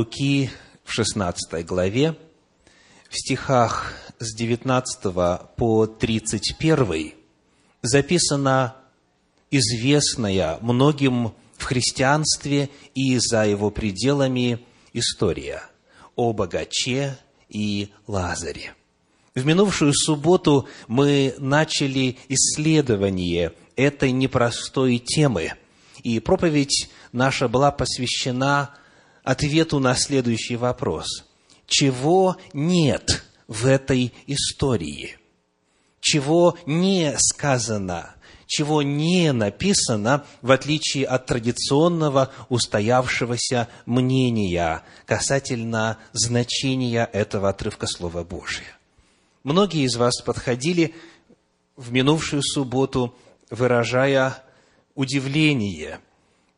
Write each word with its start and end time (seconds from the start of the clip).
Луки 0.00 0.48
в 0.82 0.92
16 0.94 1.66
главе, 1.66 2.16
в 3.10 3.18
стихах 3.18 3.92
с 4.18 4.34
19 4.34 5.14
по 5.56 5.86
31 5.86 7.12
записана 7.82 8.76
известная 9.50 10.56
многим 10.62 11.34
в 11.58 11.64
христианстве 11.64 12.70
и 12.94 13.18
за 13.18 13.44
его 13.44 13.70
пределами 13.70 14.64
история 14.94 15.64
о 16.16 16.32
богаче 16.32 17.18
и 17.50 17.90
Лазаре. 18.06 18.72
В 19.34 19.44
минувшую 19.44 19.92
субботу 19.92 20.66
мы 20.88 21.34
начали 21.36 22.16
исследование 22.30 23.52
этой 23.76 24.12
непростой 24.12 24.96
темы, 24.96 25.52
и 26.02 26.20
проповедь 26.20 26.88
наша 27.12 27.48
была 27.48 27.70
посвящена 27.70 28.70
ответу 29.22 29.78
на 29.78 29.94
следующий 29.94 30.56
вопрос. 30.56 31.24
Чего 31.66 32.36
нет 32.52 33.24
в 33.48 33.66
этой 33.66 34.12
истории? 34.26 35.18
Чего 36.00 36.56
не 36.66 37.14
сказано 37.18 38.14
чего 38.50 38.82
не 38.82 39.32
написано, 39.32 40.26
в 40.42 40.50
отличие 40.50 41.06
от 41.06 41.26
традиционного 41.26 42.32
устоявшегося 42.48 43.68
мнения 43.86 44.82
касательно 45.06 45.98
значения 46.12 47.08
этого 47.12 47.50
отрывка 47.50 47.86
Слова 47.86 48.24
Божия. 48.24 48.76
Многие 49.44 49.84
из 49.84 49.94
вас 49.94 50.20
подходили 50.20 50.96
в 51.76 51.92
минувшую 51.92 52.42
субботу, 52.42 53.14
выражая 53.50 54.42
удивление 54.96 56.00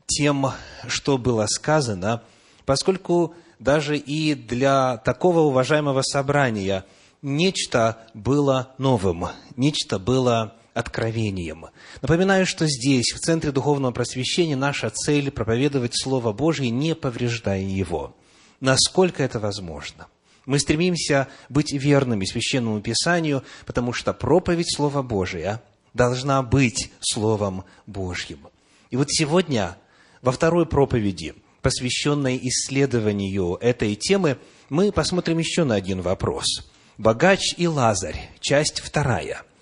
тем, 0.06 0.46
что 0.88 1.18
было 1.18 1.46
сказано, 1.46 2.22
поскольку 2.64 3.34
даже 3.58 3.96
и 3.96 4.34
для 4.34 4.96
такого 4.98 5.40
уважаемого 5.40 6.02
собрания 6.02 6.84
нечто 7.22 7.98
было 8.14 8.74
новым, 8.78 9.26
нечто 9.56 9.98
было 9.98 10.54
откровением. 10.74 11.66
Напоминаю, 12.00 12.46
что 12.46 12.66
здесь, 12.66 13.12
в 13.12 13.18
Центре 13.18 13.52
Духовного 13.52 13.92
Просвещения, 13.92 14.56
наша 14.56 14.90
цель– 14.90 15.30
проповедовать 15.32 15.92
Слово 15.94 16.32
Божье, 16.32 16.70
не 16.70 16.94
повреждая 16.94 17.62
его. 17.62 18.16
Насколько 18.60 19.22
это 19.22 19.38
возможно? 19.38 20.06
Мы 20.46 20.58
стремимся 20.58 21.28
быть 21.48 21.72
верными 21.72 22.24
Священному 22.24 22.80
Писанию, 22.80 23.44
потому 23.66 23.92
что 23.92 24.12
проповедь 24.12 24.74
Слова 24.74 25.02
Божия 25.02 25.62
должна 25.94 26.42
быть 26.42 26.90
Словом 27.00 27.64
Божьим. 27.86 28.48
И 28.90 28.96
вот 28.96 29.08
сегодня, 29.10 29.76
во 30.20 30.32
второй 30.32 30.66
проповеди, 30.66 31.34
посвященной 31.62 32.38
исследованию 32.42 33.56
этой 33.60 33.94
темы, 33.94 34.38
мы 34.68 34.92
посмотрим 34.92 35.38
еще 35.38 35.64
на 35.64 35.76
один 35.76 36.02
вопрос. 36.02 36.68
«Богач 36.98 37.54
и 37.56 37.66
Лазарь», 37.66 38.30
часть 38.40 38.80
вторая– 38.80 39.42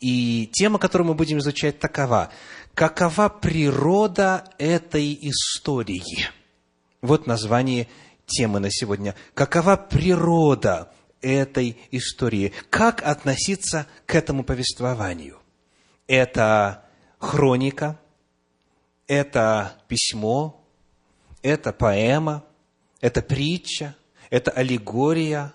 и 0.00 0.48
тема, 0.52 0.78
которую 0.78 1.08
мы 1.08 1.14
будем 1.14 1.38
изучать, 1.38 1.78
такова. 1.78 2.30
Какова 2.74 3.28
природа 3.28 4.44
этой 4.58 5.18
истории? 5.22 6.28
Вот 7.02 7.26
название 7.26 7.88
темы 8.26 8.60
на 8.60 8.70
сегодня. 8.70 9.14
Какова 9.34 9.76
природа 9.76 10.92
этой 11.20 11.76
истории? 11.90 12.52
Как 12.70 13.02
относиться 13.02 13.86
к 14.06 14.14
этому 14.14 14.44
повествованию? 14.44 15.38
Это 16.06 16.84
хроника, 17.18 17.98
это 19.08 19.74
письмо, 19.88 20.57
это 21.42 21.72
поэма, 21.72 22.44
это 23.00 23.22
притча, 23.22 23.94
это 24.30 24.50
аллегория, 24.50 25.52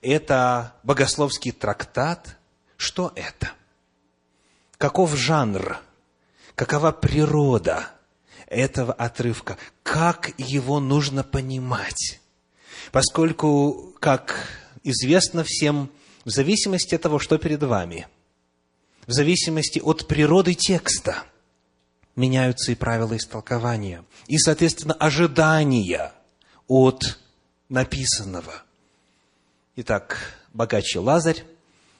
это 0.00 0.74
богословский 0.82 1.52
трактат– 1.52 2.36
что 2.76 3.12
это? 3.14 3.52
Каков 4.78 5.16
жанр? 5.16 5.78
Какова 6.54 6.92
природа 6.92 7.88
этого 8.46 8.92
отрывка? 8.92 9.56
Как 9.82 10.32
его 10.38 10.80
нужно 10.80 11.24
понимать? 11.24 12.20
Поскольку, 12.92 13.94
как 13.98 14.48
известно 14.82 15.44
всем, 15.44 15.90
в 16.24 16.30
зависимости 16.30 16.94
от 16.94 17.02
того, 17.02 17.18
что 17.18 17.38
перед 17.38 17.62
вами, 17.62 18.06
в 19.06 19.12
зависимости 19.12 19.78
от 19.78 20.06
природы 20.06 20.54
текста, 20.54 21.24
меняются 22.16 22.72
и 22.72 22.74
правила 22.74 23.16
истолкования, 23.16 24.04
и, 24.26 24.38
соответственно, 24.38 24.94
ожидания 24.94 26.12
от 26.66 27.18
написанного. 27.68 28.62
Итак, 29.76 30.18
богаче 30.52 30.98
Лазарь 30.98 31.44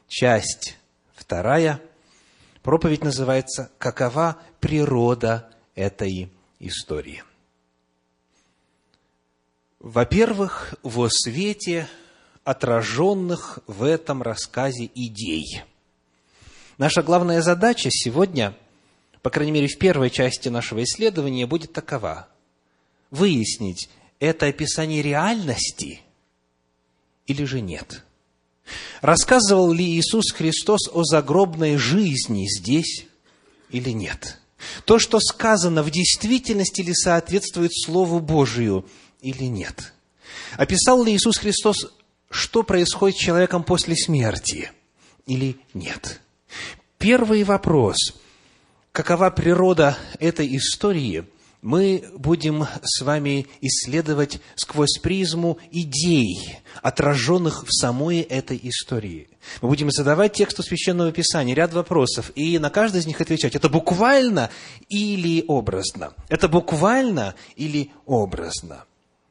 часть 0.09 0.77
вторая. 1.15 1.81
Проповедь 2.63 3.05
называется 3.05 3.71
«Какова 3.79 4.39
природа 4.61 5.51
этой 5.75 6.33
истории?» 6.59 7.23
Во-первых, 9.79 10.75
во 10.83 11.09
свете 11.09 11.89
отраженных 12.43 13.61
в 13.67 13.85
этом 13.85 14.23
рассказе 14.23 14.91
идей. 14.95 15.63
Наша 16.79 17.03
главная 17.03 17.43
задача 17.43 17.89
сегодня, 17.93 18.57
по 19.27 19.31
крайней 19.31 19.51
мере, 19.51 19.67
в 19.67 19.77
первой 19.77 20.09
части 20.09 20.49
нашего 20.49 20.85
исследования, 20.85 21.49
будет 21.49 21.73
такова. 21.73 22.29
Выяснить, 23.11 23.91
это 24.21 24.47
описание 24.47 25.03
реальности 25.03 26.01
или 27.27 27.43
же 27.43 27.61
нет– 27.61 28.05
Рассказывал 29.01 29.73
ли 29.73 29.85
Иисус 29.85 30.31
Христос 30.33 30.89
о 30.93 31.03
загробной 31.03 31.77
жизни 31.77 32.47
здесь 32.49 33.07
или 33.71 33.91
нет? 33.91 34.39
То, 34.85 35.01
что 35.01 35.19
сказано, 35.19 35.83
в 35.83 35.91
действительности 35.91 36.83
ли 36.83 36.95
соответствует 36.95 37.73
Слову 37.75 38.21
Божию 38.21 38.87
или 39.21 39.45
нет? 39.45 39.93
Описал 40.57 41.03
ли 41.03 41.15
Иисус 41.15 41.39
Христос, 41.39 41.93
что 42.31 42.63
происходит 42.63 43.17
с 43.17 43.21
человеком 43.21 43.65
после 43.65 43.97
смерти 43.97 44.71
или 45.27 45.57
нет? 45.75 46.21
Первый 46.99 47.43
вопрос. 47.43 47.97
Какова 48.97 49.29
природа 49.29 49.95
этой 50.21 50.57
истории– 50.57 51.27
мы 51.63 52.05
будем 52.17 52.67
с 52.83 53.03
вами 53.03 53.47
исследовать 53.61 54.41
сквозь 54.55 54.99
призму 55.03 55.59
идей, 55.71 56.59
отраженных 56.81 57.65
в 57.65 57.73
самой 57.73 58.21
этой 58.21 58.59
истории. 58.63 59.29
Мы 59.61 59.69
будем 59.69 59.91
задавать 59.91 60.35
тексту 60.35 60.63
Священного 60.63 61.13
Писания 61.13 61.55
ряд 61.55 61.75
вопросов, 61.75 62.31
и 62.37 62.59
на 62.59 62.71
каждый 62.71 63.01
из 63.01 63.07
них 63.07 63.21
отвечать, 63.21 63.55
это 63.57 63.69
буквально 63.69 64.49
или 64.89 65.45
образно? 65.47 66.15
Это 66.29 66.49
буквально 66.49 67.35
или 67.57 67.91
образно? 68.07 68.85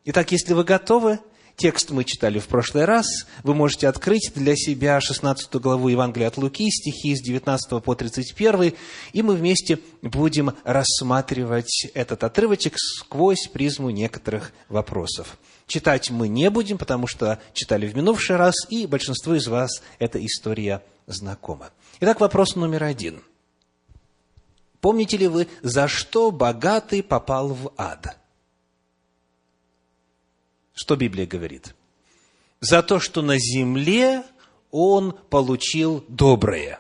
Итак, 0.04 0.32
если 0.32 0.54
вы 0.54 0.64
готовы, 0.64 1.20
Текст 1.58 1.92
мы 1.92 2.04
читали 2.04 2.40
в 2.40 2.48
прошлый 2.48 2.84
раз. 2.84 3.08
Вы 3.44 3.56
можете 3.56 3.88
открыть 3.88 4.32
для 4.36 4.58
себя 4.58 5.00
16 5.00 5.56
главу 5.56 5.88
Евангелия 5.88 6.28
от 6.28 6.38
Луки, 6.38 6.70
стихи 6.70 7.16
с 7.16 7.22
19 7.22 7.82
по 7.82 7.96
31, 7.96 8.74
и 9.14 9.22
мы 9.22 9.36
вместе 9.36 9.80
будем 10.02 10.54
рассматривать 10.66 11.88
этот 11.94 12.26
отрывочек 12.26 12.74
сквозь 12.78 13.48
призму 13.48 13.90
некоторых 13.90 14.52
вопросов. 14.68 15.38
Читать 15.66 16.12
мы 16.12 16.28
не 16.28 16.50
будем, 16.50 16.78
потому 16.78 17.08
что 17.08 17.40
читали 17.54 17.88
в 17.88 17.96
минувший 17.96 18.36
раз, 18.36 18.56
и 18.70 18.86
большинству 18.86 19.34
из 19.36 19.48
вас 19.48 19.82
эта 19.98 20.24
история 20.24 20.84
знакома. 21.08 21.70
Итак, 22.02 22.20
вопрос 22.20 22.58
номер 22.58 22.84
один. 22.84 23.24
Помните 24.82 25.16
ли 25.16 25.28
вы, 25.28 25.48
за 25.62 25.88
что 25.88 26.32
богатый 26.32 27.02
попал 27.02 27.48
в 27.48 27.72
ад? 27.78 28.18
Что 30.76 30.96
Библия 30.96 31.26
говорит? 31.26 31.74
За 32.60 32.84
то, 32.84 33.00
что 33.00 33.22
на 33.22 33.40
земле 33.40 34.24
он 34.70 35.14
получил 35.30 36.04
доброе. 36.08 36.80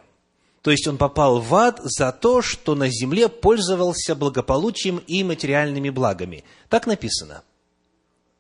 То 0.62 0.72
есть 0.72 0.88
он 0.88 0.98
попал 0.98 1.40
в 1.40 1.56
ад 1.56 1.80
за 1.84 2.12
то, 2.12 2.42
что 2.42 2.76
на 2.76 2.90
земле 2.90 3.30
пользовался 3.30 4.16
благополучием 4.16 4.98
и 4.98 5.24
материальными 5.24 5.90
благами. 5.90 6.44
Так 6.70 6.88
написано. 6.88 7.44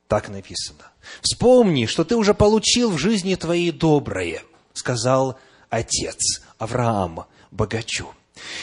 Так 0.07 0.29
написано. 0.29 0.91
Вспомни, 1.21 1.85
что 1.85 2.03
ты 2.03 2.15
уже 2.15 2.33
получил 2.33 2.91
в 2.91 2.97
жизни 2.97 3.35
твоей 3.35 3.71
доброе, 3.71 4.43
сказал 4.73 5.39
отец 5.69 6.41
Авраам 6.57 7.25
богачу. 7.51 8.13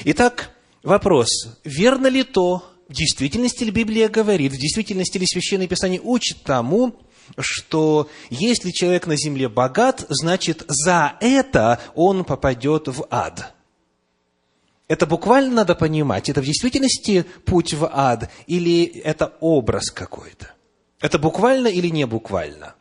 Итак, 0.05 0.51
вопрос, 0.83 1.29
верно 1.65 2.09
ли 2.09 2.25
то, 2.25 2.72
в 2.93 2.95
действительности 2.95 3.65
ли 3.65 3.71
Библия 3.71 4.11
говорит, 4.11 4.53
в 4.53 4.59
действительности 4.59 5.17
ли 5.17 5.27
Священное 5.27 5.67
Писание 5.67 5.99
учит 5.99 6.43
тому, 6.43 6.95
что 7.39 8.11
если 8.29 8.71
человек 8.71 9.07
на 9.07 9.17
земле 9.17 9.49
богат, 9.49 10.05
значит 10.11 10.63
за 10.69 11.17
это 11.21 11.81
он 11.95 12.25
попадет 12.25 12.89
в 12.89 13.07
ад. 13.11 13.55
Это 14.89 15.07
буквально 15.07 15.55
надо 15.55 15.75
понимать, 15.75 16.29
это 16.29 16.43
в 16.43 16.45
действительности 16.45 17.25
путь 17.47 17.73
в 17.73 17.89
ад 17.91 18.31
или 18.47 18.85
это 18.85 19.33
образ 19.41 19.91
какой-то? 19.91 20.53
Это 21.01 21.19
буквально 21.19 21.69
или 21.69 21.89
не 21.89 22.05
буквально? 22.05 22.75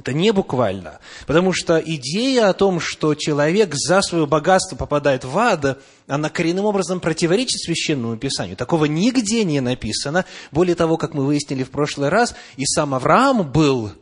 Это 0.00 0.14
не 0.14 0.32
буквально. 0.32 0.98
Потому 1.26 1.52
что 1.52 1.78
идея 1.78 2.48
о 2.48 2.54
том, 2.54 2.80
что 2.80 3.14
человек 3.14 3.74
за 3.74 4.00
свое 4.00 4.26
богатство 4.26 4.74
попадает 4.74 5.26
в 5.26 5.38
ад, 5.38 5.78
она 6.06 6.30
коренным 6.30 6.64
образом 6.64 7.00
противоречит 7.00 7.60
священному 7.60 8.16
писанию. 8.16 8.56
Такого 8.56 8.86
нигде 8.86 9.44
не 9.44 9.60
написано. 9.60 10.24
Более 10.52 10.74
того, 10.74 10.96
как 10.96 11.12
мы 11.12 11.26
выяснили 11.26 11.64
в 11.64 11.70
прошлый 11.70 12.08
раз, 12.08 12.34
и 12.56 12.64
сам 12.64 12.94
Авраам 12.94 13.52
был 13.52 13.92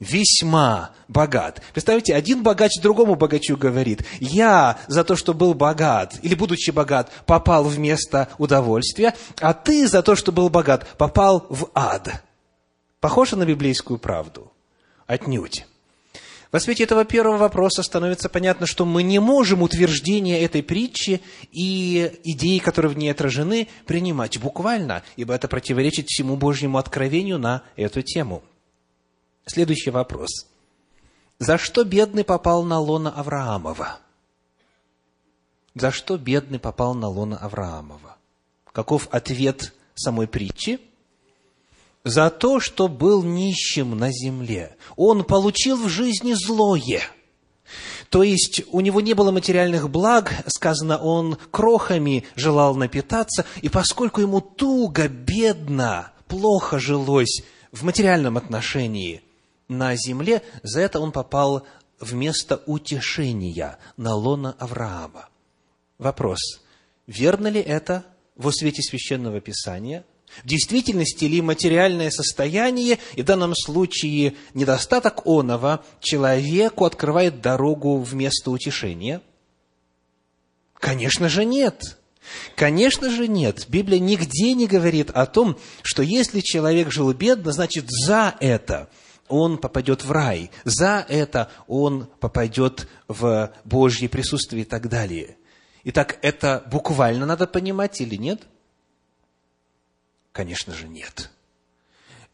весьма 0.00 0.90
богат. 1.08 1.62
Представьте, 1.72 2.14
один 2.14 2.42
богач 2.42 2.72
другому 2.82 3.14
богачу 3.14 3.56
говорит, 3.56 4.04
я 4.20 4.78
за 4.86 5.02
то, 5.02 5.16
что 5.16 5.32
был 5.32 5.54
богат, 5.54 6.16
или 6.20 6.34
будучи 6.34 6.70
богат, 6.72 7.10
попал 7.24 7.64
в 7.64 7.78
место 7.78 8.28
удовольствия, 8.36 9.14
а 9.40 9.54
ты 9.54 9.88
за 9.88 10.02
то, 10.02 10.14
что 10.14 10.30
был 10.30 10.50
богат, 10.50 10.86
попал 10.98 11.46
в 11.48 11.70
ад. 11.74 12.22
Похоже 13.00 13.36
на 13.36 13.46
библейскую 13.46 13.98
правду? 13.98 14.52
Отнюдь. 15.08 15.64
Во 16.52 16.60
свете 16.60 16.84
этого 16.84 17.04
первого 17.04 17.38
вопроса 17.38 17.82
становится 17.82 18.28
понятно, 18.28 18.66
что 18.66 18.84
мы 18.84 19.02
не 19.02 19.18
можем 19.18 19.62
утверждение 19.62 20.40
этой 20.42 20.62
притчи 20.62 21.22
и 21.50 22.12
идеи, 22.24 22.58
которые 22.58 22.92
в 22.92 22.96
ней 22.96 23.10
отражены, 23.10 23.68
принимать 23.86 24.38
буквально, 24.38 25.02
ибо 25.16 25.34
это 25.34 25.48
противоречит 25.48 26.06
всему 26.08 26.36
Божьему 26.36 26.76
откровению 26.76 27.38
на 27.38 27.62
эту 27.76 28.02
тему. 28.02 28.42
Следующий 29.46 29.90
вопрос. 29.90 30.46
За 31.38 31.56
что 31.56 31.84
бедный 31.84 32.24
попал 32.24 32.62
на 32.64 32.78
лона 32.78 33.10
Авраамова? 33.10 34.00
За 35.74 35.90
что 35.90 36.18
бедный 36.18 36.58
попал 36.58 36.94
на 36.94 37.08
лона 37.08 37.38
Авраамова? 37.38 38.16
Каков 38.72 39.08
ответ 39.10 39.72
самой 39.94 40.28
притчи? 40.28 40.80
За 42.04 42.30
то, 42.30 42.60
что 42.60 42.88
был 42.88 43.22
нищим 43.22 43.96
на 43.98 44.10
земле. 44.10 44.76
Он 44.96 45.24
получил 45.24 45.76
в 45.76 45.88
жизни 45.88 46.32
злое. 46.34 47.02
То 48.08 48.22
есть 48.22 48.62
у 48.72 48.80
него 48.80 49.00
не 49.00 49.12
было 49.12 49.30
материальных 49.30 49.90
благ, 49.90 50.32
сказано, 50.46 50.96
он 50.96 51.36
крохами 51.50 52.24
желал 52.34 52.74
напитаться, 52.74 53.44
и 53.60 53.68
поскольку 53.68 54.22
ему 54.22 54.40
туго, 54.40 55.08
бедно, 55.08 56.12
плохо 56.26 56.78
жилось 56.78 57.42
в 57.72 57.84
материальном 57.84 58.38
отношении– 58.38 59.22
на 59.68 59.94
земле, 59.96 60.42
за 60.62 60.80
это 60.80 60.98
он 60.98 61.12
попал 61.12 61.66
в 62.00 62.14
место 62.14 62.62
утешения 62.66 63.78
на 63.96 64.14
лона 64.14 64.56
Авраама. 64.58 65.28
Вопрос, 65.98 66.38
верно 67.06 67.48
ли 67.48 67.60
это 67.60 68.04
во 68.34 68.50
свете 68.50 68.82
Священного 68.82 69.40
Писания? 69.40 70.04
В 70.44 70.46
действительности 70.46 71.24
ли 71.24 71.40
материальное 71.40 72.10
состояние, 72.10 72.98
и 73.14 73.22
в 73.22 73.24
данном 73.24 73.54
случае 73.54 74.34
недостаток 74.54 75.26
оного, 75.26 75.84
человеку 76.00 76.84
открывает 76.84 77.40
дорогу 77.40 77.98
в 77.98 78.14
место 78.14 78.50
утешения? 78.50 79.20
Конечно 80.74 81.28
же 81.28 81.44
нет. 81.44 81.98
Конечно 82.56 83.10
же 83.10 83.26
нет. 83.26 83.66
Библия 83.68 83.98
нигде 83.98 84.54
не 84.54 84.66
говорит 84.66 85.10
о 85.10 85.26
том, 85.26 85.58
что 85.82 86.02
если 86.02 86.40
человек 86.40 86.90
жил 86.90 87.12
бедно, 87.12 87.52
значит 87.52 87.86
за 87.88 88.34
это– 88.40 88.88
он 89.28 89.58
попадет 89.58 90.04
в 90.04 90.10
рай, 90.10 90.50
за 90.64 91.04
это 91.08 91.50
он 91.66 92.06
попадет 92.20 92.88
в 93.06 93.52
Божье 93.64 94.08
присутствие 94.08 94.62
и 94.62 94.64
так 94.64 94.88
далее. 94.88 95.36
Итак, 95.84 96.18
это 96.22 96.64
буквально 96.70 97.26
надо 97.26 97.46
понимать 97.46 98.00
или 98.00 98.16
нет? 98.16 98.42
Конечно 100.32 100.74
же, 100.74 100.88
нет. 100.88 101.30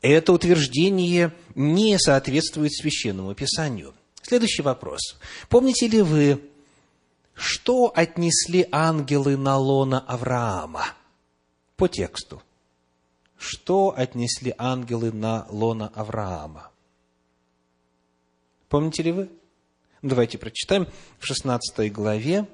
Это 0.02 0.32
утверждение 0.32 1.34
не 1.54 1.98
соответствует 1.98 2.74
священному 2.74 3.34
писанию. 3.34 3.94
Следующий 4.22 4.62
вопрос. 4.62 5.18
Помните 5.48 5.88
ли 5.88 6.02
вы, 6.02 6.42
что 7.34 7.92
отнесли 7.94 8.68
ангелы 8.70 9.36
на 9.36 9.56
лона 9.56 10.00
Авраама? 10.00 10.86
По 11.76 11.88
тексту. 11.88 12.42
Что 13.36 13.94
отнесли 13.96 14.54
ангелы 14.58 15.10
на 15.10 15.46
лона 15.50 15.88
Авраама? 15.94 16.70
Помните 18.68 19.02
ли 19.02 19.12
вы? 19.12 19.30
Давайте 20.02 20.36
прочитаем. 20.36 20.86
В 21.18 21.26
16 21.26 21.92
главе 21.92 22.46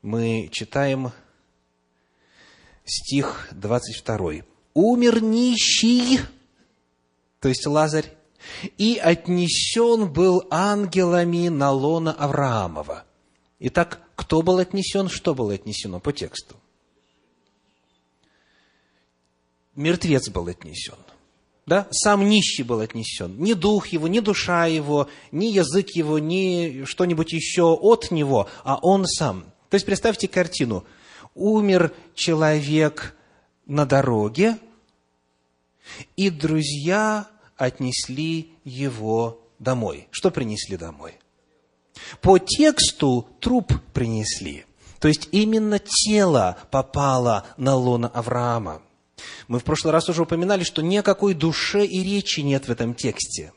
мы 0.00 0.48
читаем 0.52 1.10
стих 2.84 3.48
22. 3.52 4.42
«Умер 4.74 5.22
нищий, 5.22 6.20
то 7.40 7.48
есть 7.48 7.66
Лазарь, 7.66 8.12
и 8.78 8.96
отнесен 8.96 10.12
был 10.12 10.44
ангелами 10.50 11.48
на 11.48 11.70
лона 11.70 12.12
Авраамова». 12.12 13.04
Итак, 13.60 14.00
кто 14.16 14.42
был 14.42 14.58
отнесен, 14.58 15.08
что 15.08 15.34
было 15.34 15.54
отнесено 15.54 16.00
по 16.00 16.12
тексту? 16.12 16.56
Мертвец 19.74 20.28
был 20.30 20.48
отнесен– 20.48 20.96
да, 21.64 21.86
сам 21.92 22.28
нищий 22.28 22.64
был 22.64 22.80
отнесен. 22.80 23.36
Ни 23.38 23.52
дух 23.52 23.88
его, 23.88 24.08
ни 24.08 24.18
душа 24.20 24.66
его, 24.66 25.08
ни 25.30 25.46
язык 25.46 25.90
его, 25.90 26.18
ни 26.18 26.84
что-нибудь 26.84 27.32
еще 27.32 27.72
от 27.72 28.10
него, 28.10 28.48
а 28.64 28.78
он 28.82 29.06
сам. 29.06 29.44
То 29.70 29.76
есть 29.76 29.86
представьте 29.86 30.26
картину. 30.26 30.84
Умер 31.34 31.92
человек 32.14 33.16
на 33.66 33.86
дороге, 33.86 34.58
и 36.16 36.30
друзья 36.30 37.28
отнесли 37.56 38.52
его 38.64 39.40
домой. 39.58 40.08
Что 40.10 40.30
принесли 40.30 40.76
домой? 40.76 41.14
По 42.20 42.38
тексту 42.38 43.28
труп 43.40 43.72
принесли. 43.92 44.66
То 44.98 45.08
есть 45.08 45.28
именно 45.32 45.78
тело 45.78 46.58
попало 46.70 47.46
на 47.56 47.74
лона 47.74 48.08
Авраама. 48.08 48.82
Мы 49.48 49.58
в 49.58 49.64
прошлый 49.64 49.92
раз 49.92 50.08
уже 50.08 50.22
упоминали, 50.22 50.64
что 50.64 50.82
ни 50.82 50.96
о 50.96 51.02
какой 51.02 51.34
душе 51.34 51.84
и 51.84 52.02
речи 52.02 52.40
нет 52.40 52.66
в 52.66 52.70
этом 52.70 52.94
тексте. 52.94 53.52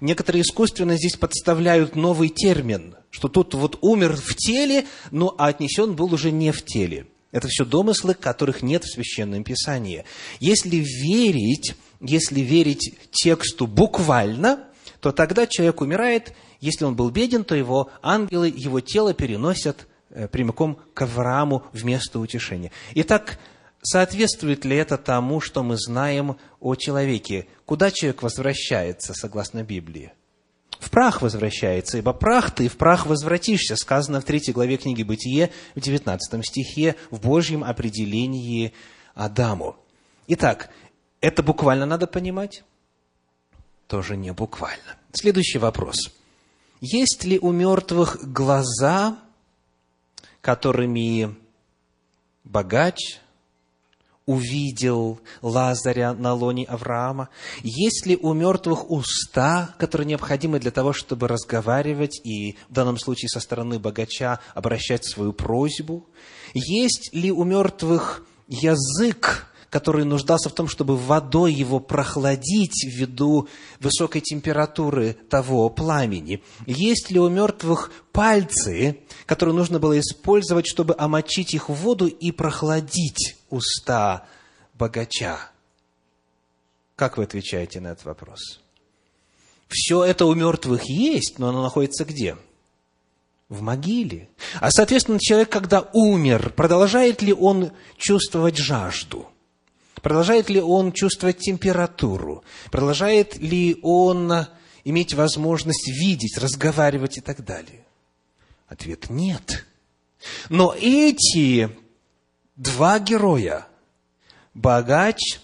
Некоторые 0.00 0.42
искусственно 0.42 0.96
здесь 0.96 1.16
подставляют 1.16 1.96
новый 1.96 2.28
термин, 2.28 2.96
что 3.10 3.28
тут 3.28 3.54
вот 3.54 3.78
умер 3.80 4.16
в 4.16 4.34
теле, 4.34 4.86
но 5.10 5.34
отнесен 5.36 5.94
был 5.94 6.12
уже 6.14 6.30
не 6.30 6.52
в 6.52 6.64
теле. 6.64 7.06
Это 7.30 7.48
все 7.48 7.64
домыслы, 7.64 8.14
которых 8.14 8.62
нет 8.62 8.84
в 8.84 8.92
Священном 8.92 9.44
Писании. 9.44 10.04
Если 10.40 10.76
верить, 10.76 11.74
если 12.00 12.40
верить 12.40 12.94
тексту 13.10 13.66
буквально, 13.66 14.64
то 15.00 15.12
тогда 15.12 15.46
человек 15.46 15.80
умирает, 15.80 16.32
если 16.60 16.84
он 16.84 16.96
был 16.96 17.10
беден, 17.10 17.44
то 17.44 17.54
его 17.54 17.90
ангелы, 18.02 18.52
его 18.54 18.80
тело 18.80 19.12
переносят 19.12 19.86
э, 20.10 20.26
прямиком 20.26 20.78
к 20.94 21.02
Аврааму 21.02 21.64
вместо 21.72 22.18
утешения. 22.18 22.72
Итак, 22.94 23.38
Соответствует 23.82 24.64
ли 24.64 24.76
это 24.76 24.98
тому, 24.98 25.40
что 25.40 25.62
мы 25.62 25.76
знаем 25.76 26.36
о 26.60 26.74
человеке? 26.74 27.46
Куда 27.64 27.90
человек 27.90 28.22
возвращается, 28.22 29.14
согласно 29.14 29.62
Библии? 29.62 30.12
В 30.80 30.90
прах 30.90 31.22
возвращается, 31.22 31.98
ибо 31.98 32.12
прах 32.12 32.52
ты, 32.52 32.68
в 32.68 32.76
прах 32.76 33.06
возвратишься, 33.06 33.76
сказано 33.76 34.20
в 34.20 34.24
третьей 34.24 34.54
главе 34.54 34.76
книги 34.76 35.02
Бытие, 35.02 35.50
в 35.74 35.80
19 35.80 36.46
стихе, 36.46 36.96
в 37.10 37.20
Божьем 37.20 37.64
определении 37.64 38.72
Адаму. 39.14 39.76
Итак, 40.28 40.70
это 41.20 41.42
буквально 41.42 41.86
надо 41.86 42.06
понимать? 42.06 42.62
Тоже 43.88 44.16
не 44.16 44.32
буквально. 44.32 44.96
Следующий 45.12 45.58
вопрос. 45.58 46.12
Есть 46.80 47.24
ли 47.24 47.38
у 47.40 47.50
мертвых 47.50 48.18
глаза, 48.32 49.18
которыми 50.40 51.34
богач, 52.44 53.18
увидел 54.28 55.20
Лазаря 55.40 56.12
на 56.12 56.34
лоне 56.34 56.64
Авраама? 56.64 57.30
Есть 57.62 58.04
ли 58.04 58.14
у 58.20 58.34
мертвых 58.34 58.90
уста, 58.90 59.74
которые 59.78 60.06
необходимы 60.06 60.60
для 60.60 60.70
того, 60.70 60.92
чтобы 60.92 61.28
разговаривать 61.28 62.20
и 62.24 62.56
в 62.68 62.72
данном 62.74 62.98
случае 62.98 63.30
со 63.30 63.40
стороны 63.40 63.78
богача 63.78 64.40
обращать 64.54 65.06
свою 65.06 65.32
просьбу? 65.32 66.06
Есть 66.52 67.14
ли 67.14 67.32
у 67.32 67.42
мертвых 67.44 68.26
язык, 68.48 69.46
который 69.70 70.04
нуждался 70.04 70.48
в 70.48 70.54
том, 70.54 70.68
чтобы 70.68 70.96
водой 70.96 71.52
его 71.52 71.80
прохладить 71.80 72.84
ввиду 72.84 73.48
высокой 73.80 74.20
температуры 74.20 75.16
того 75.28 75.68
пламени? 75.68 76.42
Есть 76.66 77.10
ли 77.10 77.20
у 77.20 77.28
мертвых 77.28 77.92
пальцы, 78.12 79.00
которые 79.26 79.54
нужно 79.54 79.78
было 79.78 79.98
использовать, 79.98 80.66
чтобы 80.66 80.94
омочить 80.96 81.54
их 81.54 81.68
в 81.68 81.74
воду 81.74 82.06
и 82.06 82.32
прохладить 82.32 83.36
уста 83.50 84.26
богача? 84.74 85.38
Как 86.96 87.16
вы 87.16 87.24
отвечаете 87.24 87.80
на 87.80 87.88
этот 87.88 88.06
вопрос? 88.06 88.60
Все 89.68 90.02
это 90.02 90.24
у 90.24 90.34
мертвых 90.34 90.84
есть, 90.84 91.38
но 91.38 91.50
оно 91.50 91.62
находится 91.62 92.04
где? 92.04 92.36
В 93.48 93.60
могиле. 93.62 94.28
А, 94.60 94.70
соответственно, 94.70 95.18
человек, 95.20 95.50
когда 95.50 95.88
умер, 95.92 96.52
продолжает 96.56 97.22
ли 97.22 97.32
он 97.32 97.70
чувствовать 97.96 98.56
жажду? 98.56 99.28
Продолжает 100.02 100.48
ли 100.50 100.60
он 100.60 100.92
чувствовать 100.92 101.38
температуру? 101.38 102.44
Продолжает 102.70 103.36
ли 103.36 103.78
он 103.82 104.46
иметь 104.84 105.14
возможность 105.14 105.88
видеть, 105.88 106.38
разговаривать 106.38 107.18
и 107.18 107.20
так 107.20 107.44
далее? 107.44 107.84
Ответ– 108.68 109.08
нет. 109.10 109.66
Но 110.48 110.74
эти 110.78 111.70
два 112.56 112.98
героя, 112.98 113.66
богач 114.54 115.40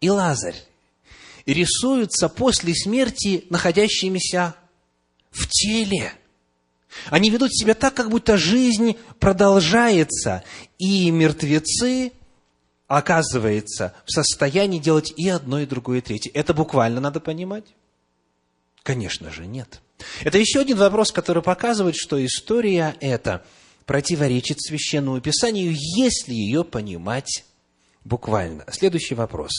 и 0.00 0.10
Лазарь, 0.10 0.62
рисуются 1.46 2.28
после 2.28 2.74
смерти 2.74 3.46
находящимися 3.50 4.54
в 5.30 5.48
теле. 5.48 6.12
Они 7.06 7.30
ведут 7.30 7.52
себя 7.52 7.74
так, 7.74 7.94
как 7.94 8.10
будто 8.10 8.36
жизнь 8.36 8.96
продолжается, 9.18 10.44
и 10.78 11.10
мертвецы 11.10 12.12
оказывается 12.86 13.94
в 14.04 14.10
состоянии 14.10 14.78
делать 14.78 15.12
и 15.16 15.28
одно, 15.28 15.60
и 15.60 15.66
другое, 15.66 15.98
и 15.98 16.02
третье. 16.02 16.30
Это 16.34 16.54
буквально 16.54 17.00
надо 17.00 17.20
понимать? 17.20 17.64
Конечно 18.82 19.30
же, 19.30 19.46
нет. 19.46 19.80
Это 20.22 20.38
еще 20.38 20.60
один 20.60 20.76
вопрос, 20.76 21.10
который 21.12 21.42
показывает, 21.42 21.96
что 21.96 22.24
история 22.24 22.96
эта 23.00 23.44
противоречит 23.86 24.60
Священному 24.60 25.20
Писанию, 25.20 25.74
если 25.74 26.34
ее 26.34 26.64
понимать 26.64 27.44
буквально. 28.04 28.64
Следующий 28.70 29.14
вопрос. 29.14 29.52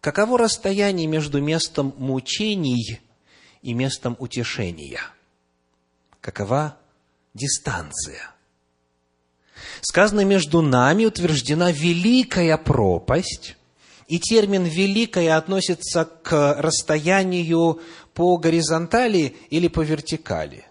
Каково 0.00 0.38
расстояние 0.38 1.06
между 1.06 1.40
местом 1.40 1.94
мучений 1.96 3.00
и 3.62 3.72
местом 3.72 4.16
утешения? 4.18 5.00
Какова 6.20 6.76
дистанция? 7.34 8.31
Сказано, 9.80 10.24
между 10.24 10.62
нами 10.62 11.04
утверждена 11.04 11.72
великая 11.72 12.56
пропасть, 12.56 13.56
и 14.08 14.18
термин 14.18 14.64
«великая» 14.64 15.36
относится 15.36 16.04
к 16.04 16.56
расстоянию 16.58 17.80
по 18.14 18.36
горизонтали 18.36 19.36
или 19.48 19.68
по 19.68 19.80
вертикали. 19.80 20.66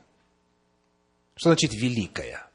Что 1.35 1.49
значит 1.49 1.73
«великая»? 1.73 2.47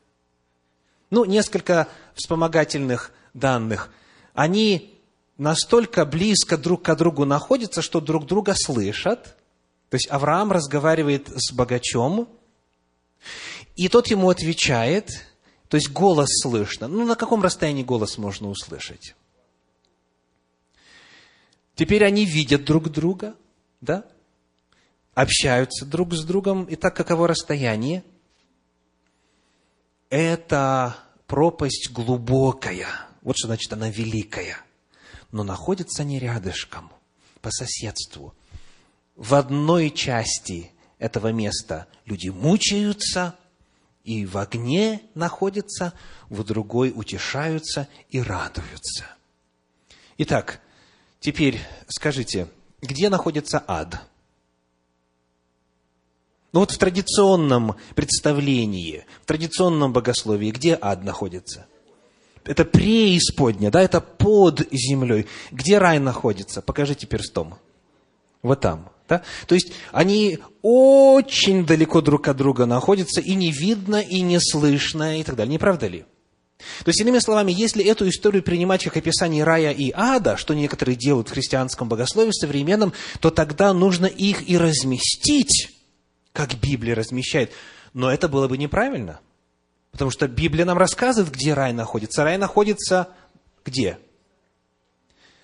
Ну, 1.10 1.24
несколько 1.24 1.88
вспомогательных 2.14 3.12
данных. 3.34 3.90
Они 4.34 4.96
настолько 5.38 6.04
близко 6.04 6.56
друг 6.56 6.82
к 6.82 6.94
другу 6.94 7.24
находятся, 7.24 7.82
что 7.82 8.00
друг 8.00 8.26
друга 8.26 8.54
слышат. 8.54 9.36
То 9.90 9.94
есть 9.94 10.08
Авраам 10.10 10.52
разговаривает 10.52 11.28
с 11.28 11.52
богачом, 11.52 12.28
и 13.76 13.88
тот 13.88 14.08
ему 14.08 14.30
отвечает, 14.30 15.10
то 15.68 15.76
есть 15.76 15.90
голос 15.90 16.28
слышно. 16.42 16.88
Ну, 16.88 17.04
на 17.04 17.16
каком 17.16 17.42
расстоянии 17.42 17.82
голос 17.82 18.18
можно 18.18 18.48
услышать? 18.48 19.14
Теперь 21.74 22.04
они 22.04 22.24
видят 22.24 22.64
друг 22.64 22.88
друга, 22.88 23.34
да? 23.80 24.04
Общаются 25.14 25.84
друг 25.84 26.14
с 26.14 26.24
другом. 26.24 26.66
Итак, 26.70 26.94
каково 26.94 27.28
расстояние? 27.28 28.04
Это 30.08 30.96
пропасть 31.26 31.90
глубокая. 31.90 32.88
Вот 33.22 33.36
что 33.36 33.48
значит 33.48 33.72
она 33.72 33.90
великая. 33.90 34.58
Но 35.32 35.42
находятся 35.42 36.02
они 36.02 36.18
рядышком, 36.18 36.92
по 37.40 37.50
соседству. 37.50 38.34
В 39.16 39.34
одной 39.34 39.90
части 39.90 40.70
этого 40.98 41.32
места 41.32 41.88
люди 42.04 42.28
мучаются 42.28 43.34
и 44.06 44.24
в 44.24 44.38
огне 44.38 45.02
находятся, 45.14 45.92
в 46.30 46.42
другой 46.44 46.92
утешаются 46.94 47.88
и 48.08 48.22
радуются. 48.22 49.04
Итак, 50.16 50.60
Теперь 51.26 51.60
скажите, 51.88 52.46
где 52.80 53.08
находится 53.08 53.60
ад? 53.66 54.00
Ну 56.52 56.60
вот 56.60 56.70
в 56.70 56.78
традиционном 56.78 57.74
представлении, 57.96 59.04
в 59.22 59.26
традиционном 59.26 59.92
богословии, 59.92 60.52
где 60.52 60.78
ад 60.80 61.02
находится? 61.02 61.66
Это 62.44 62.64
преисподня, 62.64 63.72
да, 63.72 63.82
это 63.82 64.00
под 64.00 64.68
землей. 64.70 65.26
Где 65.50 65.78
рай 65.78 65.98
находится? 65.98 66.62
Покажите 66.62 67.08
перстом. 67.08 67.56
Вот 68.42 68.60
там. 68.60 68.92
Да? 69.08 69.22
То 69.46 69.54
есть 69.54 69.72
они 69.92 70.38
очень 70.62 71.64
далеко 71.64 72.00
друг 72.00 72.28
от 72.28 72.36
друга 72.36 72.66
находятся, 72.66 73.20
и 73.20 73.34
не 73.34 73.52
видно, 73.52 73.96
и 73.96 74.20
не 74.20 74.40
слышно, 74.40 75.20
и 75.20 75.22
так 75.22 75.36
далее. 75.36 75.52
Не 75.52 75.58
правда 75.58 75.86
ли? 75.86 76.04
То 76.84 76.88
есть, 76.88 77.00
иными 77.00 77.18
словами, 77.18 77.52
если 77.52 77.84
эту 77.84 78.08
историю 78.08 78.42
принимать 78.42 78.82
как 78.84 78.96
описание 78.96 79.44
рая 79.44 79.72
и 79.72 79.92
ада, 79.94 80.36
что 80.36 80.54
некоторые 80.54 80.96
делают 80.96 81.28
в 81.28 81.32
христианском 81.32 81.88
богословии 81.88 82.32
современном, 82.32 82.92
то 83.20 83.30
тогда 83.30 83.72
нужно 83.72 84.06
их 84.06 84.48
и 84.48 84.56
разместить, 84.56 85.70
как 86.32 86.54
Библия 86.54 86.94
размещает. 86.94 87.52
Но 87.92 88.10
это 88.10 88.28
было 88.28 88.48
бы 88.48 88.56
неправильно. 88.56 89.20
Потому 89.92 90.10
что 90.10 90.28
Библия 90.28 90.64
нам 90.64 90.78
рассказывает, 90.78 91.32
где 91.32 91.54
рай 91.54 91.72
находится. 91.72 92.24
Рай 92.24 92.38
находится 92.38 93.08
где? 93.64 93.98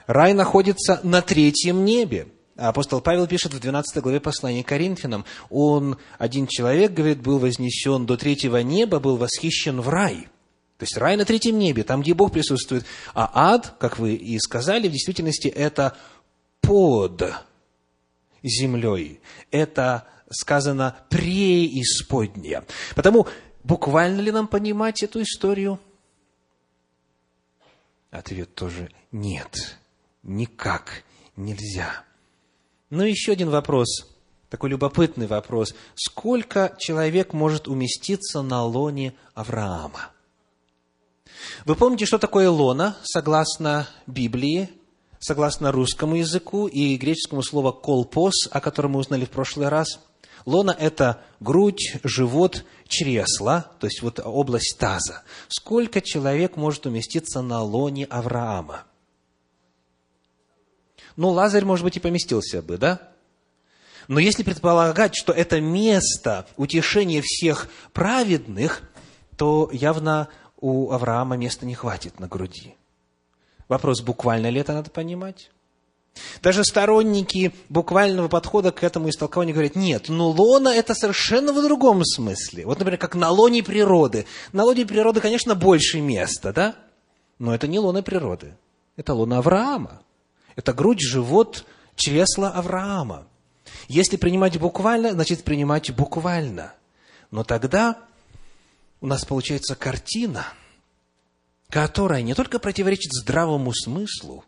Рай 0.07 0.35
находится 0.35 1.01
на 1.03 1.23
третьем 1.23 1.85
небе. 1.85 2.29
Апостол 2.69 3.01
Павел 3.01 3.27
пишет 3.27 3.55
в 3.55 3.61
12 3.61 4.03
главе 4.03 4.21
послания 4.21 4.63
Коринфянам. 4.63 5.25
Он, 5.51 5.99
один 6.19 6.47
человек, 6.47 6.93
говорит, 6.93 7.21
был 7.21 7.39
вознесен 7.39 8.07
до 8.07 8.17
третьего 8.17 8.59
неба, 8.59 9.01
был 9.01 9.17
восхищен 9.17 9.81
в 9.81 9.89
рай– 9.89 10.29
то 10.83 10.85
есть 10.85 10.97
рай 10.97 11.17
на 11.17 11.25
третьем 11.25 11.61
небе, 11.61 11.85
там, 11.85 12.03
где 12.03 12.13
Бог 12.13 12.33
присутствует. 12.33 12.85
А 13.15 13.53
ад, 13.55 13.77
как 13.79 14.01
вы 14.01 14.15
и 14.17 14.37
сказали, 14.41 14.89
в 14.89 14.91
действительности 14.91 15.47
это 15.47 15.97
под 16.61 17.23
землей. 18.43 19.21
Это 19.53 20.09
сказано 20.29 20.97
преисподняя. 21.09 22.65
Потому 22.97 23.29
буквально 23.63 24.23
ли 24.23 24.33
нам 24.33 24.49
понимать 24.49 25.05
эту 25.05 25.23
историю? 25.23 25.79
Ответ 28.11 28.53
тоже 28.57 28.91
нет. 29.13 29.79
Никак 30.25 31.05
нельзя. 31.37 32.05
Но 32.93 33.07
еще 33.07 33.33
один 33.33 33.49
вопрос, 33.49 34.07
такой 34.51 34.69
любопытный 34.69 35.27
вопрос. 35.27 35.75
Сколько 35.95 36.77
человек 36.79 37.33
может 37.33 37.67
уместиться 37.67 38.43
на 38.43 38.65
лоне 38.65 39.15
Авраама? 39.33 40.11
Вы 41.65 41.75
помните, 41.75 42.05
что 42.05 42.19
такое 42.19 42.51
лона, 42.51 42.99
согласно 43.03 43.89
Библии, 44.07 44.69
согласно 45.21 45.73
русскому 45.73 46.17
языку 46.17 46.67
и 46.67 46.99
греческому 46.99 47.43
слову 47.43 47.73
«колпос», 47.73 48.47
о 48.51 48.61
котором 48.61 48.91
мы 48.91 48.99
узнали 48.99 49.25
в 49.25 49.31
прошлый 49.31 49.69
раз? 49.69 49.99
Лона– 50.45 50.77
это 50.79 51.23
грудь, 51.41 51.97
живот, 52.05 52.67
чресло, 52.89 53.71
то 53.81 53.87
есть 53.87 54.03
вот 54.03 54.21
область 54.23 54.77
таза. 54.79 55.23
Сколько 55.49 56.03
человек 56.03 56.57
может 56.57 56.85
уместиться 56.85 57.41
на 57.41 57.63
лоне 57.63 58.05
Авраама? 58.05 58.85
Ну, 61.17 61.31
Лазарь, 61.31 61.65
может 61.65 61.85
быть, 61.85 61.97
и 61.97 62.01
поместился 62.01 62.63
бы, 62.63 62.79
да? 62.79 63.01
Но 64.09 64.19
если 64.19 64.43
предполагать, 64.43 65.15
что 65.15 65.33
это 65.33 65.61
место 65.61 66.47
утешения 66.57 67.23
всех 67.23 67.69
праведных, 67.93 68.83
то 69.37 69.69
явно 69.73 70.29
у 70.61 70.91
Авраама 70.91 71.37
места 71.37 71.67
не 71.67 71.75
хватит 71.75 72.19
на 72.21 72.29
груди. 72.29 72.75
Вопрос, 73.69 74.01
буквально 74.03 74.49
ли 74.49 74.61
это 74.61 74.73
надо 74.73 74.91
понимать? 74.91 75.51
Даже 76.43 76.63
сторонники 76.65 77.55
буквального 77.69 78.29
подхода 78.29 78.71
к 78.71 78.83
этому 78.85 79.09
истолкованию 79.09 79.55
говорят, 79.55 79.77
нет, 79.77 80.09
ну 80.09 80.29
лона 80.29 80.69
это 80.69 80.95
совершенно 80.95 81.53
в 81.53 81.63
другом 81.63 82.05
смысле. 82.05 82.67
Вот, 82.67 82.79
например, 82.79 82.99
как 82.99 83.15
на 83.15 83.31
лоне 83.31 83.63
природы. 83.63 84.27
На 84.53 84.65
лоне 84.65 84.85
природы, 84.85 85.21
конечно, 85.21 85.55
больше 85.55 86.01
места, 86.01 86.53
да? 86.53 86.75
Но 87.39 87.55
это 87.55 87.67
не 87.67 87.79
лона 87.79 88.03
природы. 88.03 88.57
Это 88.97 89.15
лона 89.15 89.39
Авраама. 89.39 90.03
Это 90.57 90.73
грудь, 90.73 91.01
живот, 91.01 91.65
чресла 91.97 92.51
Авраама. 92.51 93.27
Если 93.89 94.17
принимать 94.17 94.59
буквально, 94.59 95.13
значит 95.13 95.45
принимать 95.45 95.91
буквально. 95.95 96.75
Но 97.31 97.45
тогда 97.45 97.99
у 99.01 99.07
нас 99.07 99.25
получается 99.25 99.75
картина, 99.75 100.47
которая 101.69 102.23
не 102.23 102.35
только 102.35 102.59
противоречит 102.59 103.13
здравому 103.13 103.73
смыслу, 103.73 104.45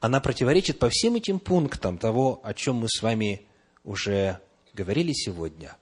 она 0.00 0.20
противоречит 0.20 0.78
по 0.78 0.90
всем 0.90 1.14
этим 1.14 1.38
пунктам 1.38 1.96
того, 1.96 2.40
о 2.42 2.52
чем 2.52 2.76
мы 2.76 2.88
с 2.88 3.00
вами 3.02 3.46
уже 3.84 4.40
говорили 4.74 5.12
сегодня, 5.12 5.76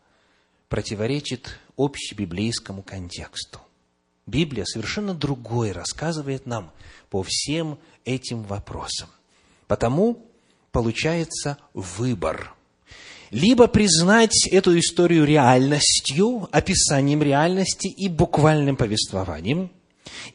противоречит 0.68 1.58
общебиблейскому 1.76 2.82
контексту. 2.82 3.60
Библия 4.26 4.64
совершенно 4.64 5.14
другое 5.14 5.72
рассказывает 5.72 6.46
нам 6.46 6.70
по 7.10 7.24
всем 7.26 7.78
этим 8.04 8.42
вопросам. 8.44 9.08
Потому 9.72 10.18
получается 10.70 11.56
выбор– 11.72 12.54
либо 13.30 13.68
признать 13.68 14.46
эту 14.48 14.78
историю 14.78 15.24
реальностью, 15.24 16.46
описанием 16.52 17.22
реальности 17.22 17.86
и 17.86 18.10
буквальным 18.10 18.76
повествованием, 18.76 19.70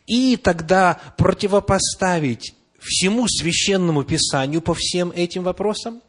и 0.07 0.37
тогда 0.37 0.99
противопоставить 1.19 2.55
всему 2.79 3.27
священному 3.27 4.03
писанию 4.03 4.63
по 4.63 4.73
всем 4.73 5.11
этим 5.11 5.43
вопросам, 5.43 6.01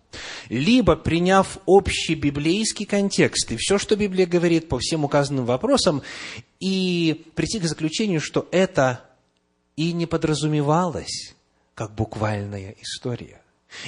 либо 0.48 0.96
приняв 0.96 1.58
общий 1.66 2.14
библейский 2.14 2.86
контекст 2.86 3.52
и 3.52 3.58
все, 3.58 3.76
что 3.76 3.94
Библия 3.94 4.26
говорит 4.26 4.70
по 4.70 4.78
всем 4.78 5.04
указанным 5.04 5.44
вопросам, 5.44 6.00
и 6.60 7.26
прийти 7.34 7.60
к 7.60 7.64
заключению, 7.64 8.22
что 8.22 8.48
это 8.50 9.04
и 9.76 9.92
не 9.92 10.06
подразумевалось 10.06 11.34
как 11.78 11.94
буквальная 11.94 12.74
история. 12.80 13.40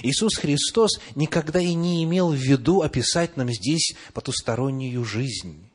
Иисус 0.03 0.37
Христос 0.37 1.01
никогда 1.17 1.59
и 1.59 1.75
не 1.75 2.05
имел 2.05 2.31
в 2.31 2.37
виду 2.37 2.83
описать 2.83 3.37
нам 3.37 3.51
здесь 3.51 3.97
потустороннюю 4.15 5.05
жизнь, 5.05 5.69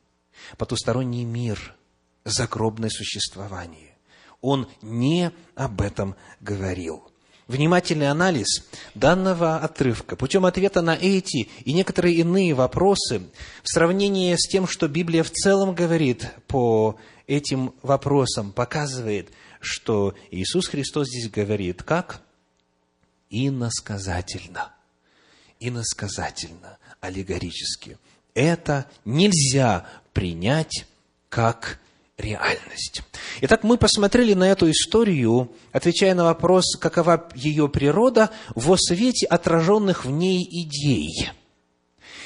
потусторонний 0.58 1.26
мир, 1.26 1.76
загробное 2.24 2.90
существование. 2.90 3.98
Он 4.40 4.70
не 4.82 5.34
об 5.56 5.82
этом 5.82 6.16
говорил. 6.40 7.04
Внимательный 7.48 8.10
анализ 8.10 8.64
данного 8.94 9.58
отрывка 9.58 10.16
путем 10.16 10.46
ответа 10.46 10.82
на 10.82 10.96
эти 10.96 11.50
и 11.66 11.74
некоторые 11.74 12.16
иные 12.16 12.54
вопросы 12.54 13.24
в 13.62 13.68
сравнении 13.70 14.34
с 14.38 14.48
тем, 14.48 14.70
что 14.70 14.88
Библия 14.88 15.24
в 15.24 15.32
целом 15.32 15.76
говорит 15.76 16.32
по 16.48 16.98
этим 17.28 17.74
вопросам, 17.82 18.54
показывает– 18.54 19.32
что 19.66 20.16
Иисус 20.32 20.68
Христос 20.68 21.08
здесь 21.08 21.30
говорит 21.30 21.84
как? 21.84 22.22
Иносказательно. 23.30 24.74
Иносказательно, 25.60 26.78
аллегорически. 27.02 27.98
Это 28.34 28.90
нельзя 29.06 29.88
принять 30.14 30.86
как 31.30 31.80
реальность. 32.18 33.02
Итак, 33.42 33.64
мы 33.64 33.78
посмотрели 33.78 34.34
на 34.34 34.50
эту 34.50 34.70
историю, 34.70 35.52
отвечая 35.72 36.16
на 36.16 36.26
вопрос, 36.26 36.76
какова 36.80 37.30
ее 37.36 37.68
природа, 37.68 38.30
во 38.54 38.78
свете 38.78 39.26
отраженных 39.26 40.06
в 40.06 40.12
ней 40.12 40.44
идей. 40.44 41.30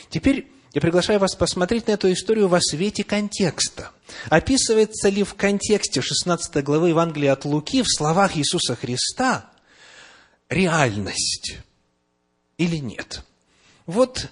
Теперь 0.10 0.48
я 0.74 0.82
приглашаю 0.82 1.20
вас 1.20 1.36
посмотреть 1.36 1.88
на 1.88 1.94
эту 1.94 2.12
историю 2.12 2.48
во 2.48 2.62
свете 2.62 3.04
контекста. 3.04 3.92
Описывается 4.30 5.10
ли 5.10 5.24
в 5.24 5.34
контексте 5.34 6.02
16 6.02 6.64
главы 6.64 6.90
Евангелия 6.90 7.34
от 7.34 7.46
Луки 7.46 7.82
в 7.82 7.88
словах 7.88 8.38
Иисуса 8.38 8.76
Христа 8.76 9.50
реальность 10.50 11.58
или 12.58 12.78
нет? 12.78 13.24
Вот 13.86 14.30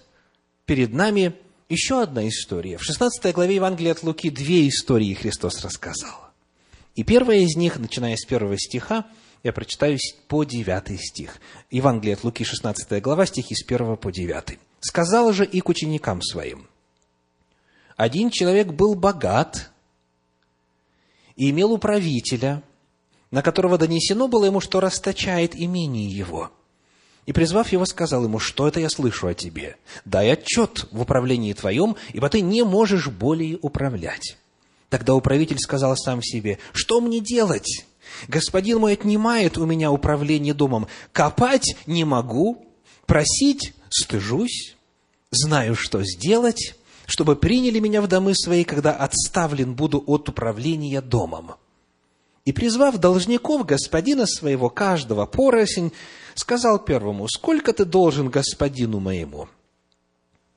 перед 0.66 0.94
нами 0.94 1.34
еще 1.70 2.02
одна 2.02 2.28
история. 2.28 2.78
В 2.78 2.84
16 2.84 3.34
главе 3.34 3.56
Евангелия 3.56 3.94
от 3.94 4.04
Луки 4.04 4.30
две 4.30 4.68
истории 4.68 5.14
Христос 5.16 5.64
рассказал. 5.64 6.28
И 6.96 7.04
первая 7.04 7.40
из 7.40 7.56
них, 7.56 7.78
начиная 7.78 8.16
с 8.16 8.26
первого 8.26 8.58
стиха, 8.58 9.06
я 9.44 9.54
прочитаю 9.54 9.98
по 10.28 10.44
девятый 10.44 10.98
стих. 10.98 11.40
Евангелие 11.72 12.16
от 12.16 12.24
Луки, 12.24 12.44
16 12.44 13.02
глава, 13.02 13.26
стихи 13.26 13.56
с 13.56 13.64
первого 13.64 13.96
по 13.96 14.12
девятый. 14.12 14.60
Сказал 14.80 15.32
же 15.34 15.46
и 15.46 15.60
к 15.60 15.70
ученикам 15.70 16.22
своим, 16.22 16.68
один 17.96 18.30
человек 18.30 18.68
был 18.68 18.94
богат 18.94 19.72
и 21.36 21.50
имел 21.50 21.72
управителя, 21.72 22.62
на 23.32 23.42
которого 23.42 23.78
донесено 23.78 24.28
было 24.28 24.46
ему, 24.46 24.60
что 24.60 24.80
расточает 24.80 25.56
имение 25.56 26.08
его. 26.08 26.52
И, 27.26 27.34
призвав 27.34 27.72
его, 27.72 27.86
сказал 27.86 28.24
ему, 28.24 28.40
что 28.40 28.68
это 28.68 28.80
я 28.80 28.90
слышу 28.90 29.28
о 29.28 29.34
тебе? 29.34 29.76
Дай 30.06 30.32
отчет 30.32 30.88
в 30.92 31.02
управлении 31.02 31.52
твоем, 31.54 31.98
ибо 32.14 32.30
ты 32.30 32.42
не 32.42 32.64
можешь 32.64 33.10
более 33.10 33.58
управлять. 33.62 34.38
Тогда 34.90 35.14
управитель 35.14 35.60
сказал 35.60 35.98
сам 35.98 36.22
себе, 36.24 36.58
что 36.72 37.02
мне 37.02 37.20
делать? 37.20 37.86
Господин 38.30 38.80
мой 38.80 38.94
отнимает 38.94 39.58
у 39.58 39.66
меня 39.66 39.92
управление 39.92 40.54
домом. 40.54 40.88
Копать 41.12 41.76
не 41.86 42.06
могу, 42.06 42.67
просить 43.08 43.74
стыжусь, 43.90 44.76
знаю, 45.32 45.76
что 45.76 46.04
сделать, 46.04 46.76
чтобы 47.08 47.36
приняли 47.36 47.80
меня 47.80 48.02
в 48.02 48.08
домы 48.08 48.36
свои, 48.36 48.64
когда 48.64 48.96
отставлен 48.96 49.74
буду 49.74 50.04
от 50.06 50.30
управления 50.30 51.02
домом. 51.02 51.56
И, 52.46 52.52
призвав 52.52 52.98
должников 52.98 53.66
господина 53.66 54.26
своего, 54.26 54.70
каждого 54.70 55.26
поросль, 55.26 55.92
сказал 56.36 56.80
первому, 56.80 57.28
сколько 57.28 57.74
ты 57.74 57.84
должен 57.84 58.30
господину 58.30 59.00
моему? 59.00 59.50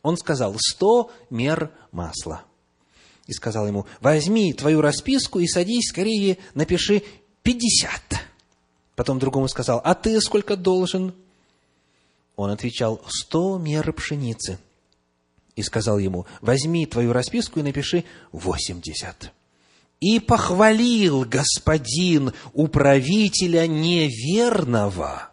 Он 0.02 0.16
сказал, 0.16 0.54
сто 0.58 1.10
мер 1.30 1.70
масла. 1.92 2.42
И 3.26 3.32
сказал 3.32 3.66
ему, 3.66 3.86
возьми 4.00 4.52
твою 4.52 4.80
расписку 4.80 5.38
и 5.40 5.46
садись 5.46 5.88
скорее, 5.88 6.38
напиши 6.54 7.02
пятьдесят. 7.42 8.02
Потом 8.96 9.18
другому 9.18 9.48
сказал, 9.48 9.80
а 9.84 9.94
ты 9.94 10.20
сколько 10.20 10.56
должен? 10.56 11.14
Он 12.36 12.50
отвечал, 12.50 13.00
сто 13.08 13.58
мер 13.58 13.92
пшеницы. 13.92 14.58
И 15.56 15.62
сказал 15.62 15.98
ему, 15.98 16.26
возьми 16.40 16.86
твою 16.86 17.12
расписку 17.12 17.60
и 17.60 17.62
напиши 17.62 18.04
восемьдесят. 18.32 19.32
И 20.00 20.18
похвалил 20.18 21.26
господин 21.26 22.32
управителя 22.54 23.66
неверного, 23.66 25.28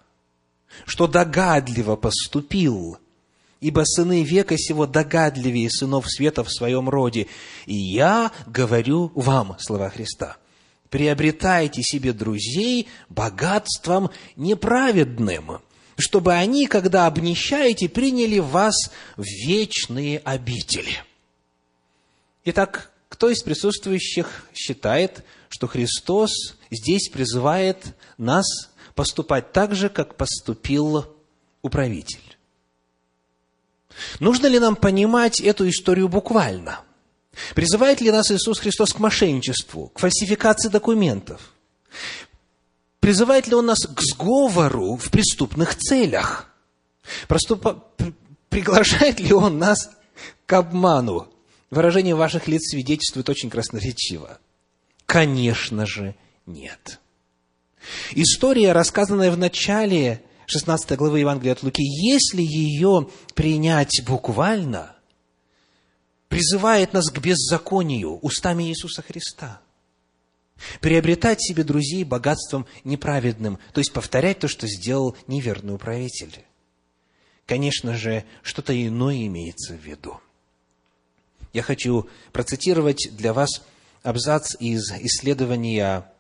что 0.86 1.08
догадливо 1.08 1.96
поступил, 1.96 2.98
ибо 3.62 3.84
сыны 3.86 4.24
века 4.24 4.58
сего 4.58 4.86
догадливее 4.86 5.70
сынов 5.70 6.10
света 6.10 6.44
в 6.44 6.52
своем 6.52 6.90
роде. 6.90 7.28
И 7.66 7.76
я 7.76 8.32
говорю 8.46 9.14
вам, 9.16 9.56
слова 9.60 9.90
Христа, 9.90 10.36
приобретайте 10.90 11.82
себе 11.82 12.12
друзей 12.12 12.88
богатством 13.08 14.10
неправедным, 14.36 15.62
чтобы 15.98 16.34
они, 16.34 16.68
когда 16.68 17.08
обнищаете, 17.08 17.90
приняли 17.90 18.40
вас 18.40 18.76
в 19.16 19.24
вечные 19.24 20.20
обители. 20.20 21.04
Итак, 22.46 22.92
кто 23.10 23.30
из 23.30 23.42
присутствующих 23.42 24.46
считает, 24.54 25.24
что 25.50 25.68
Христос 25.68 26.32
здесь 26.70 27.10
призывает 27.10 27.96
нас 28.18 28.46
поступать 28.96 29.52
так 29.52 29.76
же, 29.76 29.90
как 29.90 30.16
поступил 30.16 31.06
управитель? 31.62 32.38
Нужно 34.20 34.48
ли 34.48 34.60
нам 34.60 34.76
понимать 34.76 35.42
эту 35.42 35.68
историю 35.68 36.08
буквально? 36.08 36.82
Призывает 37.56 38.02
ли 38.02 38.12
нас 38.12 38.32
Иисус 38.32 38.60
Христос 38.60 38.94
к 38.94 39.00
мошенничеству, 39.00 39.90
к 39.90 40.00
фальсификации 40.00 40.70
документов? 40.70 41.54
Призывает 43.00 43.48
ли 43.48 43.54
он 43.54 43.68
нас 43.68 43.80
к 43.86 44.02
сговору 44.02 44.96
в 44.96 45.10
преступных 45.12 45.76
целях? 45.76 46.50
Проступа... 47.28 47.84
Приглашает 48.50 49.20
ли 49.20 49.34
он 49.34 49.60
нас 49.60 49.90
к 50.46 50.54
обману? 50.54 51.32
Выражение 51.70 52.16
ваших 52.16 52.48
лиц 52.48 52.72
свидетельствует 52.72 53.30
очень 53.30 53.50
красноречиво. 53.50 54.40
Конечно 55.06 55.86
же, 55.86 56.16
нет. 56.46 57.00
История, 58.12 58.72
рассказанная 58.72 59.32
в 59.32 59.38
начале 59.38 60.24
16 60.48 60.98
главы 60.98 61.20
Евангелия 61.20 61.54
от 61.54 61.64
Луки, 61.64 61.84
если 61.84 62.42
ее 62.42 63.10
принять 63.36 64.02
буквально, 64.06 64.96
призывает 66.30 66.94
нас 66.94 67.10
к 67.10 67.20
беззаконию 67.20 68.18
устами 68.20 68.64
Иисуса 68.64 69.02
Христа– 69.02 69.62
Приобретать 70.82 71.42
себе 71.42 71.64
друзей 71.64 72.04
богатством 72.04 72.66
неправедным, 72.84 73.60
то 73.74 73.80
есть 73.80 73.94
повторять 73.94 74.40
то, 74.40 74.48
что 74.48 74.68
сделал 74.68 75.16
неверный 75.28 75.76
управитель. 75.76 76.44
Конечно 77.46 77.96
же, 77.96 78.26
что-то 78.42 78.74
иное 78.76 79.26
имеется 79.28 79.74
в 79.74 79.84
виду. 79.84 80.20
Я 81.54 81.62
хочу 81.62 82.08
процитировать 82.34 83.10
для 83.12 83.34
вас 83.34 83.64
абзац 84.04 84.56
из 84.60 84.92
исследования 84.92 86.12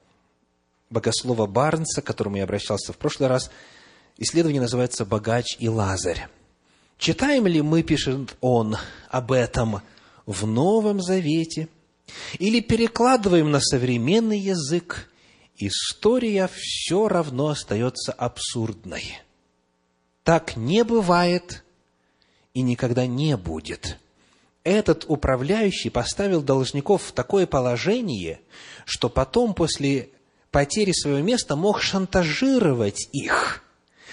богослова 0.89 1.47
Барнса, 1.47 2.01
к 2.01 2.05
которому 2.05 2.37
я 2.37 2.43
обращался 2.43 2.93
в 2.93 2.97
прошлый 2.97 3.29
раз. 3.29 3.51
Исследование 4.17 4.61
называется 4.61 5.05
«Богач 5.05 5.57
и 5.59 5.67
Лазарь». 5.67 6.27
Читаем 6.97 7.45
ли 7.45 7.61
мы, 7.61 7.83
пишет 7.83 8.35
он, 8.41 8.77
об 9.09 9.31
этом 9.31 9.81
в 10.25 10.47
Новом 10.47 11.01
Завете– 11.01 11.67
или 12.39 12.59
перекладываем 12.59 13.51
на 13.51 13.59
современный 13.59 14.39
язык, 14.39 15.09
история 15.57 16.49
все 16.53 17.07
равно 17.07 17.49
остается 17.49 18.11
абсурдной. 18.11 19.19
Так 20.23 20.57
не 20.57 20.83
бывает 20.83 21.63
и 22.53 22.61
никогда 22.61 23.05
не 23.05 23.37
будет. 23.37 23.97
Этот 24.63 25.05
управляющий 25.07 25.89
поставил 25.89 26.41
должников 26.41 27.03
в 27.03 27.11
такое 27.13 27.47
положение, 27.47 28.41
что 28.85 29.09
потом, 29.09 29.53
после 29.53 30.09
потери 30.51 30.91
своего 30.91 31.21
места, 31.21 31.55
мог 31.55 31.81
шантажировать 31.81 33.07
их– 33.13 33.63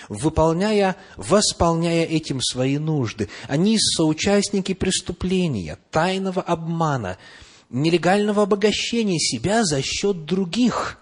выполняя, 0.08 0.96
восполняя 1.16 2.04
этим 2.04 2.40
свои 2.40 2.78
нужды. 2.78 3.28
Они 3.48 3.78
соучастники 3.78 4.74
преступления, 4.74 5.78
тайного 5.90 6.42
обмана, 6.42 7.18
нелегального 7.70 8.42
обогащения 8.42 9.18
себя 9.18 9.64
за 9.64 9.82
счет 9.82 10.24
других. 10.24 10.98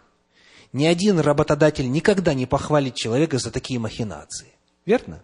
ни 0.72 0.86
один 0.86 1.20
работодатель 1.20 1.90
никогда 1.90 2.32
не 2.34 2.46
похвалит 2.46 2.94
человека 2.94 3.38
за 3.38 3.50
такие 3.50 3.78
махинации. 3.78 4.48
Верно? 4.86 5.22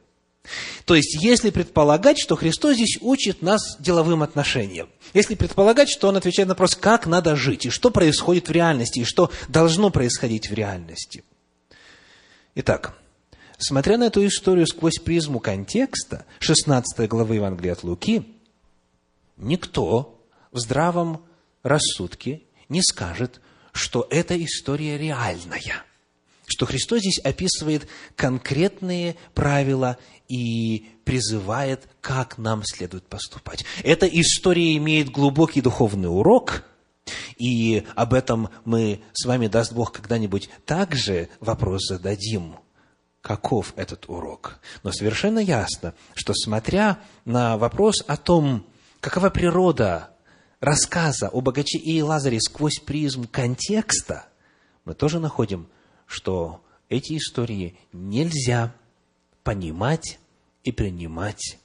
То 0.84 0.94
есть, 0.94 1.14
если 1.22 1.50
предполагать, 1.50 2.18
что 2.18 2.36
Христос 2.36 2.76
здесь 2.76 2.98
учит 3.00 3.42
нас 3.42 3.76
деловым 3.78 4.22
отношениям, 4.22 4.88
если 5.12 5.34
предполагать, 5.34 5.88
что 5.88 6.08
Он 6.08 6.16
отвечает 6.16 6.48
на 6.48 6.54
вопрос, 6.54 6.74
как 6.74 7.06
надо 7.06 7.36
жить, 7.36 7.66
и 7.66 7.70
что 7.70 7.90
происходит 7.90 8.48
в 8.48 8.52
реальности, 8.52 9.00
и 9.00 9.04
что 9.04 9.30
должно 9.48 9.90
происходить 9.90 10.48
в 10.48 10.54
реальности. 10.54 11.24
Итак, 12.54 12.96
смотря 13.58 13.98
на 13.98 14.04
эту 14.04 14.26
историю 14.26 14.66
сквозь 14.66 14.98
призму 14.98 15.38
контекста 15.40 16.24
16 16.40 17.08
главы 17.08 17.36
Евангелия 17.36 17.72
от 17.72 17.82
Луки, 17.82 18.24
никто 19.36 20.18
в 20.50 20.58
здравом 20.58 21.24
рассудке 21.68 22.42
не 22.68 22.82
скажет, 22.82 23.40
что 23.72 24.06
эта 24.10 24.42
история 24.42 24.98
реальная, 24.98 25.84
что 26.46 26.66
Христос 26.66 27.00
здесь 27.00 27.18
описывает 27.20 27.86
конкретные 28.16 29.16
правила 29.34 29.98
и 30.28 30.88
призывает, 31.04 31.88
как 32.00 32.38
нам 32.38 32.62
следует 32.64 33.06
поступать. 33.06 33.64
Эта 33.82 34.06
история 34.06 34.76
имеет 34.76 35.10
глубокий 35.10 35.60
духовный 35.60 36.08
урок, 36.08 36.64
и 37.36 37.86
об 37.94 38.12
этом 38.12 38.50
мы 38.64 39.00
с 39.12 39.24
вами, 39.24 39.46
даст 39.46 39.72
Бог, 39.72 39.92
когда-нибудь 39.92 40.50
также 40.66 41.28
вопрос 41.40 41.86
зададим. 41.86 42.56
Каков 43.22 43.72
этот 43.76 44.08
урок? 44.08 44.58
Но 44.82 44.92
совершенно 44.92 45.38
ясно, 45.38 45.94
что 46.14 46.34
смотря 46.34 46.98
на 47.24 47.56
вопрос 47.58 48.04
о 48.06 48.16
том, 48.16 48.64
какова 49.00 49.30
природа 49.30 50.10
рассказа 50.60 51.28
о 51.28 51.40
богаче 51.40 51.78
и 51.78 52.00
Лазаре 52.02 52.40
сквозь 52.40 52.78
призм 52.78 53.26
контекста, 53.26 54.26
мы 54.84 54.94
тоже 54.94 55.20
находим, 55.20 55.68
что 56.06 56.64
эти 56.88 57.16
истории 57.16 57.76
нельзя 57.92 58.74
понимать 59.42 60.18
и 60.64 60.72
принимать 60.72 61.58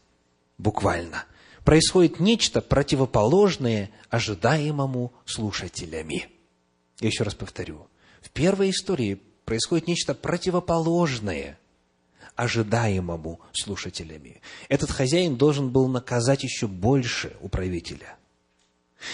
буквально. 0.57 1.25
Происходит 1.63 2.19
нечто 2.19 2.61
противоположное 2.61 3.89
ожидаемому 4.09 5.13
слушателями. 5.25 6.29
Я 6.99 7.07
еще 7.07 7.23
раз 7.23 7.35
повторю. 7.35 7.87
В 8.21 8.29
первой 8.29 8.69
истории 8.71 9.21
происходит 9.45 9.87
нечто 9.87 10.13
противоположное 10.13 11.57
ожидаемому 12.35 13.39
слушателями. 13.53 14.41
Этот 14.67 14.91
хозяин 14.91 15.37
должен 15.37 15.69
был 15.69 15.87
наказать 15.87 16.43
еще 16.43 16.67
больше 16.67 17.35
управителя. 17.41 18.17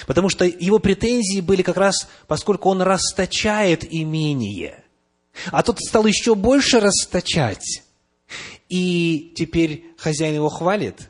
Потому 0.08 0.30
что 0.30 0.46
его 0.46 0.80
претензии 0.80 1.42
были 1.42 1.62
как 1.62 1.78
раз, 1.78 2.08
поскольку 2.28 2.70
он 2.70 2.82
расточает 2.82 3.86
имение. 3.92 4.84
А 5.52 5.64
тот 5.64 5.80
стал 5.80 6.06
еще 6.06 6.36
больше 6.36 6.80
расточать 6.80 7.84
и 8.70 9.34
теперь 9.36 9.94
хозяин 9.98 10.36
его 10.36 10.50
хвалит, 10.50 11.10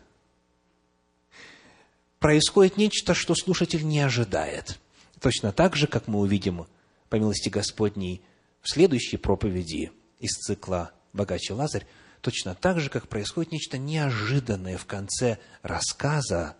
происходит 2.19 2.77
нечто, 2.77 3.13
что 3.13 3.35
слушатель 3.35 3.85
не 3.85 3.99
ожидает. 3.99 4.79
Точно 5.19 5.51
так 5.51 5.75
же, 5.75 5.85
как 5.87 6.07
мы 6.07 6.19
увидим, 6.19 6.65
по 7.09 7.15
милости 7.17 7.49
Господней, 7.49 8.21
в 8.61 8.69
следующей 8.69 9.17
проповеди 9.17 9.91
из 10.19 10.31
цикла 10.31 10.91
«Богаче 11.11 11.53
Лазарь», 11.53 11.85
точно 12.21 12.55
так 12.55 12.79
же, 12.79 12.89
как 12.89 13.07
происходит 13.07 13.51
нечто 13.51 13.77
неожиданное 13.77 14.77
в 14.77 14.85
конце 14.85 15.37
рассказа 15.61 16.55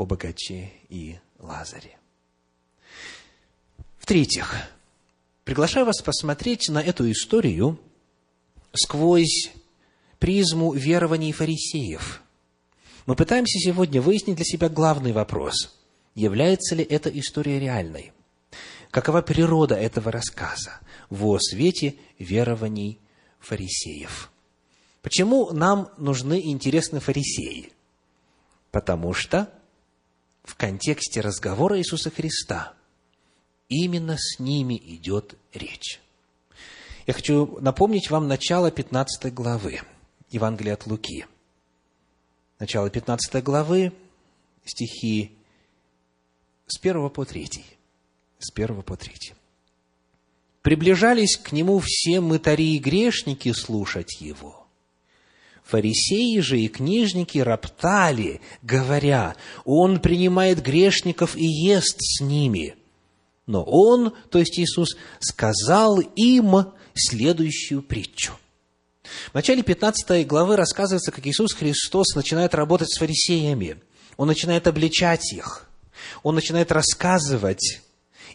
о 0.00 0.06
богаче 0.06 0.72
и 0.88 1.18
Лазаре. 1.38 1.98
В-третьих, 3.98 4.54
приглашаю 5.44 5.84
вас 5.84 6.00
посмотреть 6.00 6.70
на 6.70 6.82
эту 6.82 7.10
историю 7.10 7.78
сквозь 8.72 9.50
призму 10.18 10.72
верований 10.72 11.32
фарисеев. 11.32 12.22
Мы 13.04 13.14
пытаемся 13.14 13.58
сегодня 13.58 14.00
выяснить 14.00 14.36
для 14.36 14.44
себя 14.46 14.70
главный 14.70 15.12
вопрос. 15.12 15.78
Является 16.14 16.74
ли 16.74 16.82
эта 16.82 17.10
история 17.10 17.60
реальной? 17.60 18.12
Какова 18.90 19.20
природа 19.20 19.74
этого 19.74 20.10
рассказа 20.10 20.80
во 21.10 21.38
свете 21.38 21.96
верований 22.18 22.98
фарисеев? 23.38 24.30
Почему 25.02 25.52
нам 25.52 25.90
нужны 25.98 26.40
интересны 26.40 27.00
фарисеи? 27.00 27.70
Потому 28.70 29.12
что 29.12 29.52
в 30.50 30.56
контексте 30.56 31.20
разговора 31.20 31.78
Иисуса 31.78 32.10
Христа 32.10 32.74
именно 33.68 34.16
с 34.18 34.40
ними 34.40 34.74
идет 34.74 35.36
речь. 35.54 36.00
Я 37.06 37.14
хочу 37.14 37.58
напомнить 37.60 38.10
вам 38.10 38.26
начало 38.26 38.72
15 38.72 39.32
главы. 39.32 39.80
Евангелия 40.30 40.74
от 40.74 40.86
Луки. 40.86 41.26
Начало 42.58 42.90
15 42.90 43.42
главы, 43.44 43.92
стихи 44.64 45.36
с 46.66 46.78
1 46.80 47.10
по 47.10 47.24
3. 47.24 47.48
С 48.40 48.52
1 48.52 48.82
по 48.82 48.96
3. 48.96 49.34
«Приближались 50.62 51.36
к 51.36 51.52
нему 51.52 51.80
все 51.82 52.20
мытари 52.20 52.74
и 52.74 52.78
грешники 52.78 53.52
слушать 53.52 54.20
его. 54.20 54.59
Фарисеи 55.64 56.40
же 56.40 56.60
и 56.60 56.68
книжники 56.68 57.38
роптали, 57.38 58.40
говоря, 58.62 59.36
«Он 59.64 60.00
принимает 60.00 60.62
грешников 60.62 61.36
и 61.36 61.44
ест 61.44 61.96
с 61.98 62.20
ними». 62.20 62.76
Но 63.46 63.62
Он, 63.64 64.12
то 64.30 64.38
есть 64.38 64.58
Иисус, 64.58 64.96
сказал 65.18 65.98
им 65.98 66.66
следующую 66.94 67.82
притчу– 67.82 68.32
в 69.30 69.34
начале 69.34 69.62
15 69.62 70.26
главы 70.26 70.56
рассказывается, 70.56 71.12
как 71.12 71.26
Иисус 71.26 71.52
Христос 71.52 72.14
начинает 72.14 72.54
работать 72.54 72.92
с 72.92 72.98
фарисеями. 72.98 73.80
Он 74.16 74.28
начинает 74.28 74.66
обличать 74.66 75.32
их. 75.32 75.68
Он 76.22 76.34
начинает 76.34 76.72
рассказывать 76.72 77.80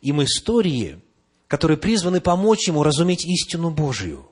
им 0.02 0.24
истории, 0.24 1.00
которые 1.48 1.78
призваны 1.78 2.22
помочь 2.22 2.68
ему 2.68 2.84
разуметь 2.84 3.26
истину 3.26 3.72
Божию. 3.72 4.28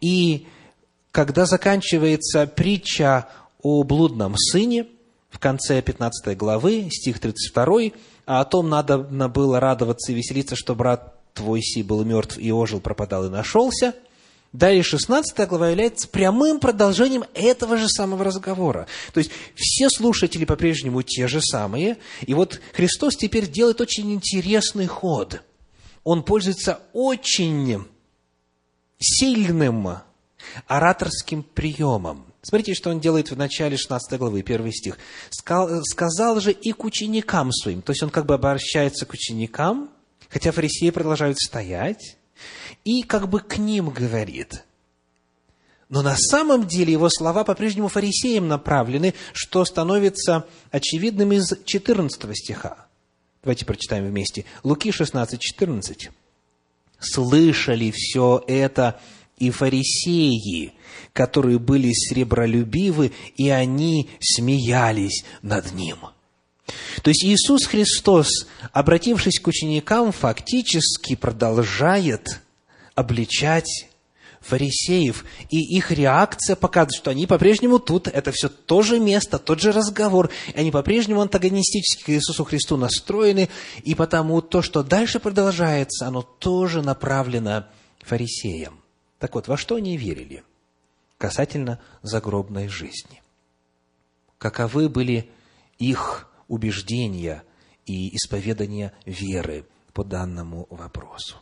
И 0.00 0.46
когда 1.10 1.46
заканчивается 1.46 2.46
притча 2.46 3.28
о 3.62 3.82
блудном 3.82 4.36
сыне, 4.36 4.86
в 5.30 5.38
конце 5.38 5.82
15 5.82 6.36
главы, 6.36 6.88
стих 6.90 7.20
32, 7.20 7.92
а 8.26 8.40
о 8.40 8.44
том 8.44 8.68
надо 8.68 8.98
было 8.98 9.60
радоваться 9.60 10.12
и 10.12 10.14
веселиться, 10.14 10.56
что 10.56 10.74
брат 10.74 11.14
твой 11.34 11.60
си 11.60 11.82
был 11.82 12.04
мертв 12.04 12.38
и 12.38 12.50
ожил, 12.50 12.80
пропадал 12.80 13.26
и 13.26 13.30
нашелся– 13.30 13.94
Далее 14.52 14.82
16 14.82 15.46
глава 15.46 15.68
является 15.68 16.08
прямым 16.08 16.58
продолжением 16.58 17.24
этого 17.34 17.76
же 17.76 17.86
самого 17.86 18.24
разговора. 18.24 18.86
То 19.12 19.18
есть 19.18 19.30
все 19.54 19.90
слушатели 19.90 20.46
по-прежнему 20.46 21.02
те 21.02 21.28
же 21.28 21.40
самые. 21.42 21.98
И 22.26 22.32
вот 22.32 22.60
Христос 22.72 23.16
теперь 23.16 23.46
делает 23.46 23.82
очень 23.82 24.12
интересный 24.12 24.86
ход. 24.86 25.42
Он 26.02 26.22
пользуется 26.22 26.80
очень 26.94 27.84
сильным 28.98 29.98
ораторским 30.66 31.42
приемом. 31.42 32.24
Смотрите, 32.42 32.74
что 32.74 32.90
он 32.90 33.00
делает 33.00 33.30
в 33.30 33.36
начале 33.36 33.76
16 33.76 34.18
главы, 34.18 34.42
первый 34.42 34.72
стих. 34.72 34.98
«Сказал 35.30 36.40
же 36.40 36.52
и 36.52 36.72
к 36.72 36.84
ученикам 36.84 37.52
своим». 37.52 37.82
То 37.82 37.92
есть 37.92 38.02
он 38.02 38.10
как 38.10 38.26
бы 38.26 38.34
обращается 38.34 39.06
к 39.06 39.12
ученикам, 39.12 39.90
хотя 40.28 40.52
фарисеи 40.52 40.90
продолжают 40.90 41.38
стоять 41.38 42.16
и 42.84 43.02
как 43.02 43.28
бы 43.28 43.40
к 43.40 43.58
ним 43.58 43.90
говорит. 43.90 44.64
Но 45.88 46.02
на 46.02 46.16
самом 46.16 46.66
деле 46.66 46.92
его 46.92 47.08
слова 47.08 47.44
по-прежнему 47.44 47.88
фарисеям 47.88 48.46
направлены, 48.46 49.14
что 49.32 49.64
становится 49.64 50.46
очевидным 50.70 51.32
из 51.32 51.54
14 51.64 52.36
стиха. 52.36 52.86
Давайте 53.42 53.64
прочитаем 53.64 54.06
вместе. 54.06 54.44
Луки 54.62 54.92
16, 54.92 55.40
14. 55.40 56.10
«Слышали 57.00 57.92
все 57.94 58.42
это 58.46 59.00
и 59.38 59.50
фарисеи, 59.50 60.72
которые 61.12 61.58
были 61.58 61.92
сребролюбивы, 61.92 63.12
и 63.36 63.48
они 63.50 64.08
смеялись 64.20 65.24
над 65.42 65.72
ним». 65.72 65.98
То 67.02 67.10
есть 67.10 67.24
Иисус 67.24 67.64
Христос, 67.64 68.46
обратившись 68.72 69.40
к 69.40 69.46
ученикам, 69.46 70.12
фактически 70.12 71.14
продолжает 71.14 72.40
обличать 72.94 73.88
фарисеев. 74.40 75.24
И 75.50 75.76
их 75.76 75.90
реакция 75.90 76.56
показывает, 76.56 76.98
что 76.98 77.10
они 77.10 77.26
по-прежнему 77.26 77.78
тут, 77.78 78.08
это 78.08 78.32
все 78.32 78.48
то 78.48 78.82
же 78.82 78.98
место, 78.98 79.38
тот 79.38 79.60
же 79.60 79.72
разговор, 79.72 80.30
и 80.54 80.58
они 80.58 80.70
по-прежнему 80.70 81.20
антагонистически 81.20 82.04
к 82.04 82.10
Иисусу 82.10 82.44
Христу 82.44 82.76
настроены, 82.76 83.48
и 83.82 83.94
потому 83.94 84.40
то, 84.40 84.62
что 84.62 84.82
дальше 84.82 85.20
продолжается, 85.20 86.06
оно 86.06 86.22
тоже 86.22 86.82
направлено 86.82 87.66
фарисеям. 88.00 88.77
Так 89.18 89.34
вот, 89.34 89.48
во 89.48 89.56
что 89.56 89.76
они 89.76 89.96
верили 89.96 90.44
касательно 91.18 91.80
загробной 92.02 92.68
жизни? 92.68 93.22
Каковы 94.38 94.88
были 94.88 95.28
их 95.78 96.30
убеждения 96.46 97.42
и 97.86 98.14
исповедания 98.14 98.92
веры 99.04 99.66
по 99.92 100.04
данному 100.04 100.66
вопросу? 100.70 101.36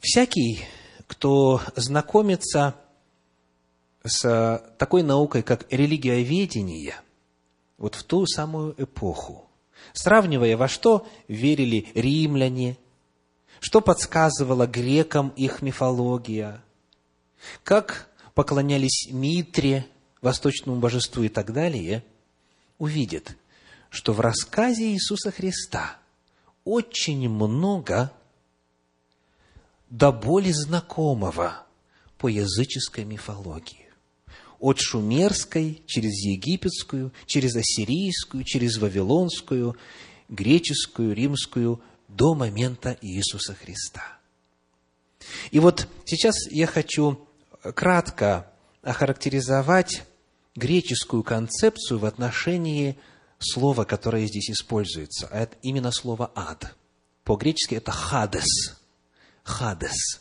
Всякий, 0.00 0.64
кто 1.06 1.60
знакомится 1.76 2.74
с 4.02 4.74
такой 4.78 5.02
наукой, 5.02 5.42
как 5.42 5.70
религиоведение, 5.70 6.96
вот 7.76 7.94
в 7.94 8.02
ту 8.02 8.26
самую 8.26 8.74
эпоху, 8.82 9.48
сравнивая, 9.92 10.56
во 10.56 10.68
что 10.68 11.06
верили 11.28 11.88
римляне, 11.94 12.78
что 13.60 13.80
подсказывала 13.80 14.66
грекам 14.66 15.28
их 15.36 15.62
мифология, 15.62 16.62
как 17.62 18.08
поклонялись 18.34 19.08
Митре, 19.10 19.86
восточному 20.22 20.80
божеству 20.80 21.22
и 21.22 21.28
так 21.28 21.52
далее, 21.52 22.02
увидит, 22.78 23.36
что 23.90 24.12
в 24.12 24.20
рассказе 24.20 24.92
Иисуса 24.92 25.30
Христа 25.30 25.98
очень 26.64 27.28
много 27.28 28.12
до 29.90 30.12
боли 30.12 30.52
знакомого 30.52 31.66
по 32.18 32.28
языческой 32.28 33.04
мифологии. 33.04 33.88
От 34.58 34.78
шумерской, 34.78 35.82
через 35.86 36.12
египетскую, 36.24 37.12
через 37.26 37.56
ассирийскую, 37.56 38.44
через 38.44 38.76
вавилонскую, 38.78 39.76
греческую, 40.28 41.14
римскую, 41.14 41.82
до 42.10 42.34
момента 42.34 42.96
Иисуса 43.00 43.54
Христа. 43.54 44.02
И 45.50 45.58
вот 45.58 45.88
сейчас 46.04 46.34
я 46.50 46.66
хочу 46.66 47.26
кратко 47.74 48.50
охарактеризовать 48.82 50.04
греческую 50.56 51.22
концепцию 51.22 51.98
в 51.98 52.04
отношении 52.06 52.98
слова, 53.38 53.84
которое 53.84 54.26
здесь 54.26 54.50
используется, 54.50 55.28
а 55.30 55.40
это 55.40 55.56
именно 55.62 55.92
слово 55.92 56.30
«ад». 56.34 56.74
По-гречески 57.24 57.74
это 57.74 57.92
«хадес», 57.92 58.80
Хадес. 59.42 60.20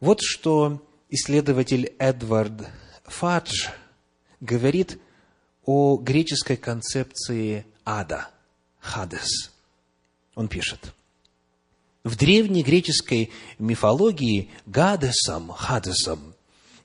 Вот 0.00 0.20
что 0.22 0.86
исследователь 1.08 1.94
Эдвард 1.98 2.68
Фадж 3.04 3.68
говорит 4.40 4.98
о 5.64 5.96
греческой 5.96 6.56
концепции 6.56 7.66
ада, 7.84 8.30
Хадес. 8.80 9.53
Он 10.34 10.48
пишет, 10.48 10.92
в 12.02 12.16
древней 12.16 12.62
греческой 12.62 13.30
мифологии 13.58 14.50
Гадесом, 14.66 15.50
Хадесом, 15.50 16.34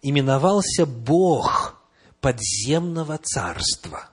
именовался 0.02 0.86
Бог 0.86 1.82
подземного 2.22 3.18
царства, 3.18 4.10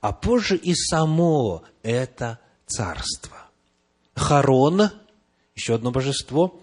а 0.00 0.12
позже 0.12 0.56
и 0.56 0.74
само 0.74 1.64
это 1.82 2.38
царство. 2.66 3.36
Харон 4.14 4.90
еще 5.54 5.74
одно 5.74 5.90
божество, 5.90 6.60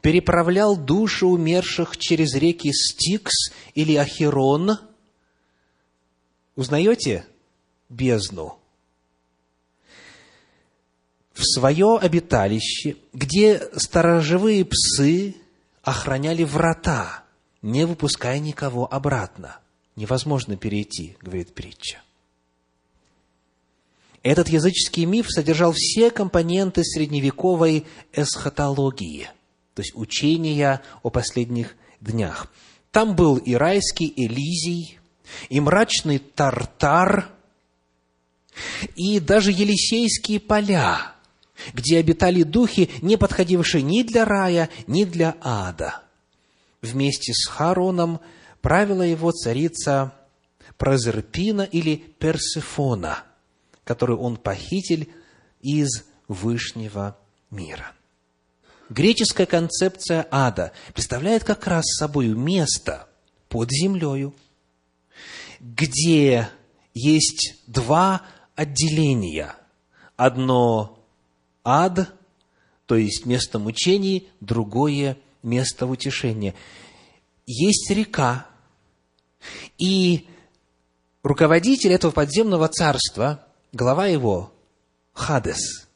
переправлял 0.00 0.76
души 0.76 1.26
умерших 1.26 1.96
через 1.96 2.34
реки 2.34 2.72
Стикс 2.72 3.52
или 3.74 3.94
Ахирон. 3.94 4.78
Узнаете 6.56 7.26
бездну? 7.88 8.57
В 11.38 11.44
свое 11.44 11.98
обиталище, 11.98 12.96
где 13.12 13.62
сторожевые 13.76 14.64
псы 14.64 15.36
охраняли 15.84 16.42
врата, 16.42 17.22
не 17.62 17.86
выпуская 17.86 18.40
никого 18.40 18.92
обратно. 18.92 19.60
Невозможно 19.94 20.56
перейти, 20.56 21.16
говорит 21.22 21.54
притча. 21.54 21.98
Этот 24.24 24.48
языческий 24.48 25.04
миф 25.04 25.30
содержал 25.30 25.72
все 25.76 26.10
компоненты 26.10 26.82
средневековой 26.82 27.86
эсхатологии, 28.12 29.30
то 29.74 29.82
есть 29.82 29.94
учения 29.94 30.82
о 31.04 31.10
последних 31.10 31.76
днях. 32.00 32.50
Там 32.90 33.14
был 33.14 33.36
и 33.36 33.54
райский 33.54 34.12
Элизий, 34.16 34.98
и 35.50 35.60
мрачный 35.60 36.18
Тартар, 36.18 37.30
и 38.96 39.20
даже 39.20 39.52
Елисейские 39.52 40.40
поля, 40.40 41.14
где 41.72 41.98
обитали 41.98 42.42
духи, 42.42 42.90
не 43.02 43.16
подходившие 43.16 43.82
ни 43.82 44.02
для 44.02 44.24
рая, 44.24 44.68
ни 44.86 45.04
для 45.04 45.36
ада. 45.40 46.02
Вместе 46.82 47.32
с 47.32 47.46
Хароном 47.46 48.20
правила 48.60 49.02
его 49.02 49.32
царица 49.32 50.12
Прозерпина 50.76 51.62
или 51.62 51.96
Персефона– 51.96 53.24
которую 53.88 54.20
он 54.20 54.36
похитил 54.36 55.06
из 55.62 56.04
Вышнего 56.28 57.16
мира. 57.50 57.92
Греческая 58.90 59.46
концепция 59.46 60.28
ада 60.30 60.72
представляет 60.92 61.42
как 61.42 61.66
раз 61.66 61.86
собой 61.98 62.28
место 62.28 63.08
под 63.48 63.70
землею, 63.70 64.34
где 65.58 66.50
есть 66.92 67.54
два 67.66 68.20
отделения. 68.54 69.56
Одно 70.16 70.97
ад, 71.64 72.12
то 72.86 72.96
есть 72.96 73.26
место 73.26 73.58
мучений, 73.58 74.28
другое 74.40 75.18
место 75.42 75.86
утешения. 75.86 76.54
Есть 77.46 77.90
река, 77.90 78.46
и 79.78 80.26
руководитель 81.22 81.92
этого 81.92 82.10
подземного 82.10 82.68
царства 82.68 83.44
глава 83.72 84.06
его– 84.06 84.52
Хадес. 85.12 85.88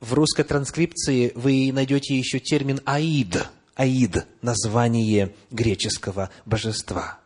В 0.00 0.12
русской 0.12 0.44
транскрипции 0.44 1.32
вы 1.34 1.70
найдете 1.72 2.16
еще 2.16 2.38
термин 2.38 2.80
Аид. 2.84 3.48
Аид– 3.74 4.26
название 4.42 5.34
греческого 5.50 6.30
божества. 6.44 7.20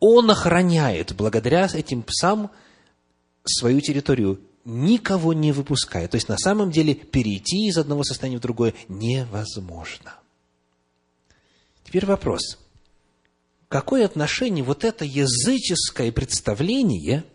Он 0.00 0.30
охраняет, 0.30 1.14
благодаря 1.14 1.68
этим 1.72 2.02
псам, 2.02 2.50
свою 3.44 3.80
территорию, 3.80 4.40
никого 4.64 5.32
не 5.32 5.52
выпуская. 5.52 6.08
То 6.08 6.16
есть, 6.16 6.28
на 6.28 6.38
самом 6.38 6.70
деле, 6.70 6.94
перейти 6.94 7.68
из 7.68 7.78
одного 7.78 8.04
состояния 8.04 8.38
в 8.38 8.42
другое 8.42 8.74
невозможно. 8.88 10.14
Теперь 11.84 12.06
вопрос. 12.06 12.58
Какое 13.68 14.04
отношение 14.04 14.64
вот 14.64 14.84
это 14.84 15.04
языческое 15.04 16.12
представление– 16.12 17.24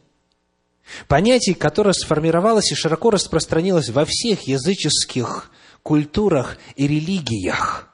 Понятие, 1.07 1.55
которое 1.55 1.93
сформировалось 1.93 2.71
и 2.71 2.75
широко 2.75 3.11
распространилось 3.11 3.89
во 3.89 4.05
всех 4.05 4.47
языческих 4.47 5.51
культурах 5.83 6.57
и 6.75 6.87
религиях, 6.87 7.89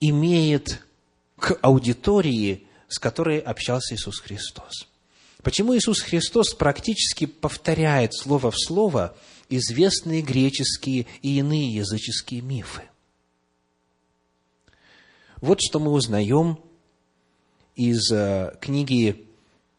имеет 0.00 0.84
к 1.38 1.58
аудитории, 1.60 2.66
с 2.88 2.98
которой 2.98 3.38
общался 3.38 3.94
Иисус 3.94 4.20
Христос. 4.20 4.87
Почему 5.48 5.74
Иисус 5.74 6.02
Христос 6.02 6.52
практически 6.52 7.24
повторяет 7.24 8.12
слово 8.14 8.50
в 8.50 8.58
слово 8.58 9.16
известные 9.48 10.20
греческие 10.20 11.06
и 11.22 11.38
иные 11.38 11.74
языческие 11.74 12.42
мифы? 12.42 12.82
Вот 15.40 15.62
что 15.62 15.80
мы 15.80 15.92
узнаем 15.92 16.58
из 17.76 18.12
э, 18.12 18.58
книги 18.60 19.26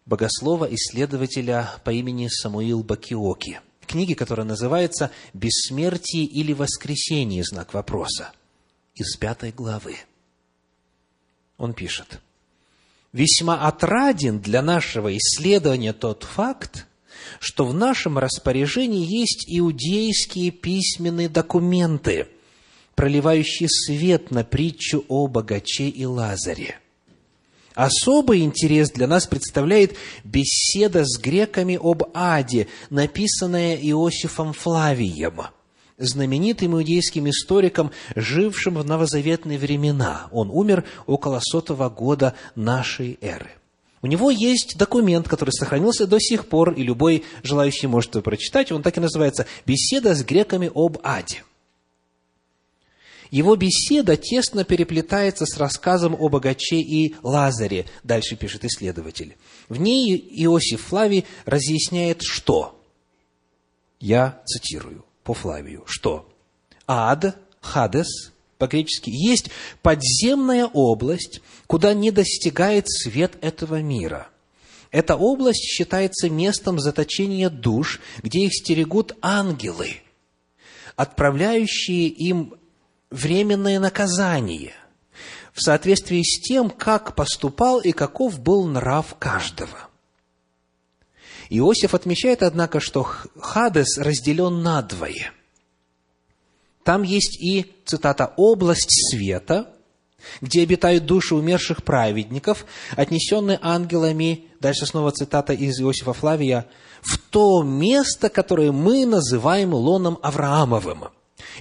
богослова, 0.07 0.65
исследователя 0.73 1.69
по 1.83 1.91
имени 1.91 2.29
Самуил 2.29 2.81
Бакиоки. 2.81 3.61
Книги, 3.85 4.15
которая 4.15 4.47
называется 4.47 5.11
«Бессмертие 5.35 6.25
или 6.25 6.51
воскресение?» 6.51 7.43
знак 7.43 7.75
вопроса. 7.75 8.31
Из 8.95 9.15
пятой 9.17 9.51
главы. 9.51 9.97
Он 11.59 11.75
пишет. 11.75 12.19
«Весьма 13.11 13.67
отраден 13.67 14.39
для 14.39 14.61
нашего 14.61 15.15
исследования 15.17 15.93
тот 15.93 16.23
факт, 16.23 16.87
что 17.39 17.65
в 17.65 17.73
нашем 17.73 18.17
распоряжении 18.17 19.05
есть 19.05 19.45
иудейские 19.47 20.51
письменные 20.51 21.29
документы, 21.29 22.27
проливающие 22.95 23.67
свет 23.67 24.31
на 24.31 24.43
притчу 24.43 25.05
о 25.07 25.27
богаче 25.27 25.89
и 25.89 26.05
Лазаре– 26.05 26.77
Особый 27.79 28.41
интерес 28.41 28.91
для 28.91 29.07
нас 29.07 29.25
представляет 29.25 29.95
беседа 30.25 31.05
с 31.05 31.17
греками 31.17 31.79
об 31.81 32.03
аде, 32.13 32.67
написанная 32.89 33.77
Иосифом 33.77 34.51
Флавием, 34.51 35.43
знаменитым 35.99 36.75
иудейским 36.75 37.29
историком, 37.29 37.91
жившим 38.15 38.75
в 38.75 38.85
новозаветные 38.85 39.59
времена. 39.59 40.27
Он 40.31 40.49
умер 40.49 40.85
около 41.05 41.39
сотого 41.41 41.89
года 41.89 42.33
нашей 42.55 43.17
эры. 43.21 43.51
У 44.01 44.07
него 44.07 44.31
есть 44.31 44.77
документ, 44.77 45.27
который 45.27 45.51
сохранился 45.51 46.07
до 46.07 46.19
сих 46.19 46.47
пор, 46.47 46.71
и 46.71 46.83
любой 46.83 47.25
желающий 47.43 47.87
может 47.87 48.15
его 48.15 48.23
прочитать. 48.23 48.71
Он 48.71 48.81
так 48.81 48.97
и 48.97 49.01
называется 49.01 49.45
«Беседа 49.65 50.15
с 50.15 50.23
греками 50.23 50.71
об 50.73 50.99
аде». 51.03 51.43
Его 53.29 53.55
беседа 53.55 54.17
тесно 54.17 54.63
переплетается 54.63 55.45
с 55.45 55.57
рассказом 55.57 56.15
о 56.17 56.29
богаче 56.29 56.77
и 56.77 57.13
Лазаре, 57.21 57.85
дальше 58.03 58.35
пишет 58.35 58.65
исследователь. 58.65 59.35
В 59.67 59.75
ней 59.75 60.15
Иосиф 60.43 60.81
Флавий 60.87 61.25
разъясняет, 61.45 62.23
что? 62.23 62.81
Я 63.99 64.41
цитирую 64.45 65.05
по 65.29 65.35
Флавию, 65.35 65.83
что? 65.85 66.27
ад, 66.87 67.37
Хадес, 67.61 68.31
по-гречески, 68.57 69.11
есть 69.11 69.51
подземная 69.83 70.65
область, 70.65 71.41
куда 71.67 71.93
не 71.93 72.09
достигает 72.09 72.89
свет 72.89 73.37
этого 73.41 73.79
мира. 73.79 74.29
Эта 74.89 75.15
область 75.15 75.63
считается 75.63 76.31
местом 76.31 76.79
заточения 76.79 77.51
душ, 77.51 78.01
где 78.23 78.39
их 78.39 78.55
стерегут 78.55 79.15
ангелы, 79.21 79.97
отправляющие 80.95 82.07
им 82.07 82.55
временное 83.11 83.79
наказание 83.79 84.73
в 85.53 85.61
соответствии 85.61 86.23
с 86.23 86.41
тем, 86.41 86.71
как 86.71 87.13
поступал 87.13 87.81
и 87.81 87.91
каков 87.91 88.39
был 88.39 88.65
нрав 88.65 89.13
каждого. 89.19 89.88
Иосиф 91.49 91.95
отмечает, 91.95 92.43
однако, 92.43 92.79
что 92.79 93.03
Хадес 93.03 93.97
разделен 93.97 94.61
надвое. 94.61 95.31
Там 96.83 97.03
есть 97.03 97.41
и, 97.41 97.73
цитата, 97.85 98.33
«область 98.37 99.11
света», 99.11 99.73
где 100.41 100.63
обитают 100.63 101.05
души 101.05 101.33
умерших 101.33 101.83
праведников, 101.83 102.65
отнесенные 102.95 103.57
ангелами, 103.61 104.45
дальше 104.59 104.85
снова 104.85 105.11
цитата 105.11 105.53
из 105.53 105.79
Иосифа 105.79 106.13
Флавия, 106.13 106.67
«в 107.01 107.17
то 107.17 107.63
место, 107.63 108.29
которое 108.29 108.71
мы 108.71 109.05
называем 109.05 109.73
лоном 109.73 110.19
Авраамовым». 110.21 111.05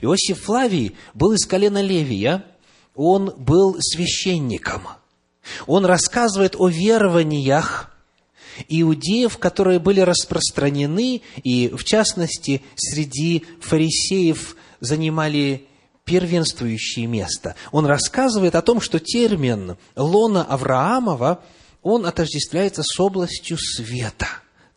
Иосиф 0.00 0.42
Флавий 0.42 0.96
был 1.14 1.32
из 1.32 1.46
колена 1.46 1.80
Левия, 1.80 2.44
он 2.94 3.32
был 3.36 3.76
священником. 3.80 4.88
Он 5.66 5.84
рассказывает 5.86 6.56
о 6.58 6.68
верованиях 6.68 7.96
иудеев, 8.68 9.38
которые 9.38 9.78
были 9.78 10.00
распространены, 10.00 11.22
и 11.42 11.68
в 11.68 11.84
частности 11.84 12.62
среди 12.76 13.44
фарисеев 13.60 14.56
занимали 14.80 15.66
первенствующее 16.04 17.06
место. 17.06 17.54
Он 17.70 17.86
рассказывает 17.86 18.54
о 18.54 18.62
том, 18.62 18.80
что 18.80 18.98
термин 18.98 19.76
«лона 19.94 20.44
Авраамова» 20.44 21.42
он 21.82 22.06
отождествляется 22.06 22.82
с 22.82 22.98
областью 22.98 23.58
света. 23.58 24.28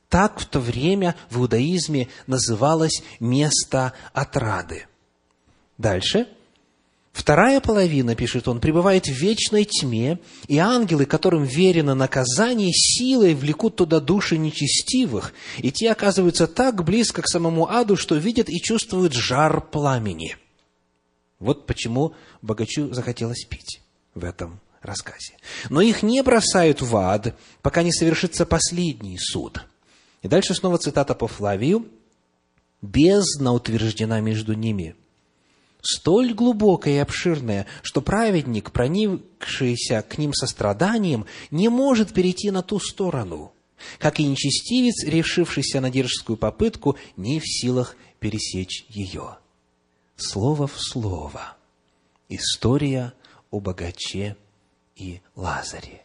Так 0.10 0.40
в 0.40 0.46
то 0.46 0.60
время 0.60 1.16
в 1.30 1.40
иудаизме 1.40 2.10
называлось 2.28 3.02
место 3.20 3.94
отрады. 4.14 4.88
Дальше– 5.78 6.28
Вторая 7.12 7.60
половина, 7.60 8.16
пишет 8.16 8.48
он, 8.48 8.62
пребывает 8.62 9.06
в 9.06 9.12
вечной 9.12 9.66
тьме, 9.66 10.20
и 10.48 10.58
ангелы, 10.58 11.06
которым 11.06 11.44
верено 11.44 11.94
наказание, 11.94 12.72
силой 12.74 13.34
влекут 13.34 13.76
туда 13.76 14.00
души 14.00 14.38
нечестивых, 14.38 15.34
и 15.58 15.72
те 15.72 15.92
оказываются 15.92 16.48
так 16.48 16.84
близко 16.86 17.22
к 17.22 17.28
самому 17.28 17.70
аду, 17.70 17.98
что 17.98 18.16
видят 18.16 18.50
и 18.50 18.62
чувствуют 18.62 19.14
жар 19.14 19.62
пламени. 19.62 20.38
Вот 21.40 21.66
почему 21.66 22.14
богачу 22.42 22.94
захотелось 22.94 23.44
пить 23.44 23.82
в 24.16 24.24
этом 24.24 24.62
рассказе. 24.82 25.36
Но 25.70 25.82
их 25.82 26.04
не 26.04 26.24
бросают 26.24 26.82
в 26.82 26.96
ад, 26.96 27.36
пока 27.62 27.84
не 27.84 27.92
совершится 27.92 28.46
последний 28.46 29.18
суд. 29.18 29.62
И 30.22 30.28
дальше 30.28 30.54
снова 30.54 30.78
цитата 30.78 31.14
по 31.14 31.28
Флавию. 31.28 31.88
«Бездна 32.82 33.54
утверждена 33.54 34.22
между 34.22 34.54
ними» 34.54 34.96
столь 35.82 36.34
глубокое 36.34 36.96
и 36.96 36.98
обширное, 36.98 37.68
что 37.82 38.02
праведник, 38.02 38.72
проникшийся 38.72 40.02
к 40.02 40.18
ним 40.18 40.34
состраданием, 40.34 41.26
не 41.50 41.70
может 41.70 42.14
перейти 42.14 42.52
на 42.52 42.62
ту 42.62 42.80
сторону, 42.80 43.54
как 44.00 44.20
и 44.20 44.26
нечестивец, 44.26 45.04
решившийся 45.04 45.82
на 45.82 45.90
дерзкую 45.90 46.38
попытку, 46.38 46.98
не 47.18 47.40
в 47.40 47.44
силах 47.46 47.96
пересечь 48.20 48.86
ее. 48.90 49.38
Слово 50.16 50.68
в 50.68 50.80
слово. 50.80 51.58
История 52.30 53.14
о 53.50 53.60
богаче 53.60 54.38
и 54.96 55.22
Лазаре. 55.36 56.04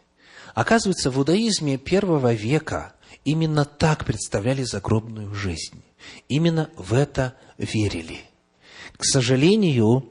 Оказывается, 0.55 1.11
в 1.11 1.17
иудаизме 1.17 1.77
первого 1.77 2.33
века 2.33 2.93
именно 3.23 3.63
так 3.63 4.05
представляли 4.05 4.63
загробную 4.63 5.33
жизнь. 5.35 5.83
Именно 6.27 6.71
в 6.75 6.93
это 6.93 7.35
верили– 7.57 8.21
к 8.97 9.05
сожалению, 9.05 10.09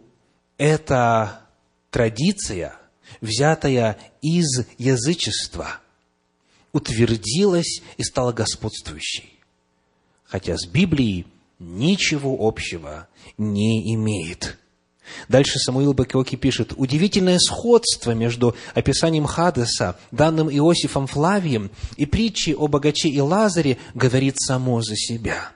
эта 0.58 1.42
традиция, 1.90 2.76
взятая 3.20 3.98
из 4.22 4.64
язычества, 4.78 5.80
утвердилась 6.72 7.82
и 7.96 8.04
стала 8.04 8.32
господствующей, 8.32 9.32
хотя 10.24 10.56
с 10.56 10.66
Библией 10.66 11.26
ничего 11.58 12.36
общего 12.40 13.08
не 13.38 13.94
имеет. 13.94 14.58
Дальше 15.28 15.58
Самуил 15.58 15.94
Бакиоки 15.94 16.34
пишет, 16.34 16.72
удивительное 16.76 17.38
сходство 17.38 18.10
между 18.10 18.56
описанием 18.74 19.24
Хадеса, 19.24 19.98
данным 20.10 20.50
Иосифом 20.50 21.06
Флавием, 21.06 21.70
и 21.96 22.06
притчей 22.06 22.54
о 22.54 22.66
богаче 22.66 23.08
и 23.08 23.20
Лазаре 23.20 23.78
говорит 23.94 24.36
само 24.38 24.82
за 24.82 24.96
себя– 24.96 25.52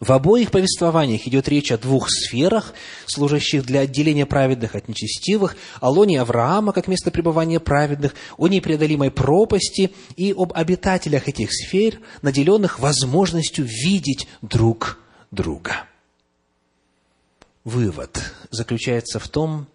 в 0.00 0.12
обоих 0.12 0.50
повествованиях 0.50 1.26
идет 1.26 1.46
речь 1.48 1.70
о 1.70 1.76
двух 1.76 2.08
сферах, 2.10 2.72
служащих 3.04 3.66
для 3.66 3.80
отделения 3.80 4.24
праведных 4.24 4.74
от 4.74 4.88
нечестивых, 4.88 5.56
о 5.78 5.90
лоне 5.90 6.22
Авраама 6.22 6.72
как 6.72 6.88
место 6.88 7.10
пребывания 7.10 7.60
праведных, 7.60 8.14
о 8.38 8.48
непреодолимой 8.48 9.10
пропасти 9.10 9.92
и 10.16 10.32
об 10.32 10.54
обитателях 10.54 11.28
этих 11.28 11.52
сфер, 11.52 12.00
наделенных 12.22 12.78
возможностью 12.78 13.66
видеть 13.66 14.26
друг 14.40 14.98
друга. 15.30 15.84
Вывод 17.64 18.22
заключается 18.50 19.18
в 19.18 19.28
том, 19.28 19.66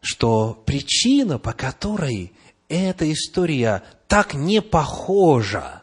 что 0.00 0.62
причина, 0.66 1.40
по 1.40 1.52
которой 1.52 2.32
эта 2.68 3.12
история 3.12 3.82
так 4.06 4.34
не 4.34 4.62
похожа 4.62 5.82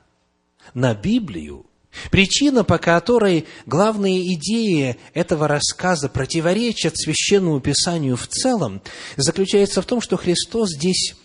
на 0.73 0.95
Библию, 0.95 1.65
Причина, 2.09 2.63
по 2.63 2.77
которой 2.77 3.45
главные 3.65 4.33
идеи 4.33 4.97
этого 5.13 5.47
рассказа 5.47 6.09
противоречат 6.09 6.97
священному 6.97 7.59
писанию 7.59 8.17
в 8.17 8.27
целом, 8.27 8.81
заключается 9.15 9.81
в 9.81 9.85
том, 9.85 10.01
что 10.01 10.17
Христос 10.17 10.71
здесь 10.71 11.15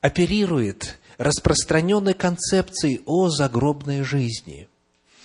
оперирует 0.00 0.98
распространенной 1.18 2.14
концепцией 2.14 3.00
о 3.06 3.28
загробной 3.28 4.02
жизни. 4.02 4.68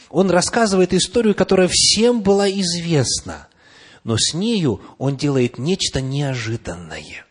Он 0.09 0.29
рассказывает 0.29 0.93
историю, 0.93 1.35
которая 1.35 1.69
всем 1.71 2.21
была 2.21 2.49
известна, 2.49 3.47
но 4.03 4.17
с 4.17 4.33
нею 4.33 4.81
он 4.97 5.17
делает 5.17 5.57
нечто 5.57 6.01
неожиданное. 6.01 7.25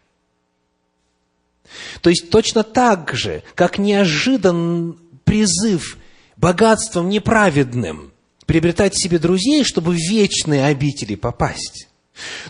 То 2.01 2.11
есть 2.11 2.31
точно 2.31 2.64
так 2.64 3.12
же, 3.14 3.43
как 3.55 3.79
неожидан 3.79 4.99
призыв 5.25 5.99
богатством 6.40 7.09
неправедным 7.09 8.12
приобретать 8.46 8.98
себе 8.98 9.18
друзей, 9.18 9.62
чтобы 9.62 9.92
в 9.92 9.96
вечные 9.96 10.64
обители 10.64 11.14
попасть. 11.14 11.87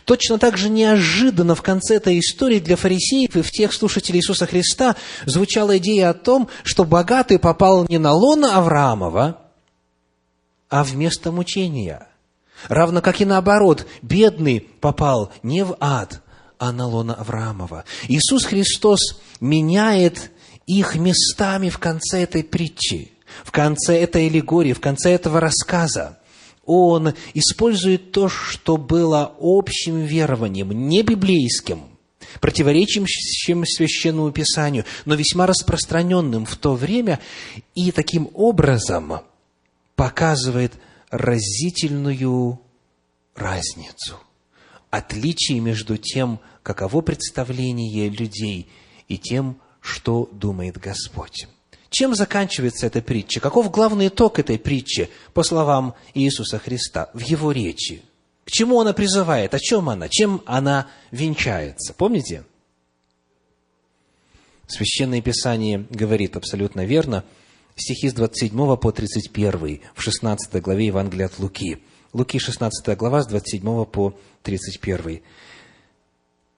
Точно 0.04 0.38
так 0.38 0.56
же 0.56 0.68
неожиданно 0.68 1.54
в 1.54 1.62
конце 1.62 1.96
этой 1.96 2.18
истории 2.18 2.58
для 2.58 2.76
фарисеев 2.76 3.36
и 3.36 3.42
в 3.42 3.50
тех 3.50 3.72
слушателей 3.72 4.20
Иисуса 4.20 4.46
Христа 4.46 4.96
звучала 5.26 5.76
идея 5.78 6.10
о 6.10 6.14
том, 6.14 6.48
что 6.64 6.84
богатый 6.84 7.38
попал 7.38 7.86
не 7.88 7.98
на 7.98 8.12
лона 8.12 8.56
Авраамова, 8.56 9.42
а 10.68 10.84
в 10.84 10.96
место 10.96 11.30
мучения. 11.30 12.06
Равно 12.68 13.02
как 13.02 13.20
и 13.20 13.24
наоборот, 13.24 13.86
бедный 14.02 14.60
попал 14.60 15.32
не 15.42 15.64
в 15.64 15.76
ад, 15.80 16.22
а 16.58 16.72
на 16.72 16.86
лона 16.86 17.14
Авраамова. 17.14 17.84
Иисус 18.08 18.44
Христос 18.44 19.20
меняет 19.40 20.30
их 20.66 20.96
местами 20.96 21.68
в 21.68 21.78
конце 21.78 22.22
этой 22.22 22.42
притчи 22.42 23.12
в 23.44 23.50
конце 23.50 23.98
этой 24.00 24.26
аллегории, 24.26 24.72
в 24.72 24.80
конце 24.80 25.12
этого 25.12 25.40
рассказа, 25.40 26.18
он 26.64 27.14
использует 27.34 28.12
то, 28.12 28.28
что 28.28 28.76
было 28.76 29.34
общим 29.40 30.00
верованием, 30.00 30.70
не 30.70 31.02
библейским, 31.02 31.82
противоречащим 32.40 33.64
священному 33.64 34.30
писанию, 34.30 34.84
но 35.04 35.14
весьма 35.14 35.46
распространенным 35.46 36.46
в 36.46 36.56
то 36.56 36.74
время, 36.74 37.18
и 37.74 37.90
таким 37.90 38.30
образом 38.34 39.20
показывает 39.96 40.74
разительную 41.10 42.60
разницу, 43.34 44.16
отличие 44.90 45.60
между 45.60 45.96
тем, 45.96 46.40
каково 46.62 47.00
представление 47.00 48.08
людей, 48.08 48.68
и 49.08 49.18
тем, 49.18 49.58
что 49.80 50.28
думает 50.32 50.78
Господь. 50.78 51.48
Чем 51.90 52.14
заканчивается 52.14 52.86
эта 52.86 53.02
притча? 53.02 53.40
Каков 53.40 53.70
главный 53.70 54.08
итог 54.08 54.38
этой 54.38 54.58
притчи, 54.58 55.10
по 55.34 55.42
словам 55.42 55.94
Иисуса 56.14 56.58
Христа, 56.58 57.10
в 57.14 57.18
Его 57.18 57.50
речи? 57.50 58.02
К 58.44 58.50
чему 58.50 58.80
она 58.80 58.92
призывает? 58.92 59.54
О 59.54 59.58
чем 59.58 59.88
она? 59.88 60.08
Чем 60.08 60.40
она 60.46 60.88
венчается? 61.10 61.92
Помните? 61.92 62.44
Священное 64.68 65.20
Писание 65.20 65.84
говорит 65.90 66.36
абсолютно 66.36 66.84
верно, 66.84 67.24
стихи 67.74 68.08
с 68.08 68.14
27 68.14 68.76
по 68.76 68.92
31, 68.92 69.80
в 69.94 70.00
16 70.00 70.62
главе 70.62 70.86
Евангелия 70.86 71.26
от 71.26 71.40
Луки. 71.40 71.82
Луки 72.12 72.38
16 72.38 72.96
глава 72.96 73.22
с 73.22 73.26
27 73.26 73.84
по 73.84 74.14
31. 74.44 75.22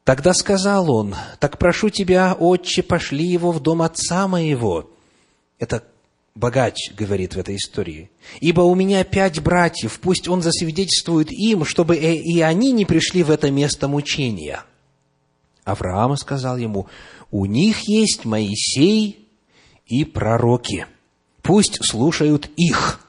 Тогда 0.05 0.35
сказал 0.35 0.91
он, 0.91 1.15
«Так 1.41 1.57
прошу 1.57 1.89
тебя, 1.89 2.35
отче, 2.39 2.83
пошли 2.83 3.25
его 3.25 3.51
в 3.51 3.61
дом 3.61 3.81
отца 3.81 4.29
моего». 4.29 4.91
Это 5.63 5.85
богач 6.35 6.91
говорит 6.97 7.37
в 7.37 7.39
этой 7.39 7.55
истории. 7.55 8.11
«Ибо 8.41 8.63
у 8.63 8.75
меня 8.75 9.05
пять 9.05 9.41
братьев, 9.41 10.01
пусть 10.01 10.27
он 10.27 10.43
засвидетельствует 10.43 11.31
им, 11.31 11.65
чтобы 11.65 11.97
и 11.97 12.41
они 12.41 12.73
не 12.73 12.85
пришли 12.85 13.23
в 13.23 13.31
это 13.31 13.49
место 13.53 13.87
мучения». 13.87 14.65
Авраам 15.63 16.17
сказал 16.17 16.57
ему, 16.57 16.89
«У 17.31 17.47
них 17.47 17.89
есть 17.89 18.25
Моисей 18.25 19.29
и 19.87 20.05
пророки, 20.05 20.87
пусть 21.43 21.79
слушают 21.85 22.51
их». 22.57 23.07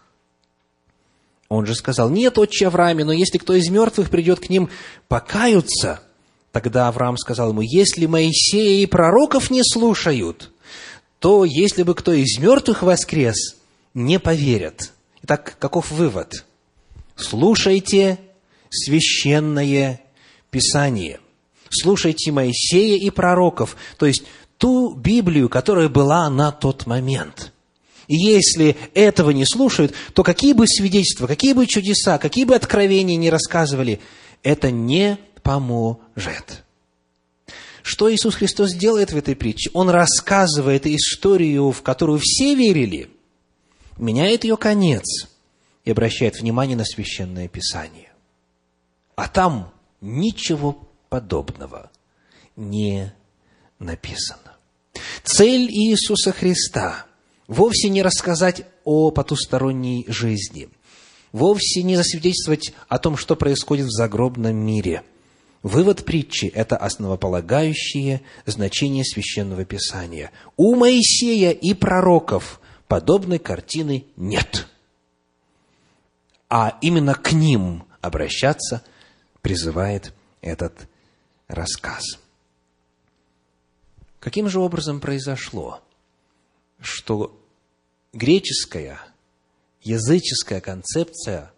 Он 1.50 1.66
же 1.66 1.74
сказал, 1.74 2.12
«Нет, 2.12 2.38
отче 2.38 2.68
Аврааме, 2.68 3.04
но 3.04 3.14
если 3.14 3.40
кто 3.40 3.56
из 3.56 3.68
мертвых 3.68 4.12
придет 4.12 4.42
к 4.42 4.50
ним 4.50 4.70
покаются, 5.08 6.04
Тогда 6.54 6.88
Авраам 6.88 7.18
сказал 7.18 7.50
ему, 7.50 7.62
если 7.62 8.06
Моисея 8.06 8.84
и 8.84 8.86
пророков 8.86 9.50
не 9.50 9.64
слушают, 9.64 10.52
то 11.24 11.46
если 11.46 11.84
бы 11.84 11.96
кто 11.96 12.12
из 12.12 12.38
мертвых 12.38 12.84
воскрес, 12.84 13.56
не 13.94 14.20
поверят. 14.20 14.92
Итак, 15.22 15.56
каков 15.58 15.90
вывод? 15.90 16.44
Слушайте 17.16 18.20
священное 18.70 20.02
Писание. 20.52 21.22
Слушайте 21.70 22.34
Моисея 22.34 22.98
и 22.98 23.10
пророков, 23.10 23.78
то 23.98 24.06
есть 24.06 24.26
ту 24.58 24.96
Библию, 24.96 25.48
которая 25.48 25.88
была 25.88 26.30
на 26.30 26.52
тот 26.52 26.88
момент. 26.88 27.54
И 28.10 28.18
если 28.18 28.76
этого 28.94 29.30
не 29.30 29.46
слушают, 29.46 29.94
то 30.14 30.24
какие 30.24 30.52
бы 30.52 30.68
свидетельства, 30.68 31.26
какие 31.26 31.54
бы 31.54 31.68
чудеса, 31.68 32.18
какие 32.18 32.44
бы 32.44 32.54
откровения 32.54 33.16
не 33.16 33.30
рассказывали, 33.30 34.02
это 34.44 34.72
не 34.72 35.18
поможет. 35.42 36.63
Что 37.84 38.12
Иисус 38.12 38.36
Христос 38.36 38.74
делает 38.74 39.12
в 39.12 39.18
этой 39.18 39.36
притче? 39.36 39.70
Он 39.74 39.90
рассказывает 39.90 40.88
историю, 40.88 41.72
в 41.72 41.82
которую 41.82 42.18
все 42.24 42.56
верили, 42.56 43.10
меняет 43.98 44.46
ее 44.46 44.56
конец 44.56 45.04
и 45.84 45.92
обращает 45.92 46.40
внимание 46.40 46.78
на 46.78 46.86
Священное 46.86 47.50
Писание. 47.50 48.10
А 49.16 49.28
там 49.28 49.74
ничего 50.00 50.88
подобного 51.10 51.92
не 52.56 53.14
написано. 53.80 54.56
Цель 55.24 55.70
Иисуса 55.70 56.32
Христа 56.32 57.06
вовсе 57.48 57.90
не 57.90 58.02
рассказать 58.02 58.66
о 58.86 59.12
потусторонней 59.12 60.06
жизни, 60.08 60.70
вовсе 61.34 61.84
не 61.84 61.98
засвидетельствовать 61.98 62.74
о 62.88 62.98
том, 62.98 63.18
что 63.18 63.36
происходит 63.36 63.88
в 63.88 63.92
загробном 63.92 64.56
мире– 64.56 65.04
Вывод 65.64 66.04
притчи– 66.04 66.46
это 66.54 66.76
основополагающее 66.76 68.22
значение 68.46 69.06
Священного 69.06 69.64
Писания. 69.64 70.32
У 70.58 70.76
Моисея 70.76 71.52
и 71.52 71.74
пророков 71.74 72.60
подобной 72.90 73.40
картины 73.40 74.06
нет. 74.18 74.68
А 76.50 76.78
именно 76.82 77.16
к 77.16 77.32
ним 77.32 77.86
обращаться 78.02 78.84
призывает 79.42 80.14
этот 80.42 80.90
рассказ. 81.48 82.04
Каким 84.20 84.50
же 84.50 84.60
образом 84.60 85.00
произошло, 85.00 85.82
что 86.82 87.42
греческая, 88.12 89.00
языческая 89.82 90.60
концепция 90.60 91.54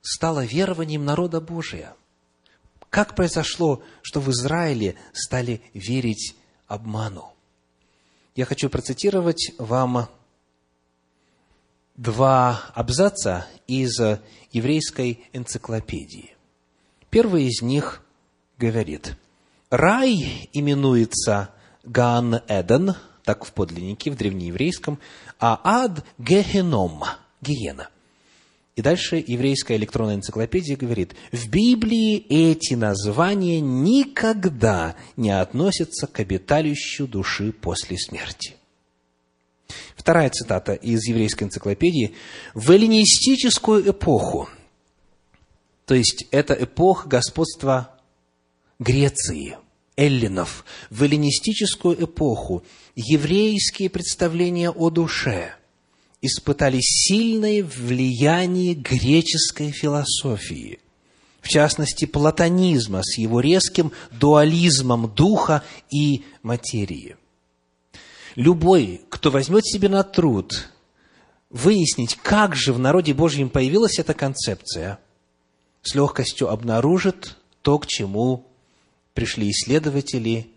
стала 0.00 0.44
верованием 0.44 1.04
народа 1.04 1.40
Божия– 1.40 1.96
как 2.90 3.14
произошло, 3.14 3.82
что 4.02 4.20
в 4.20 4.30
Израиле 4.30 4.96
стали 5.12 5.60
верить 5.74 6.36
обману? 6.66 7.32
Я 8.34 8.44
хочу 8.44 8.70
процитировать 8.70 9.52
вам 9.58 10.08
два 11.96 12.62
абзаца 12.74 13.46
из 13.66 13.98
еврейской 14.52 15.24
энциклопедии. 15.32 16.34
Первый 17.10 17.46
из 17.46 17.62
них 17.62 18.02
говорит, 18.58 19.16
рай 19.70 20.48
именуется 20.52 21.50
Ган-Эден, 21.84 22.94
так 23.24 23.44
в 23.44 23.52
подлиннике, 23.52 24.10
в 24.10 24.16
древнееврейском, 24.16 24.98
а 25.38 25.60
ад– 25.62 26.04
Гехеном, 26.18 27.02
гиена– 27.40 27.88
и 28.78 28.80
дальше 28.80 29.24
еврейская 29.26 29.74
электронная 29.74 30.14
энциклопедия 30.14 30.76
говорит, 30.76 31.16
в 31.32 31.48
Библии 31.48 32.24
эти 32.28 32.74
названия 32.74 33.60
никогда 33.60 34.94
не 35.16 35.32
относятся 35.32 36.06
к 36.06 36.20
обиталищу 36.20 37.08
души 37.08 37.50
после 37.50 37.98
смерти. 37.98 38.54
Вторая 39.96 40.30
цитата 40.30 40.74
из 40.74 41.08
еврейской 41.08 41.42
энциклопедии. 41.42 42.14
В 42.54 42.70
эллинистическую 42.70 43.90
эпоху, 43.90 44.48
то 45.84 45.96
есть 45.96 46.26
это 46.30 46.54
эпоха 46.54 47.08
господства 47.08 47.98
Греции, 48.78 49.58
эллинов, 49.96 50.64
в 50.88 51.02
эллинистическую 51.02 52.04
эпоху 52.04 52.62
еврейские 52.94 53.90
представления 53.90 54.70
о 54.70 54.90
душе– 54.90 55.52
испытали 56.20 56.78
сильное 56.80 57.62
влияние 57.62 58.74
греческой 58.74 59.70
философии, 59.70 60.80
в 61.40 61.48
частности, 61.48 62.04
платонизма 62.04 63.02
с 63.02 63.18
его 63.18 63.40
резким 63.40 63.92
дуализмом 64.10 65.12
духа 65.14 65.62
и 65.90 66.24
материи. 66.42 67.16
Любой, 68.34 69.02
кто 69.08 69.30
возьмет 69.30 69.66
себе 69.66 69.88
на 69.88 70.02
труд 70.02 70.70
выяснить, 71.50 72.16
как 72.16 72.54
же 72.54 72.72
в 72.72 72.78
народе 72.78 73.14
Божьем 73.14 73.48
появилась 73.48 73.98
эта 73.98 74.14
концепция, 74.14 74.98
с 75.82 75.94
легкостью 75.94 76.50
обнаружит 76.50 77.36
то, 77.62 77.78
к 77.78 77.86
чему 77.86 78.46
пришли 79.14 79.50
исследователи, 79.50 80.50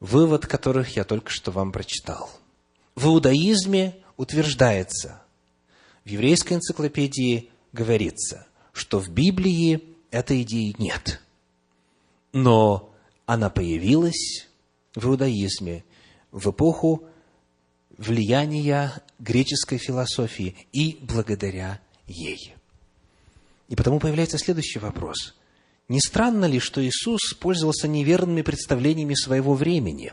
вывод 0.00 0.46
которых 0.46 0.96
я 0.96 1.04
только 1.04 1.30
что 1.30 1.50
вам 1.50 1.72
прочитал. 1.72 2.30
В 2.94 3.06
иудаизме 3.06 3.94
утверждается, 4.16 5.22
в 6.04 6.08
еврейской 6.08 6.54
энциклопедии 6.54 7.50
говорится, 7.72 8.46
что 8.72 8.98
в 8.98 9.08
Библии 9.10 9.82
этой 10.10 10.42
идеи 10.42 10.74
нет. 10.78 11.20
Но 12.32 12.94
она 13.26 13.50
появилась 13.50 14.46
в 14.94 15.06
иудаизме 15.06 15.84
в 16.30 16.50
эпоху 16.50 17.08
влияния 17.98 18.92
греческой 19.18 19.78
философии 19.78 20.54
и 20.72 20.98
благодаря 21.00 21.80
ей. 22.06 22.54
И 23.68 23.74
потому 23.74 23.98
появляется 23.98 24.38
следующий 24.38 24.78
вопрос. 24.78 25.34
Не 25.88 26.00
странно 26.00 26.44
ли, 26.46 26.58
что 26.58 26.84
Иисус 26.84 27.34
пользовался 27.34 27.88
неверными 27.88 28.42
представлениями 28.42 29.14
своего 29.14 29.54
времени? 29.54 30.12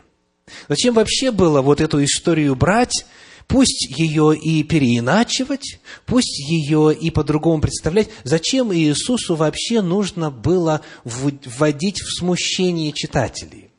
Зачем 0.68 0.94
вообще 0.94 1.30
было 1.30 1.62
вот 1.62 1.80
эту 1.80 2.02
историю 2.04 2.54
брать 2.54 3.06
Пусть 3.46 3.86
ее 3.98 4.36
и 4.36 4.62
переиначивать, 4.62 5.78
пусть 6.06 6.38
ее 6.48 6.94
и 6.94 7.10
по-другому 7.10 7.60
представлять. 7.60 8.08
Зачем 8.24 8.72
Иисусу 8.74 9.36
вообще 9.36 9.82
нужно 9.82 10.30
было 10.30 10.80
вводить 11.04 12.00
в 12.00 12.18
смущение 12.18 12.92
читателей? 12.92 13.70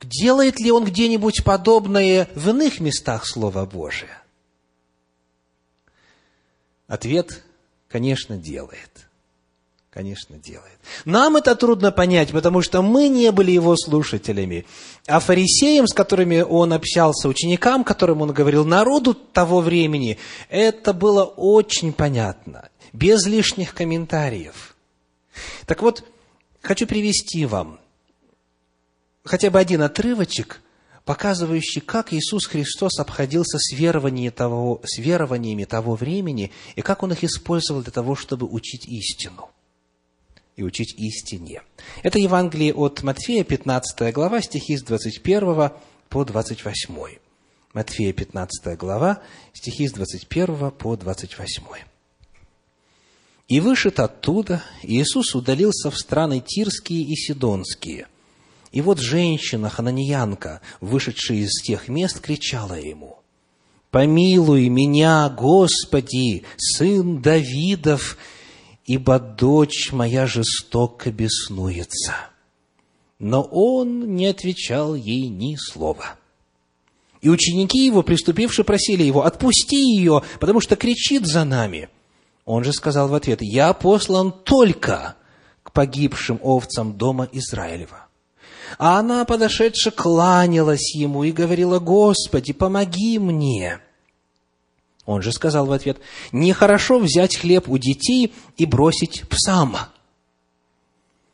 Делает 0.00 0.60
ли 0.60 0.70
он 0.70 0.84
где-нибудь 0.84 1.42
подобное 1.44 2.28
в 2.34 2.50
иных 2.50 2.80
местах 2.80 3.26
Слова 3.26 3.66
Божия? 3.66 4.22
Ответ, 6.86 7.44
конечно, 7.88 8.36
делает 8.36 9.07
конечно, 9.98 10.38
делает. 10.38 10.78
Нам 11.04 11.34
это 11.38 11.56
трудно 11.56 11.90
понять, 11.90 12.30
потому 12.30 12.62
что 12.62 12.82
мы 12.82 13.08
не 13.08 13.32
были 13.32 13.50
его 13.50 13.74
слушателями. 13.76 14.64
А 15.08 15.18
фарисеям, 15.18 15.88
с 15.88 15.92
которыми 15.92 16.40
он 16.40 16.72
общался, 16.72 17.28
ученикам, 17.28 17.82
которым 17.82 18.22
он 18.22 18.32
говорил, 18.32 18.64
народу 18.64 19.14
того 19.14 19.60
времени, 19.60 20.16
это 20.50 20.92
было 20.92 21.24
очень 21.24 21.92
понятно, 21.92 22.68
без 22.92 23.26
лишних 23.26 23.74
комментариев. 23.74 24.76
Так 25.66 25.82
вот, 25.82 26.04
хочу 26.62 26.86
привести 26.86 27.44
вам 27.44 27.80
хотя 29.24 29.50
бы 29.50 29.58
один 29.58 29.82
отрывочек, 29.82 30.60
показывающий, 31.04 31.80
как 31.80 32.12
Иисус 32.12 32.46
Христос 32.46 33.00
обходился 33.00 33.58
с, 33.58 33.72
верованиями 33.72 34.30
того, 34.30 34.80
с 34.84 34.98
верованиями 34.98 35.64
того 35.64 35.96
времени 35.96 36.52
и 36.76 36.82
как 36.82 37.02
Он 37.02 37.10
их 37.10 37.24
использовал 37.24 37.82
для 37.82 37.90
того, 37.90 38.14
чтобы 38.14 38.46
учить 38.46 38.86
истину 38.86 39.50
и 40.58 40.62
учить 40.64 40.94
истине. 40.98 41.62
Это 42.02 42.18
Евангелие 42.18 42.74
от 42.74 43.04
Матфея, 43.04 43.44
15 43.44 44.12
глава, 44.12 44.42
стихи 44.42 44.76
с 44.76 44.82
21 44.82 45.70
по 46.08 46.24
28. 46.24 46.94
Матфея, 47.74 48.12
15 48.12 48.76
глава, 48.76 49.22
стихи 49.54 49.86
с 49.86 49.92
21 49.92 50.72
по 50.72 50.96
28. 50.96 51.62
И 53.46 53.60
вышед 53.60 54.00
оттуда, 54.00 54.64
Иисус 54.82 55.36
удалился 55.36 55.92
в 55.92 55.96
страны 55.96 56.42
Тирские 56.44 57.02
и 57.02 57.14
Сидонские. 57.14 58.08
И 58.72 58.80
вот 58.80 58.98
женщина, 58.98 59.70
хананьянка, 59.70 60.60
вышедшая 60.80 61.38
из 61.38 61.62
тех 61.62 61.86
мест, 61.86 62.18
кричала 62.18 62.74
ему, 62.74 63.20
«Помилуй 63.92 64.68
меня, 64.68 65.28
Господи, 65.30 66.42
сын 66.56 67.22
Давидов, 67.22 68.18
ибо 68.88 69.20
дочь 69.20 69.92
моя 69.92 70.26
жестоко 70.26 71.12
беснуется». 71.12 72.14
Но 73.20 73.42
он 73.42 74.14
не 74.14 74.26
отвечал 74.26 74.94
ей 74.94 75.28
ни 75.28 75.56
слова. 75.56 76.18
И 77.20 77.28
ученики 77.28 77.84
его, 77.84 78.02
приступившие, 78.02 78.64
просили 78.64 79.02
его, 79.02 79.24
«Отпусти 79.24 79.76
ее, 79.76 80.22
потому 80.40 80.60
что 80.60 80.76
кричит 80.76 81.26
за 81.26 81.44
нами». 81.44 81.88
Он 82.44 82.64
же 82.64 82.72
сказал 82.72 83.08
в 83.08 83.14
ответ, 83.14 83.42
«Я 83.42 83.72
послан 83.72 84.32
только 84.32 85.16
к 85.64 85.72
погибшим 85.72 86.38
овцам 86.42 86.96
дома 86.96 87.28
Израилева». 87.32 88.06
А 88.78 89.00
она, 89.00 89.24
подошедшая, 89.24 89.92
кланялась 89.92 90.94
ему 90.94 91.24
и 91.24 91.32
говорила, 91.32 91.80
«Господи, 91.80 92.52
помоги 92.52 93.18
мне!» 93.18 93.80
Он 95.08 95.22
же 95.22 95.32
сказал 95.32 95.64
в 95.64 95.72
ответ, 95.72 95.98
«Нехорошо 96.32 96.98
взять 96.98 97.34
хлеб 97.34 97.66
у 97.66 97.78
детей 97.78 98.34
и 98.58 98.66
бросить 98.66 99.26
псам». 99.26 99.74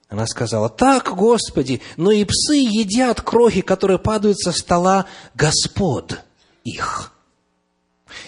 Она 0.08 0.28
сказала, 0.28 0.68
«Так, 0.68 1.12
Господи, 1.16 1.82
но 1.96 2.12
и 2.12 2.24
псы 2.24 2.54
едят 2.54 3.20
крохи, 3.20 3.62
которые 3.62 3.98
падают 3.98 4.38
со 4.38 4.52
стола 4.52 5.06
Господ 5.34 6.20
их». 6.62 7.12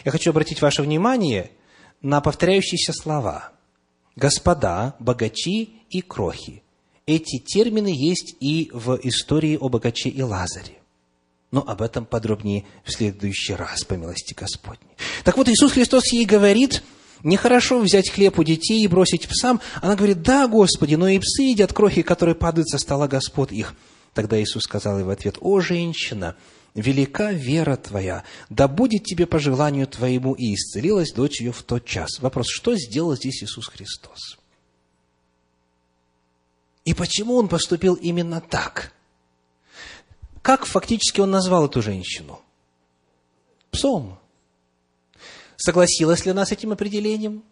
Я 0.04 0.10
хочу 0.10 0.30
обратить 0.30 0.60
ваше 0.60 0.82
внимание 0.82 1.52
на 2.02 2.20
повторяющиеся 2.20 2.92
слова. 2.92 3.52
Господа, 4.16 4.96
богачи 4.98 5.76
и 5.90 6.00
крохи. 6.00 6.64
Эти 7.06 7.38
термины 7.38 7.94
есть 7.94 8.34
и 8.40 8.68
в 8.72 8.98
истории 9.04 9.56
о 9.60 9.68
богаче 9.68 10.08
и 10.08 10.22
Лазаре. 10.22 10.80
Но 11.50 11.62
об 11.66 11.80
этом 11.82 12.04
подробнее 12.04 12.64
в 12.84 12.92
следующий 12.92 13.54
раз, 13.54 13.84
по 13.84 13.94
милости 13.94 14.34
Господней. 14.34 14.90
Так 15.24 15.36
вот, 15.36 15.48
Иисус 15.48 15.72
Христос 15.72 16.12
ей 16.12 16.24
говорит, 16.24 16.82
нехорошо 17.22 17.78
взять 17.80 18.10
хлеб 18.10 18.38
у 18.38 18.44
детей 18.44 18.82
и 18.82 18.88
бросить 18.88 19.28
псам. 19.28 19.60
Она 19.80 19.94
говорит, 19.94 20.22
да, 20.22 20.48
Господи, 20.48 20.96
но 20.96 21.08
и 21.08 21.18
псы 21.18 21.42
едят 21.42 21.72
крохи, 21.72 22.02
которые 22.02 22.34
падают 22.34 22.68
со 22.68 22.78
стола 22.78 23.06
Господ 23.06 23.52
их. 23.52 23.74
Тогда 24.12 24.40
Иисус 24.42 24.62
сказал 24.64 24.98
ей 24.98 25.04
в 25.04 25.10
ответ, 25.10 25.36
о, 25.40 25.60
женщина, 25.60 26.36
велика 26.74 27.32
вера 27.32 27.76
твоя, 27.76 28.24
да 28.48 28.68
будет 28.68 29.04
тебе 29.04 29.26
по 29.26 29.38
желанию 29.38 29.86
твоему, 29.86 30.34
и 30.34 30.54
исцелилась 30.54 31.12
дочь 31.12 31.40
ее 31.40 31.52
в 31.52 31.62
тот 31.62 31.84
час. 31.84 32.18
Вопрос, 32.20 32.46
что 32.48 32.76
сделал 32.76 33.14
здесь 33.14 33.42
Иисус 33.42 33.66
Христос? 33.66 34.38
И 36.84 36.94
почему 36.94 37.34
он 37.34 37.48
поступил 37.48 37.94
именно 37.94 38.40
так? 38.40 38.92
Как 40.46 40.64
фактически 40.64 41.20
он 41.20 41.32
назвал 41.32 41.66
эту 41.66 41.82
женщину? 41.82 42.40
Псом. 43.72 44.16
Согласилась 45.56 46.24
ли 46.24 46.30
она 46.30 46.46
с 46.46 46.52
этим 46.52 46.70
определением? 46.70 47.42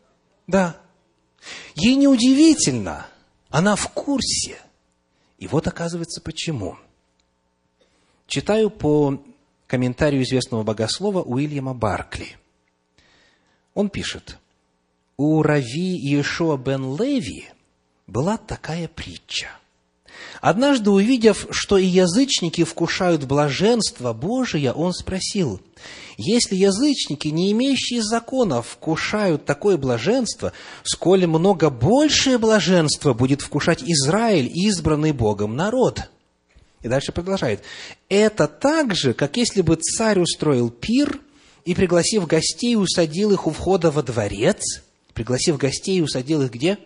Да. 0.47 0.77
Ей 1.75 1.97
неудивительно, 1.97 3.09
она 3.49 3.75
в 3.75 3.89
курсе. 3.89 4.61
И 5.39 5.49
вот 5.49 5.67
оказывается 5.67 6.21
почему. 6.21 6.79
Читаю 8.29 8.71
по 8.71 9.21
комментарию 9.67 10.23
известного 10.23 10.63
богослова 10.63 11.21
Уильяма 11.21 11.75
Баркли. 11.75 12.37
Он 13.75 13.91
пишет, 13.91 14.39
у 15.17 15.43
Рави 15.43 15.99
Иешуа 15.99 16.57
бен 16.57 16.97
Леви 16.97 17.49
была 18.07 18.37
такая 18.37 18.87
притча. 18.87 19.49
Однажды, 20.41 20.91
увидев, 20.91 21.47
что 21.51 21.79
и 21.79 21.87
язычники 21.87 22.65
вкушают 22.65 23.25
блаженство 23.25 24.13
Божие, 24.13 24.73
он 24.73 24.93
спросил, 24.93 25.61
если 26.17 26.57
язычники, 26.57 27.29
не 27.29 27.53
имеющие 27.53 28.03
законов, 28.03 28.69
вкушают 28.69 29.45
такое 29.45 29.77
блаженство, 29.77 30.53
сколь 30.83 31.27
много 31.27 31.71
большее 31.71 32.39
блаженство 32.39 33.15
будет 33.15 33.41
вкушать 33.43 33.83
Израиль, 33.83 34.51
избранный 34.55 35.13
Богом 35.13 35.57
народ– 35.57 36.03
и 36.85 36.89
дальше 36.89 37.13
продолжает. 37.13 37.63
Это 38.11 38.47
так 38.47 38.95
же, 38.95 39.15
как 39.15 39.39
если 39.39 39.63
бы 39.63 39.77
царь 39.77 40.21
устроил 40.21 40.69
пир 40.69 41.19
и, 41.65 41.75
пригласив 41.75 42.27
гостей, 42.27 42.77
усадил 42.77 43.33
их 43.33 43.47
у 43.47 43.51
входа 43.51 43.91
во 43.91 44.03
дворец. 44.03 44.83
Пригласив 45.15 45.57
гостей, 45.57 46.03
усадил 46.03 46.43
их 46.43 46.51
где? 46.51 46.79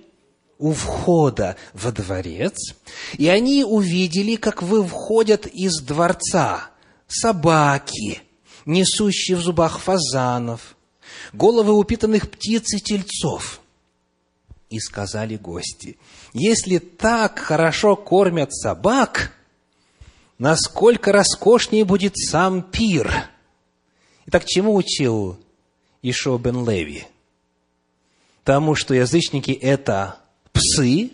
У 0.58 0.72
входа 0.72 1.56
во 1.72 1.92
дворец. 1.92 2.74
И 3.16 3.28
они 3.28 3.64
увидели, 3.64 4.36
как 4.36 4.62
вы 4.62 4.84
входят 4.84 5.46
из 5.46 5.80
дворца 5.80 6.70
собаки, 7.06 8.20
несущие 8.66 9.36
в 9.36 9.40
зубах 9.40 9.78
фазанов, 9.78 10.76
головы 11.32 11.72
упитанных 11.72 12.30
птиц 12.30 12.74
и 12.74 12.80
тельцов. 12.80 13.60
И 14.68 14.80
сказали 14.80 15.36
гости, 15.36 15.96
если 16.34 16.78
так 16.78 17.38
хорошо 17.38 17.96
кормят 17.96 18.52
собак– 18.52 19.32
насколько 20.38 21.12
роскошнее 21.12 21.84
будет 21.84 22.16
сам 22.16 22.62
пир. 22.62 23.12
Итак, 24.26 24.44
чему 24.46 24.74
учил 24.74 25.38
Ишо 26.02 26.38
бен 26.38 26.68
Леви? 26.68 27.06
Тому, 28.44 28.74
что 28.74 28.94
язычники– 28.94 29.50
это 29.62 30.20
псы, 30.52 31.10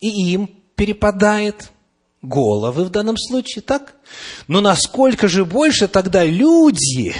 и 0.00 0.32
им 0.32 0.50
перепадает 0.76 1.70
головы 2.22 2.84
в 2.84 2.90
данном 2.90 3.16
случае, 3.16 3.62
так? 3.62 3.94
Но 4.46 4.60
насколько 4.60 5.28
же 5.28 5.44
больше 5.44 5.88
тогда 5.88 6.24
люди 6.24 7.14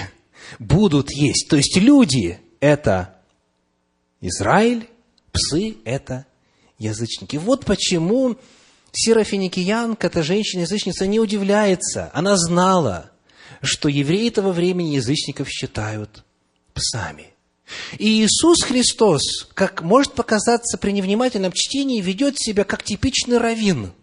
будут 0.59 1.11
есть? 1.11 1.47
То 1.49 1.57
есть 1.57 1.77
люди– 1.77 2.39
это 2.59 3.15
Израиль, 4.21 4.89
псы– 5.31 5.77
это 5.85 6.25
язычники. 6.77 7.37
Вот 7.37 7.65
почему 7.65 8.37
Сирофиникиянка, 8.91 10.07
эта 10.07 10.23
женщина-язычница, 10.23 11.05
не 11.05 11.19
удивляется. 11.19 12.09
Она 12.13 12.35
знала, 12.37 13.11
что 13.61 13.87
евреи 13.87 14.29
того 14.29 14.51
времени 14.51 14.95
язычников 14.95 15.49
считают 15.49 16.23
псами. 16.73 17.33
И 17.97 18.23
Иисус 18.23 18.63
Христос, 18.63 19.47
как 19.53 19.81
может 19.81 20.13
показаться 20.13 20.77
при 20.77 20.91
невнимательном 20.91 21.51
чтении, 21.51 22.01
ведет 22.01 22.39
себя 22.39 22.63
как 22.63 22.83
типичный 22.83 23.37
раввин, 23.37 23.93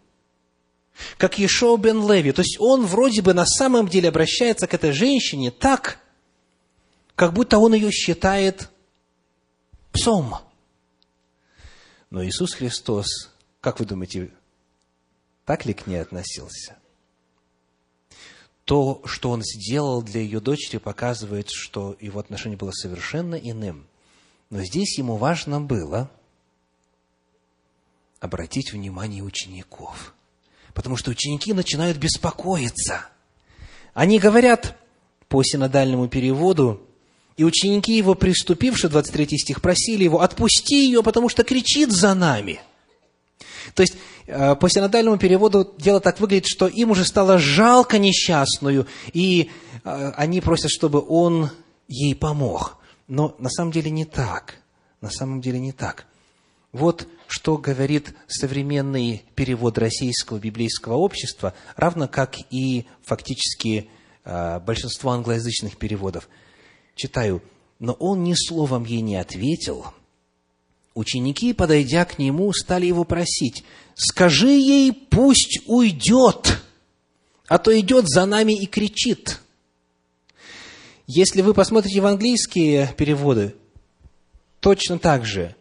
как 1.18 1.38
Ешоу 1.38 1.76
бен 1.76 2.08
Леви. 2.10 2.32
То 2.32 2.42
есть 2.42 2.56
он 2.60 2.86
вроде 2.86 3.22
бы 3.22 3.34
на 3.34 3.46
самом 3.46 3.88
деле 3.88 4.08
обращается 4.08 4.66
к 4.66 4.74
этой 4.74 4.92
женщине 4.92 5.50
так, 5.50 5.98
как 7.14 7.32
будто 7.32 7.58
он 7.58 7.74
ее 7.74 7.90
считает 7.90 8.70
псом. 9.92 10.36
Но 12.10 12.24
Иисус 12.24 12.54
Христос, 12.54 13.30
как 13.60 13.80
вы 13.80 13.86
думаете, 13.86 14.30
так 15.44 15.64
ли 15.66 15.74
к 15.74 15.86
ней 15.86 15.96
относился? 15.96 16.76
То, 18.66 19.00
что 19.04 19.30
он 19.30 19.42
сделал 19.44 20.02
для 20.02 20.20
ее 20.20 20.40
дочери, 20.40 20.78
показывает, 20.78 21.50
что 21.50 21.96
его 22.00 22.18
отношение 22.18 22.58
было 22.58 22.72
совершенно 22.72 23.36
иным. 23.36 23.86
Но 24.50 24.62
здесь 24.64 24.98
ему 24.98 25.16
важно 25.16 25.60
было 25.60 26.10
обратить 28.18 28.72
внимание 28.72 29.22
учеников. 29.22 30.14
Потому 30.74 30.96
что 30.96 31.12
ученики 31.12 31.52
начинают 31.52 31.96
беспокоиться. 31.96 33.06
Они 33.94 34.18
говорят 34.18 34.76
по 35.28 35.44
синодальному 35.44 36.08
переводу, 36.08 36.82
и 37.36 37.44
ученики 37.44 37.96
его, 37.96 38.16
приступившие, 38.16 38.90
23 38.90 39.38
стих, 39.38 39.62
просили 39.62 40.02
его, 40.02 40.22
отпусти 40.22 40.86
ее, 40.86 41.04
потому 41.04 41.28
что 41.28 41.44
кричит 41.44 41.92
за 41.92 42.14
нами. 42.14 42.60
То 43.74 43.82
есть, 43.82 43.96
Э, 44.26 44.56
по 44.56 44.68
синодальному 44.68 45.18
переводу 45.18 45.74
дело 45.78 46.00
так 46.00 46.18
выглядит, 46.20 46.46
что 46.46 46.66
им 46.66 46.90
уже 46.90 47.04
стало 47.04 47.38
жалко 47.38 47.98
несчастную, 47.98 48.86
и 49.12 49.50
э, 49.84 50.12
они 50.16 50.40
просят, 50.40 50.70
чтобы 50.70 51.04
он 51.06 51.50
ей 51.86 52.14
помог. 52.14 52.78
Но 53.06 53.36
на 53.38 53.48
самом 53.48 53.70
деле 53.70 53.90
не 53.90 54.04
так. 54.04 54.56
На 55.00 55.10
самом 55.10 55.40
деле 55.40 55.60
не 55.60 55.72
так. 55.72 56.06
Вот 56.72 57.06
что 57.28 57.56
говорит 57.56 58.14
современный 58.26 59.24
перевод 59.34 59.78
российского 59.78 60.38
библейского 60.38 60.94
общества, 60.94 61.54
равно 61.76 62.08
как 62.08 62.36
и 62.50 62.86
фактически 63.04 63.88
э, 64.24 64.60
большинство 64.60 65.12
англоязычных 65.12 65.76
переводов. 65.76 66.28
Читаю. 66.94 67.42
«Но 67.78 67.92
он 67.92 68.24
ни 68.24 68.32
словом 68.32 68.84
ей 68.84 69.02
не 69.02 69.16
ответил, 69.16 69.84
Ученики, 70.96 71.52
подойдя 71.52 72.06
к 72.06 72.18
нему, 72.18 72.50
стали 72.54 72.86
его 72.86 73.04
просить, 73.04 73.64
скажи 73.94 74.48
ей, 74.50 74.92
пусть 74.92 75.60
уйдет, 75.66 76.62
а 77.48 77.58
то 77.58 77.78
идет 77.78 78.08
за 78.08 78.24
нами 78.24 78.58
и 78.58 78.64
кричит. 78.64 79.40
Если 81.06 81.42
вы 81.42 81.52
посмотрите 81.52 82.00
в 82.00 82.06
английские 82.06 82.94
переводы, 82.96 83.54
точно 84.60 84.98
так 84.98 85.26
же 85.26 85.54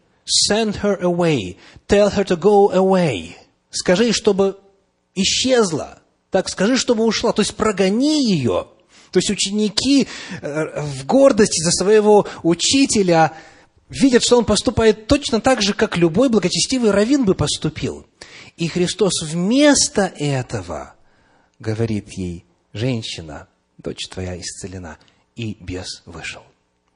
Send 0.50 0.80
her 0.82 0.98
away. 1.02 1.58
Tell 1.86 2.10
her 2.10 2.24
to 2.24 2.36
go 2.36 2.72
away. 2.74 3.36
Скажи, 3.70 4.12
чтобы 4.12 4.58
исчезла. 5.14 6.00
Так, 6.30 6.48
скажи, 6.48 6.78
чтобы 6.78 7.04
ушла. 7.04 7.32
То 7.32 7.42
есть, 7.42 7.54
прогони 7.54 8.24
ее. 8.24 8.68
То 9.12 9.18
есть, 9.18 9.30
ученики 9.30 10.08
э, 10.40 10.80
в 10.80 11.06
гордости 11.06 11.62
за 11.62 11.70
своего 11.72 12.26
учителя 12.42 13.34
видят, 13.88 14.22
что 14.22 14.38
он 14.38 14.44
поступает 14.44 15.06
точно 15.06 15.40
так 15.40 15.62
же, 15.62 15.74
как 15.74 15.96
любой 15.96 16.28
благочестивый 16.28 16.90
раввин 16.90 17.24
бы 17.24 17.34
поступил. 17.34 18.06
И 18.56 18.68
Христос 18.68 19.22
вместо 19.22 20.12
этого 20.16 20.94
говорит 21.58 22.12
ей, 22.12 22.44
женщина, 22.72 23.48
дочь 23.78 24.08
твоя 24.08 24.38
исцелена, 24.38 24.98
и 25.34 25.56
бес 25.60 26.02
вышел. 26.06 26.42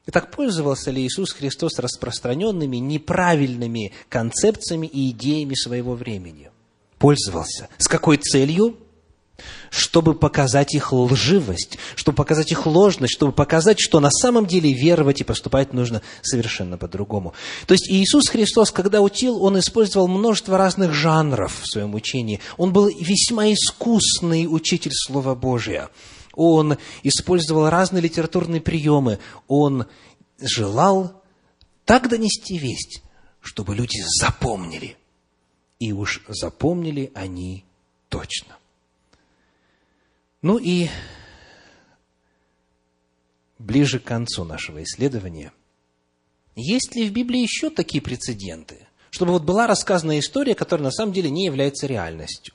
Итак, 0.06 0.30
пользовался 0.30 0.90
ли 0.90 1.06
Иисус 1.06 1.32
Христос 1.32 1.78
распространенными 1.78 2.78
неправильными 2.78 3.92
концепциями 4.08 4.86
и 4.86 5.10
идеями 5.10 5.54
своего 5.54 5.94
времени? 5.94 6.50
Пользовался. 6.98 7.68
С 7.78 7.86
какой 7.86 8.16
целью? 8.16 8.78
Чтобы 9.70 10.14
показать 10.14 10.74
их 10.74 10.92
лживость, 10.92 11.78
чтобы 11.94 12.16
показать 12.16 12.52
их 12.52 12.66
ложность, 12.66 13.14
чтобы 13.14 13.32
показать, 13.32 13.78
что 13.80 14.00
на 14.00 14.10
самом 14.10 14.46
деле 14.46 14.72
веровать 14.72 15.20
и 15.20 15.24
поступать 15.24 15.72
нужно 15.72 16.02
совершенно 16.22 16.78
по-другому. 16.78 17.34
То 17.66 17.74
есть 17.74 17.90
Иисус 17.90 18.28
Христос, 18.28 18.70
когда 18.70 19.00
учил, 19.00 19.42
Он 19.42 19.58
использовал 19.58 20.08
множество 20.08 20.58
разных 20.58 20.92
жанров 20.92 21.60
в 21.62 21.70
своем 21.70 21.94
учении. 21.94 22.40
Он 22.56 22.72
был 22.72 22.88
весьма 22.88 23.52
искусный 23.52 24.46
учитель 24.48 24.92
Слова 24.92 25.34
Божия. 25.34 25.88
Он 26.34 26.76
использовал 27.02 27.68
разные 27.68 28.02
литературные 28.02 28.60
приемы. 28.60 29.18
Он 29.48 29.86
желал 30.40 31.22
так 31.84 32.08
донести 32.08 32.56
весть, 32.56 33.02
чтобы 33.40 33.74
люди 33.74 33.98
запомнили. 34.20 34.96
И 35.78 35.92
уж 35.92 36.22
запомнили 36.28 37.10
они 37.14 37.64
точно. 38.08 38.56
Ну 40.42 40.58
и 40.58 40.88
ближе 43.58 43.98
к 43.98 44.04
концу 44.04 44.44
нашего 44.44 44.82
исследования, 44.82 45.52
есть 46.56 46.94
ли 46.94 47.08
в 47.08 47.12
Библии 47.12 47.40
еще 47.40 47.70
такие 47.70 48.02
прецеденты, 48.02 48.88
чтобы 49.10 49.32
вот 49.32 49.44
была 49.44 49.66
рассказана 49.66 50.18
история, 50.18 50.54
которая 50.54 50.84
на 50.84 50.90
самом 50.90 51.12
деле 51.12 51.30
не 51.30 51.44
является 51.44 51.86
реальностью? 51.86 52.54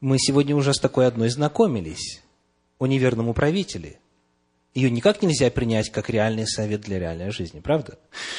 Мы 0.00 0.18
сегодня 0.18 0.56
уже 0.56 0.72
с 0.72 0.78
такой 0.78 1.06
одной 1.06 1.28
знакомились, 1.28 2.22
о 2.80 2.86
неверном 2.86 3.28
управителе. 3.28 4.00
Ее 4.74 4.90
никак 4.90 5.22
нельзя 5.22 5.50
принять 5.50 5.90
как 5.90 6.08
реальный 6.08 6.46
совет 6.46 6.80
для 6.80 6.98
реальной 6.98 7.30
жизни, 7.30 7.60
правда? 7.60 7.98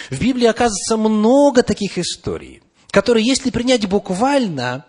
В 0.09 0.19
Библии 0.19 0.47
оказывается 0.47 0.97
много 0.97 1.61
таких 1.61 1.97
историй, 1.97 2.63
которые, 2.89 3.25
если 3.25 3.51
принять 3.51 3.87
буквально, 3.87 4.85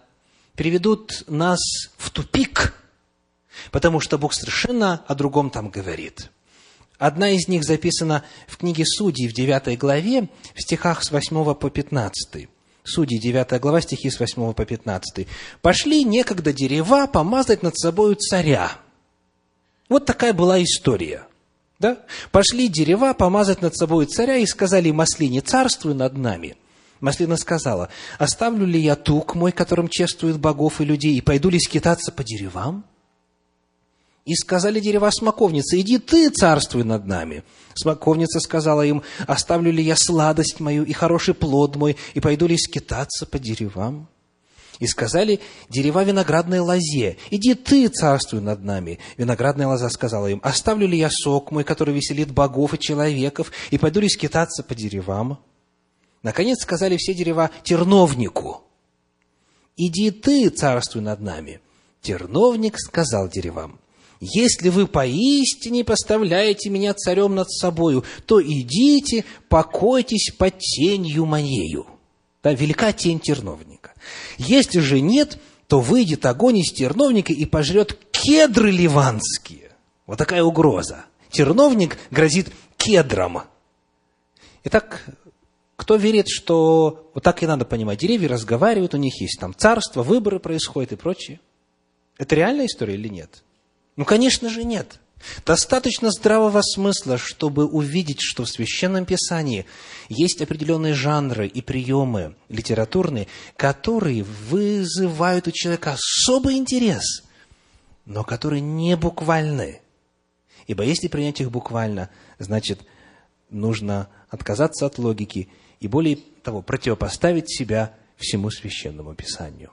приведут 0.55 1.25
нас 1.27 1.61
в 1.97 2.11
тупик, 2.11 2.75
потому 3.71 4.01
что 4.01 4.19
Бог 4.19 4.35
совершенно 4.35 5.05
о 5.07 5.15
другом 5.15 5.51
там 5.51 5.71
говорит. 5.71 6.31
Одна 6.99 7.31
из 7.31 7.49
них 7.49 7.65
записана 7.65 8.25
в 8.47 8.59
книге 8.59 8.85
Судей 8.87 9.29
в 9.29 9.33
9 9.33 9.79
главе, 9.79 10.29
в 10.55 10.63
стихах 10.63 11.03
с 11.03 11.11
8 11.11 11.55
по 11.55 11.71
15. 11.71 12.49
Судьи, 12.85 13.19
9 13.19 13.61
глава, 13.61 13.81
стихи 13.81 14.11
с 14.11 14.19
8 14.19 14.55
по 14.55 14.65
15. 14.65 15.27
«Пошли 15.61 16.05
некогда 16.05 16.53
дерева 16.53 17.07
помазать 17.07 17.63
над 17.63 17.79
собою 17.79 18.17
царя». 18.17 18.73
Вот 19.89 20.05
такая 20.07 20.33
была 20.33 20.63
история. 20.63 21.27
Да? 21.79 21.99
Пошли 22.31 22.69
дерева 22.69 23.13
помазать 23.13 23.63
над 23.63 23.77
собой 23.77 24.07
царя 24.07 24.37
и 24.37 24.47
сказали 24.47 24.91
маслине, 24.91 25.41
царствуй 25.41 25.95
над 25.95 26.17
нами. 26.17 26.57
Маслина 27.03 27.37
сказала, 27.37 27.89
оставлю 28.17 28.65
ли 28.65 28.81
я 28.81 28.95
тук 28.95 29.35
мой, 29.35 29.51
которым 29.51 29.89
чествуют 29.89 30.39
богов 30.39 30.81
и 30.81 30.85
людей, 30.85 31.17
и 31.17 31.21
пойду 31.21 31.51
ли 31.51 31.59
скитаться 31.59 32.13
по 32.13 32.23
деревам? 32.23 32.85
И 34.25 34.37
сказали 34.37 34.79
дерева 34.79 35.11
смоковницы, 35.11 35.81
иди 35.81 35.99
ты 35.99 36.31
царствуй 36.31 36.85
над 36.85 37.05
нами. 37.05 37.43
Смоковница 37.75 38.39
сказала 38.39 38.83
им, 38.83 39.03
оставлю 39.27 39.73
ли 39.73 39.83
я 39.83 39.97
сладость 39.97 40.61
мою 40.61 40.85
и 40.85 40.93
хороший 40.93 41.35
плод 41.35 41.75
мой, 41.75 41.97
и 42.15 42.21
пойду 42.21 42.47
ли 42.47 42.57
скитаться 42.57 43.27
по 43.27 43.41
деревам? 43.41 44.09
И 44.79 44.87
сказали 44.87 45.41
дерева 45.69 46.05
виноградной 46.05 46.61
лозе, 46.61 47.17
иди 47.31 47.55
ты 47.55 47.89
царствуй 47.89 48.41
над 48.41 48.63
нами. 48.63 49.01
Виноградная 49.17 49.67
лоза 49.67 49.89
сказала 49.91 50.29
им, 50.29 50.41
оставлю 50.45 50.87
ли 50.87 50.97
я 50.97 51.09
сок 51.11 51.51
мой, 51.51 51.65
который 51.65 51.95
веселит 51.95 52.31
богов 52.31 52.75
и 52.75 52.79
человеков, 52.79 53.51
и 53.73 53.79
пойду 53.79 53.99
ли 53.99 54.09
скитаться 54.09 54.63
по 54.63 54.77
деревам? 54.77 55.41
Наконец 56.23 56.63
сказали 56.63 56.97
все 56.97 57.15
дерева 57.15 57.51
терновнику, 57.65 58.63
«Иди 59.77 60.11
ты, 60.11 60.49
царствуй 60.51 61.03
над 61.03 61.21
нами». 61.21 61.61
Терновник 62.03 62.79
сказал 62.79 63.29
деревам, 63.29 63.79
«Если 64.21 64.69
вы 64.69 64.87
поистине 64.87 65.85
поставляете 65.85 66.69
меня 66.69 66.95
царем 66.95 67.35
над 67.35 67.51
собою, 67.51 68.05
то 68.27 68.43
идите, 68.43 69.25
покойтесь 69.49 70.33
под 70.37 70.59
тенью 70.59 71.27
моею». 71.27 71.87
Да, 72.43 72.53
велика 72.53 72.93
тень 72.93 73.21
терновника. 73.21 73.93
Если 74.37 74.81
же 74.81 75.01
нет, 75.01 75.39
то 75.69 75.81
выйдет 75.81 76.27
огонь 76.27 76.59
из 76.59 76.73
терновника 76.73 77.33
и 77.33 77.45
пожрет 77.45 77.97
кедры 78.11 78.71
ливанские. 78.71 79.71
Вот 80.07 80.19
такая 80.19 80.43
угроза. 80.43 81.05
Терновник 81.31 81.99
грозит 82.11 82.53
кедром. 82.77 83.43
Итак, 84.65 85.05
кто 85.83 85.97
верит, 85.97 86.29
что 86.29 87.11
вот 87.13 87.25
так 87.25 87.43
и 87.43 87.47
надо 87.49 87.65
понимать, 87.65 87.99
деревья 87.99 88.29
разговаривают, 88.29 88.95
у 88.95 88.99
них 88.99 89.21
есть 89.21 89.41
там 89.41 89.53
царство, 89.53 90.05
выборы 90.05 90.39
происходят 90.39 90.93
и 90.93 90.97
прочее. 90.97 91.41
Это 92.19 92.37
реальная 92.37 92.67
история 92.67 92.95
или 92.95 93.09
нет? 93.09 93.43
Ну, 93.97 94.05
конечно 94.05 94.49
же, 94.49 94.63
нет. 94.63 95.01
Достаточно 95.45 96.13
здравого 96.13 96.63
смысла, 96.63 97.19
чтобы 97.19 97.67
увидеть, 97.67 98.21
что 98.21 98.45
в 98.45 98.49
Священном 98.49 99.05
Писании 99.07 99.67
есть 100.09 100.41
определенные 100.41 100.95
жанры 100.95 101.49
и 101.49 101.61
приемы 101.63 102.37
литературные, 102.49 103.27
которые 103.57 104.23
вызывают 104.23 105.49
у 105.49 105.51
человека 105.51 105.97
особый 105.99 106.59
интерес, 106.59 107.25
но 108.05 108.23
которые 108.23 108.61
не 108.61 108.97
буквальны. 108.97 109.81
Ибо 110.69 110.85
если 110.85 111.09
принять 111.09 111.41
их 111.41 111.51
буквально, 111.51 112.09
значит, 112.39 112.83
нужно 113.51 114.09
отказаться 114.31 114.87
от 114.87 114.99
логики 114.99 115.49
и 115.83 115.89
более 115.89 116.17
того, 116.45 116.63
противопоставить 116.63 117.51
себя 117.51 117.95
всему 118.17 118.51
священному 118.51 119.15
писанию. 119.17 119.73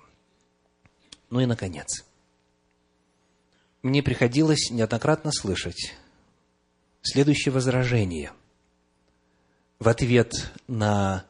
Ну 1.29 1.39
и, 1.39 1.45
наконец, 1.45 2.03
мне 3.83 4.01
приходилось 4.01 4.71
неоднократно 4.71 5.31
слышать 5.31 5.93
следующее 7.03 7.53
возражение 7.53 8.31
в 9.77 9.87
ответ 9.87 10.51
на 10.67 11.25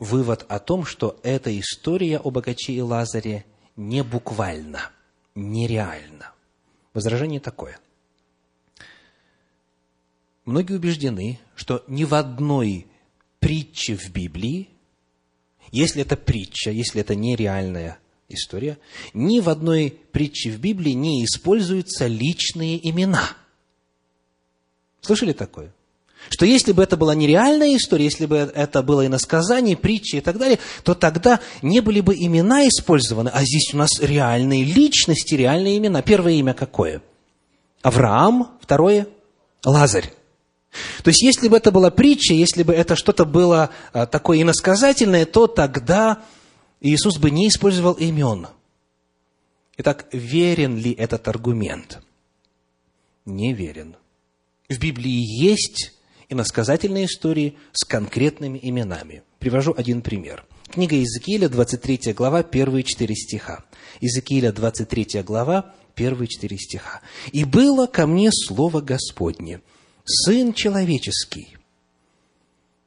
вывод 0.00 0.44
о 0.48 0.58
том, 0.58 0.84
что 0.84 1.20
эта 1.22 1.56
история 1.58 2.18
о 2.18 2.32
богаче 2.32 2.72
и 2.72 2.80
Лазаре 2.80 3.46
не 3.76 4.02
буквально, 4.02 4.90
нереальна. 5.36 6.32
Возражение 6.94 7.38
такое. 7.38 7.78
Многие 10.44 10.74
убеждены, 10.74 11.38
что 11.54 11.84
ни 11.86 12.02
в 12.02 12.12
одной 12.14 12.88
притчи 13.44 13.94
в 13.94 14.10
Библии, 14.10 14.70
если 15.70 16.00
это 16.00 16.16
притча, 16.16 16.70
если 16.70 17.02
это 17.02 17.14
нереальная 17.14 17.98
история, 18.30 18.78
ни 19.12 19.40
в 19.40 19.50
одной 19.50 19.98
притче 20.12 20.50
в 20.50 20.58
Библии 20.58 20.92
не 20.92 21.26
используются 21.26 22.06
личные 22.06 22.88
имена. 22.88 23.36
Слышали 25.02 25.34
такое? 25.34 25.74
Что 26.30 26.46
если 26.46 26.72
бы 26.72 26.82
это 26.82 26.96
была 26.96 27.14
нереальная 27.14 27.76
история, 27.76 28.06
если 28.06 28.24
бы 28.24 28.36
это 28.36 28.82
было 28.82 29.06
иносказание, 29.06 29.76
притчи 29.76 30.16
и 30.16 30.20
так 30.22 30.38
далее, 30.38 30.58
то 30.82 30.94
тогда 30.94 31.38
не 31.60 31.80
были 31.80 32.00
бы 32.00 32.14
имена 32.14 32.66
использованы, 32.66 33.28
а 33.28 33.44
здесь 33.44 33.74
у 33.74 33.76
нас 33.76 34.00
реальные 34.00 34.64
личности, 34.64 35.34
реальные 35.34 35.76
имена. 35.76 36.00
Первое 36.00 36.32
имя 36.32 36.54
какое? 36.54 37.02
Авраам, 37.82 38.56
второе– 38.62 39.06
Лазарь. 39.66 40.10
То 41.02 41.08
есть, 41.08 41.22
если 41.22 41.48
бы 41.48 41.56
это 41.56 41.70
была 41.70 41.90
притча, 41.90 42.34
если 42.34 42.62
бы 42.62 42.72
это 42.72 42.96
что-то 42.96 43.24
было 43.24 43.70
а, 43.92 44.06
такое 44.06 44.42
иносказательное, 44.42 45.24
то 45.24 45.46
тогда 45.46 46.22
Иисус 46.80 47.18
бы 47.18 47.30
не 47.30 47.48
использовал 47.48 47.92
имен. 47.94 48.48
Итак, 49.76 50.06
верен 50.12 50.76
ли 50.76 50.92
этот 50.92 51.28
аргумент? 51.28 52.00
Не 53.24 53.52
верен. 53.52 53.96
В 54.68 54.78
Библии 54.78 55.42
есть 55.42 55.92
иносказательные 56.28 57.06
истории 57.06 57.56
с 57.72 57.84
конкретными 57.84 58.58
именами. 58.62 59.22
Привожу 59.38 59.74
один 59.76 60.02
пример. 60.02 60.44
Книга 60.70 60.96
Иезекииля, 60.96 61.48
23 61.48 62.12
глава, 62.14 62.42
первые 62.42 62.82
четыре 62.82 63.14
стиха. 63.14 63.64
Иезекииля, 64.00 64.52
23 64.52 65.22
глава, 65.22 65.74
первые 65.94 66.28
четыре 66.28 66.56
стиха. 66.58 67.00
«И 67.32 67.44
было 67.44 67.86
ко 67.86 68.06
мне 68.06 68.30
слово 68.32 68.80
Господне, 68.80 69.60
Сын 70.04 70.52
человеческий, 70.52 71.56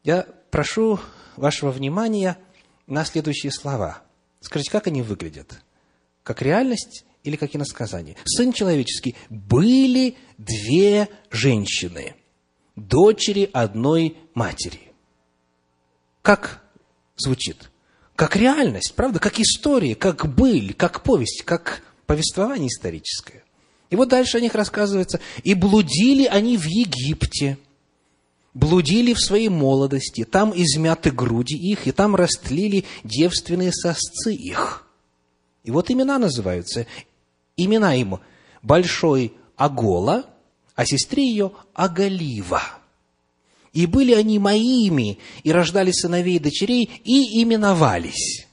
Я 0.03 0.27
прошу 0.51 0.99
вашего 1.35 1.71
внимания 1.71 2.37
на 2.85 3.03
следующие 3.05 3.51
слова. 3.51 4.03
Скажите, 4.39 4.71
как 4.71 4.87
они 4.87 5.01
выглядят? 5.01 5.61
Как 6.23 6.41
реальность 6.43 7.05
или 7.23 7.35
как 7.35 7.55
иносказание? 7.55 8.15
Сын 8.25 8.53
человеческий. 8.53 9.15
Были 9.29 10.15
две 10.37 11.09
женщины, 11.31 12.15
дочери 12.75 13.49
одной 13.51 14.17
матери. 14.35 14.93
Как 16.21 16.61
звучит? 17.15 17.71
Как 18.15 18.35
реальность, 18.35 18.93
правда? 18.95 19.19
Как 19.19 19.39
история, 19.39 19.95
как 19.95 20.33
быль, 20.33 20.73
как 20.75 21.03
повесть, 21.03 21.43
как 21.43 21.81
повествование 22.05 22.67
историческое. 22.67 23.43
И 23.89 23.95
вот 23.95 24.09
дальше 24.09 24.37
о 24.37 24.41
них 24.41 24.55
рассказывается. 24.55 25.19
«И 25.43 25.53
блудили 25.53 26.25
они 26.25 26.57
в 26.57 26.65
Египте, 26.65 27.57
блудили 28.53 29.13
в 29.13 29.19
своей 29.19 29.49
молодости, 29.49 30.23
там 30.25 30.51
измяты 30.55 31.11
груди 31.11 31.55
их, 31.55 31.87
и 31.87 31.91
там 31.91 32.15
растлили 32.15 32.85
девственные 33.03 33.71
сосцы 33.71 34.33
их». 34.33 34.87
И 35.63 35.71
вот 35.71 35.91
имена 35.91 36.17
называются. 36.17 36.85
Имена 37.55 37.95
им 37.95 38.19
Большой 38.61 39.33
Агола, 39.55 40.25
а 40.75 40.85
сестре 40.85 41.27
ее 41.27 41.51
Агалива. 41.73 42.61
И 43.73 43.85
были 43.85 44.13
они 44.13 44.39
моими, 44.39 45.19
и 45.43 45.51
рождали 45.51 45.91
сыновей 45.91 46.37
и 46.37 46.39
дочерей, 46.39 47.01
и 47.03 47.41
именовались. 47.43 48.47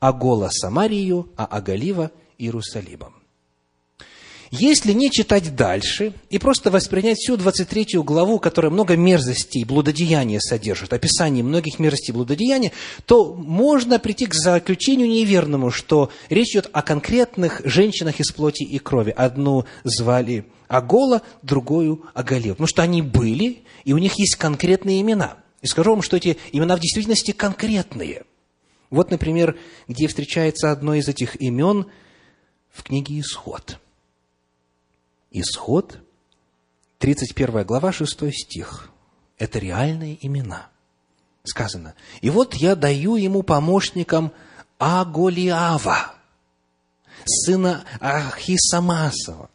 Агола 0.00 0.48
Самарию, 0.50 1.30
а 1.36 1.46
Агалива 1.46 2.10
Иерусалимом. 2.38 3.17
Если 4.50 4.92
не 4.92 5.10
читать 5.10 5.54
дальше 5.54 6.14
и 6.30 6.38
просто 6.38 6.70
воспринять 6.70 7.18
всю 7.18 7.36
23 7.36 7.98
главу, 7.98 8.38
которая 8.38 8.70
много 8.70 8.96
мерзостей, 8.96 9.64
блудодеяния 9.64 10.40
содержит, 10.40 10.92
описание 10.92 11.44
многих 11.44 11.78
мерзостей 11.78 12.14
блудодеяния, 12.14 12.72
то 13.04 13.34
можно 13.34 13.98
прийти 13.98 14.26
к 14.26 14.34
заключению 14.34 15.08
неверному, 15.08 15.70
что 15.70 16.10
речь 16.30 16.52
идет 16.52 16.70
о 16.72 16.82
конкретных 16.82 17.60
женщинах 17.64 18.20
из 18.20 18.32
плоти 18.32 18.62
и 18.62 18.78
крови. 18.78 19.12
Одну 19.14 19.66
звали 19.84 20.46
Агола, 20.66 21.22
другую 21.42 22.04
Агалев. 22.14 22.52
Потому 22.52 22.68
что 22.68 22.82
они 22.82 23.02
были, 23.02 23.64
и 23.84 23.92
у 23.92 23.98
них 23.98 24.18
есть 24.18 24.36
конкретные 24.36 25.02
имена. 25.02 25.36
И 25.60 25.66
скажу 25.66 25.90
вам, 25.90 26.02
что 26.02 26.16
эти 26.16 26.38
имена 26.52 26.76
в 26.76 26.80
действительности 26.80 27.32
конкретные. 27.32 28.22
Вот, 28.88 29.10
например, 29.10 29.58
где 29.88 30.08
встречается 30.08 30.70
одно 30.70 30.94
из 30.94 31.08
этих 31.08 31.40
имен 31.40 31.86
в 32.70 32.82
книге 32.82 33.20
«Исход». 33.20 33.78
Исход, 35.30 35.98
31 36.98 37.64
глава, 37.64 37.92
6 37.92 38.32
стих. 38.32 38.90
Это 39.38 39.58
реальные 39.58 40.18
имена. 40.26 40.68
Сказано. 41.44 41.94
И 42.20 42.30
вот 42.30 42.54
я 42.54 42.74
даю 42.74 43.16
ему 43.16 43.42
помощникам 43.42 44.32
Аголиава, 44.78 46.14
сына 47.24 47.84
Ахисамасова, 48.00 49.48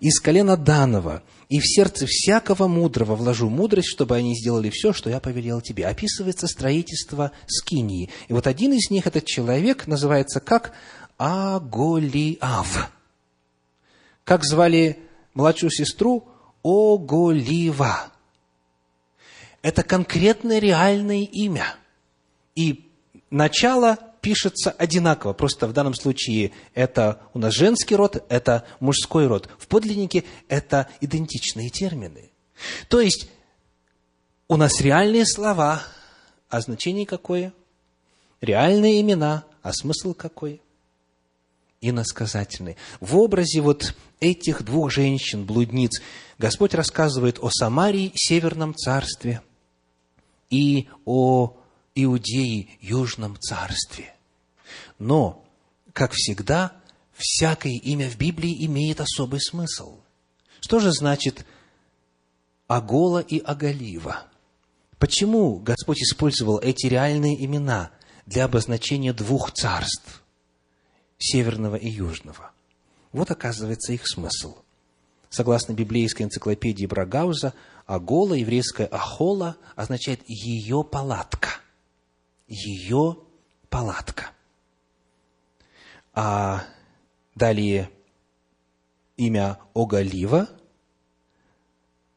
из 0.00 0.20
колена 0.20 0.56
Данова, 0.56 1.22
и 1.48 1.58
в 1.58 1.64
сердце 1.66 2.06
всякого 2.06 2.68
мудрого 2.68 3.16
вложу 3.16 3.48
мудрость, 3.48 3.88
чтобы 3.88 4.16
они 4.16 4.38
сделали 4.38 4.70
все, 4.70 4.92
что 4.92 5.10
я 5.10 5.18
повелел 5.18 5.60
тебе. 5.60 5.86
Описывается 5.86 6.46
строительство 6.46 7.32
Скинии. 7.46 8.08
И 8.28 8.32
вот 8.32 8.46
один 8.46 8.72
из 8.72 8.88
них, 8.90 9.06
этот 9.08 9.26
человек, 9.26 9.88
называется 9.88 10.38
как 10.38 10.72
Аголиав. 11.18 12.92
Как 14.24 14.44
звали 14.44 15.00
младшую 15.34 15.70
сестру 15.70 16.28
Оголива. 16.62 18.12
Это 19.62 19.82
конкретное 19.82 20.58
реальное 20.58 21.22
имя. 21.22 21.74
И 22.54 22.90
начало 23.30 23.98
пишется 24.20 24.70
одинаково. 24.70 25.32
Просто 25.32 25.66
в 25.66 25.72
данном 25.72 25.94
случае 25.94 26.52
это 26.74 27.20
у 27.34 27.38
нас 27.38 27.54
женский 27.54 27.96
род, 27.96 28.24
это 28.28 28.66
мужской 28.80 29.26
род. 29.26 29.48
В 29.58 29.66
подлиннике 29.66 30.24
это 30.48 30.88
идентичные 31.00 31.70
термины. 31.70 32.30
То 32.88 33.00
есть 33.00 33.28
у 34.48 34.56
нас 34.56 34.80
реальные 34.80 35.26
слова, 35.26 35.82
а 36.48 36.60
значение 36.60 37.06
какое? 37.06 37.52
Реальные 38.40 39.00
имена, 39.00 39.44
а 39.62 39.72
смысл 39.72 40.14
какой? 40.14 40.60
Иносказательный. 41.80 42.76
В 43.00 43.16
образе 43.16 43.60
вот 43.60 43.94
этих 44.20 44.62
двух 44.62 44.90
женщин, 44.90 45.44
блудниц, 45.44 46.02
Господь 46.38 46.74
рассказывает 46.74 47.38
о 47.40 47.50
Самарии, 47.50 48.12
Северном 48.14 48.74
царстве, 48.74 49.42
и 50.50 50.88
о 51.04 51.56
Иудее, 51.94 52.68
Южном 52.80 53.38
царстве. 53.38 54.14
Но, 54.98 55.44
как 55.92 56.12
всегда, 56.12 56.72
всякое 57.14 57.78
имя 57.78 58.10
в 58.10 58.16
Библии 58.18 58.64
имеет 58.66 59.00
особый 59.00 59.40
смысл. 59.40 60.00
Что 60.60 60.80
же 60.80 60.92
значит 60.92 61.46
Агола 62.66 63.20
и 63.20 63.38
Агалива? 63.38 64.26
Почему 64.98 65.56
Господь 65.56 66.02
использовал 66.02 66.58
эти 66.58 66.86
реальные 66.86 67.42
имена 67.44 67.90
для 68.26 68.44
обозначения 68.44 69.12
двух 69.12 69.52
царств? 69.52 70.22
Северного 71.20 71.76
и 71.76 71.88
южного. 71.88 72.50
Вот 73.12 73.30
оказывается 73.30 73.92
их 73.92 74.08
смысл. 74.08 74.56
Согласно 75.28 75.74
библейской 75.74 76.22
энциклопедии 76.24 76.86
Брагауза, 76.86 77.54
Агола, 77.86 78.34
еврейская 78.34 78.86
Ахола, 78.86 79.56
означает 79.76 80.22
«ее 80.26 80.82
палатка». 80.82 81.50
Ее 82.48 83.18
палатка. 83.68 84.30
А 86.12 86.64
далее 87.36 87.90
имя 89.16 89.60
Огалива 89.72 90.48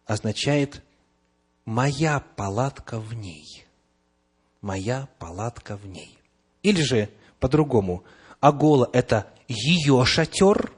означает 0.06 0.82
«моя 1.66 2.20
палатка 2.20 3.00
в 3.00 3.14
ней». 3.14 3.66
«Моя 4.62 5.10
палатка 5.20 5.76
в 5.76 5.86
ней». 5.86 6.18
Или 6.64 6.82
же, 6.82 7.10
по-другому, 7.40 8.04
Агола– 8.44 8.90
это 8.92 9.28
ее 9.48 10.04
шатер, 10.06 10.74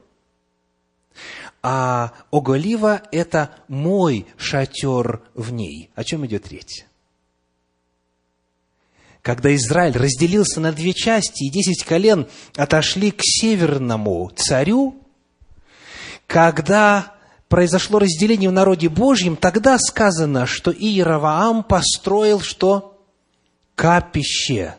а 1.64 2.12
Оголива– 2.30 3.02
это 3.10 3.56
мой 3.66 4.24
шатер 4.36 5.22
в 5.34 5.52
ней. 5.52 5.90
О 5.96 6.04
чем 6.04 6.24
идет 6.26 6.46
речь? 6.46 6.86
Когда 9.20 9.52
Израиль 9.56 9.96
разделился 9.96 10.60
на 10.60 10.70
две 10.70 10.92
части, 10.92 11.42
и 11.42 11.50
десять 11.50 11.82
колен 11.82 12.28
отошли 12.54 13.10
к 13.10 13.22
северному 13.22 14.30
царю, 14.36 15.02
когда 16.28 17.14
произошло 17.48 17.98
разделение 17.98 18.48
в 18.48 18.52
народе 18.52 18.88
Божьем, 18.88 19.34
тогда 19.34 19.76
сказано, 19.80 20.46
что 20.46 20.70
Иераваам 20.70 21.64
построил 21.64 22.38
что? 22.38 23.02
Капище 23.74 24.76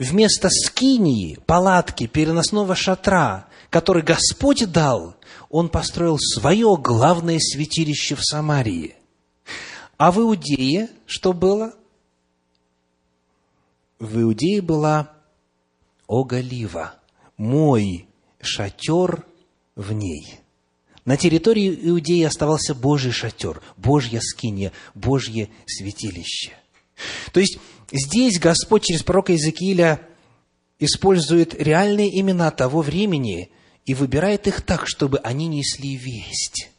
вместо 0.00 0.48
скинии, 0.48 1.38
палатки, 1.46 2.06
переносного 2.06 2.74
шатра, 2.74 3.46
который 3.68 4.02
Господь 4.02 4.64
дал, 4.72 5.14
он 5.50 5.68
построил 5.68 6.18
свое 6.18 6.76
главное 6.78 7.38
святилище 7.38 8.16
в 8.16 8.24
Самарии. 8.24 8.96
А 9.98 10.10
в 10.10 10.18
Иудее 10.18 10.88
что 11.06 11.34
было? 11.34 11.74
В 13.98 14.18
Иудее 14.22 14.62
была 14.62 15.12
Оголива, 16.08 16.94
мой 17.36 18.08
шатер 18.40 19.26
в 19.76 19.92
ней. 19.92 20.40
На 21.04 21.18
территории 21.18 21.78
Иудеи 21.88 22.22
оставался 22.22 22.74
Божий 22.74 23.12
шатер, 23.12 23.60
Божья 23.76 24.20
скиния, 24.20 24.72
Божье 24.94 25.50
святилище. 25.66 26.52
То 27.32 27.40
есть 27.40 27.58
Здесь 27.92 28.38
Господь 28.38 28.84
через 28.84 29.02
пророка 29.02 29.32
Иезекииля 29.32 30.00
использует 30.78 31.54
реальные 31.54 32.20
имена 32.20 32.50
того 32.50 32.82
времени 32.82 33.50
и 33.84 33.94
выбирает 33.94 34.46
их 34.46 34.62
так, 34.62 34.86
чтобы 34.86 35.18
они 35.18 35.48
несли 35.48 35.96
весть. 35.96 36.70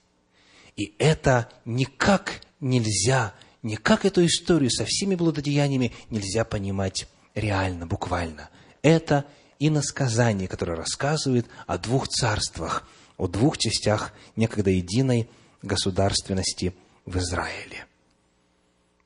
И 0.78 0.95
это 0.99 1.49
никак 1.65 2.41
нельзя, 2.61 3.34
никак 3.61 4.05
эту 4.05 4.26
историю 4.26 4.72
со 4.72 4.86
всеми 4.86 5.15
блудодеяниями 5.15 5.93
нельзя 6.09 6.45
понимать 6.45 7.07
реально, 7.36 7.86
буквально. 7.86 8.49
Это 8.82 9.26
иносказание, 9.59 10.47
которое 10.47 10.78
рассказывает 10.78 11.45
о 11.67 11.78
двух 11.78 12.07
царствах, 12.07 12.88
о 13.17 13.28
двух 13.28 13.57
частях 13.57 14.13
некогда 14.36 14.69
единой 14.69 15.30
государственности 15.61 16.74
в 17.05 17.17
Израиле. 17.17 17.86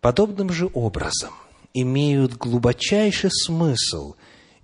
Подобным 0.05 0.51
же 0.51 0.69
образом 0.75 1.33
имеют 1.73 2.37
глубочайший 2.37 3.31
смысл 3.31 4.13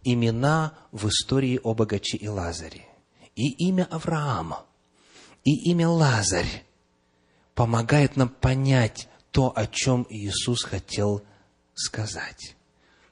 имена 0.03 0.73
в 0.91 1.07
истории 1.09 1.59
о 1.63 1.73
богаче 1.73 2.17
и 2.17 2.27
Лазаре. 2.27 2.85
И 3.35 3.49
имя 3.67 3.87
Авраама, 3.89 4.63
и 5.43 5.71
имя 5.71 5.89
Лазарь 5.89 6.63
помогает 7.55 8.17
нам 8.17 8.29
понять 8.29 9.07
то, 9.31 9.51
о 9.55 9.65
чем 9.65 10.05
Иисус 10.11 10.63
хотел 10.63 11.23
сказать. 11.73 12.55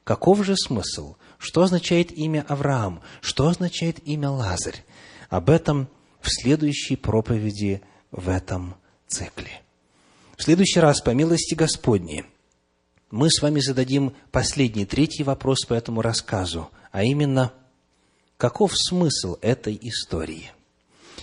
Каков 0.04 0.46
же 0.46 0.56
смысл? 0.56 1.16
Что 1.40 1.64
означает 1.64 2.12
имя 2.12 2.46
Авраам? 2.48 3.02
Что 3.22 3.48
означает 3.48 4.08
имя 4.08 4.30
Лазарь? 4.30 4.86
Об 5.32 5.50
этом 5.50 5.90
в 6.22 6.30
следующей 6.30 6.96
проповеди 6.96 7.82
в 8.12 8.30
этом 8.30 8.76
цикле. 9.08 9.64
В 10.40 10.44
следующий 10.44 10.80
раз, 10.80 11.02
по 11.02 11.10
милости 11.10 11.54
Господней, 11.54 12.24
мы 13.12 13.30
с 13.30 13.42
вами 13.42 13.60
зададим 13.60 14.14
последний, 14.32 14.86
третий 14.86 15.24
вопрос 15.24 15.66
по 15.66 15.74
этому 15.74 16.02
рассказу, 16.02 16.70
а 16.94 17.04
именно, 17.04 17.52
каков 18.38 18.72
смысл 18.74 19.36
этой 19.42 19.78
истории? 19.82 20.54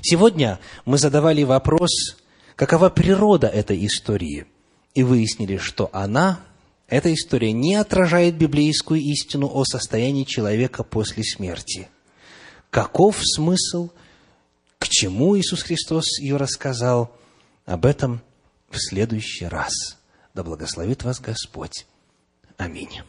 Сегодня 0.02 0.60
мы 0.84 0.98
задавали 0.98 1.44
вопрос, 1.44 2.18
какова 2.56 2.90
природа 2.90 3.46
этой 3.46 3.86
истории, 3.86 4.44
и 4.92 5.02
выяснили, 5.02 5.56
что 5.56 5.88
она, 5.94 6.40
эта 6.86 7.10
история, 7.14 7.52
не 7.52 7.74
отражает 7.76 8.36
библейскую 8.36 9.00
истину 9.00 9.50
о 9.50 9.64
состоянии 9.64 10.24
человека 10.24 10.84
после 10.84 11.24
смерти. 11.24 11.88
Каков 12.68 13.16
смысл, 13.22 13.88
к 14.78 14.86
чему 14.88 15.38
Иисус 15.38 15.62
Христос 15.62 16.18
ее 16.18 16.36
рассказал, 16.36 17.16
об 17.64 17.86
этом 17.86 18.20
в 18.76 18.90
следующий 18.90 19.46
раз. 19.46 19.72
Да 20.34 20.42
благословит 20.42 21.02
вас 21.02 21.20
Господь. 21.20 21.86
Аминь. 22.58 23.00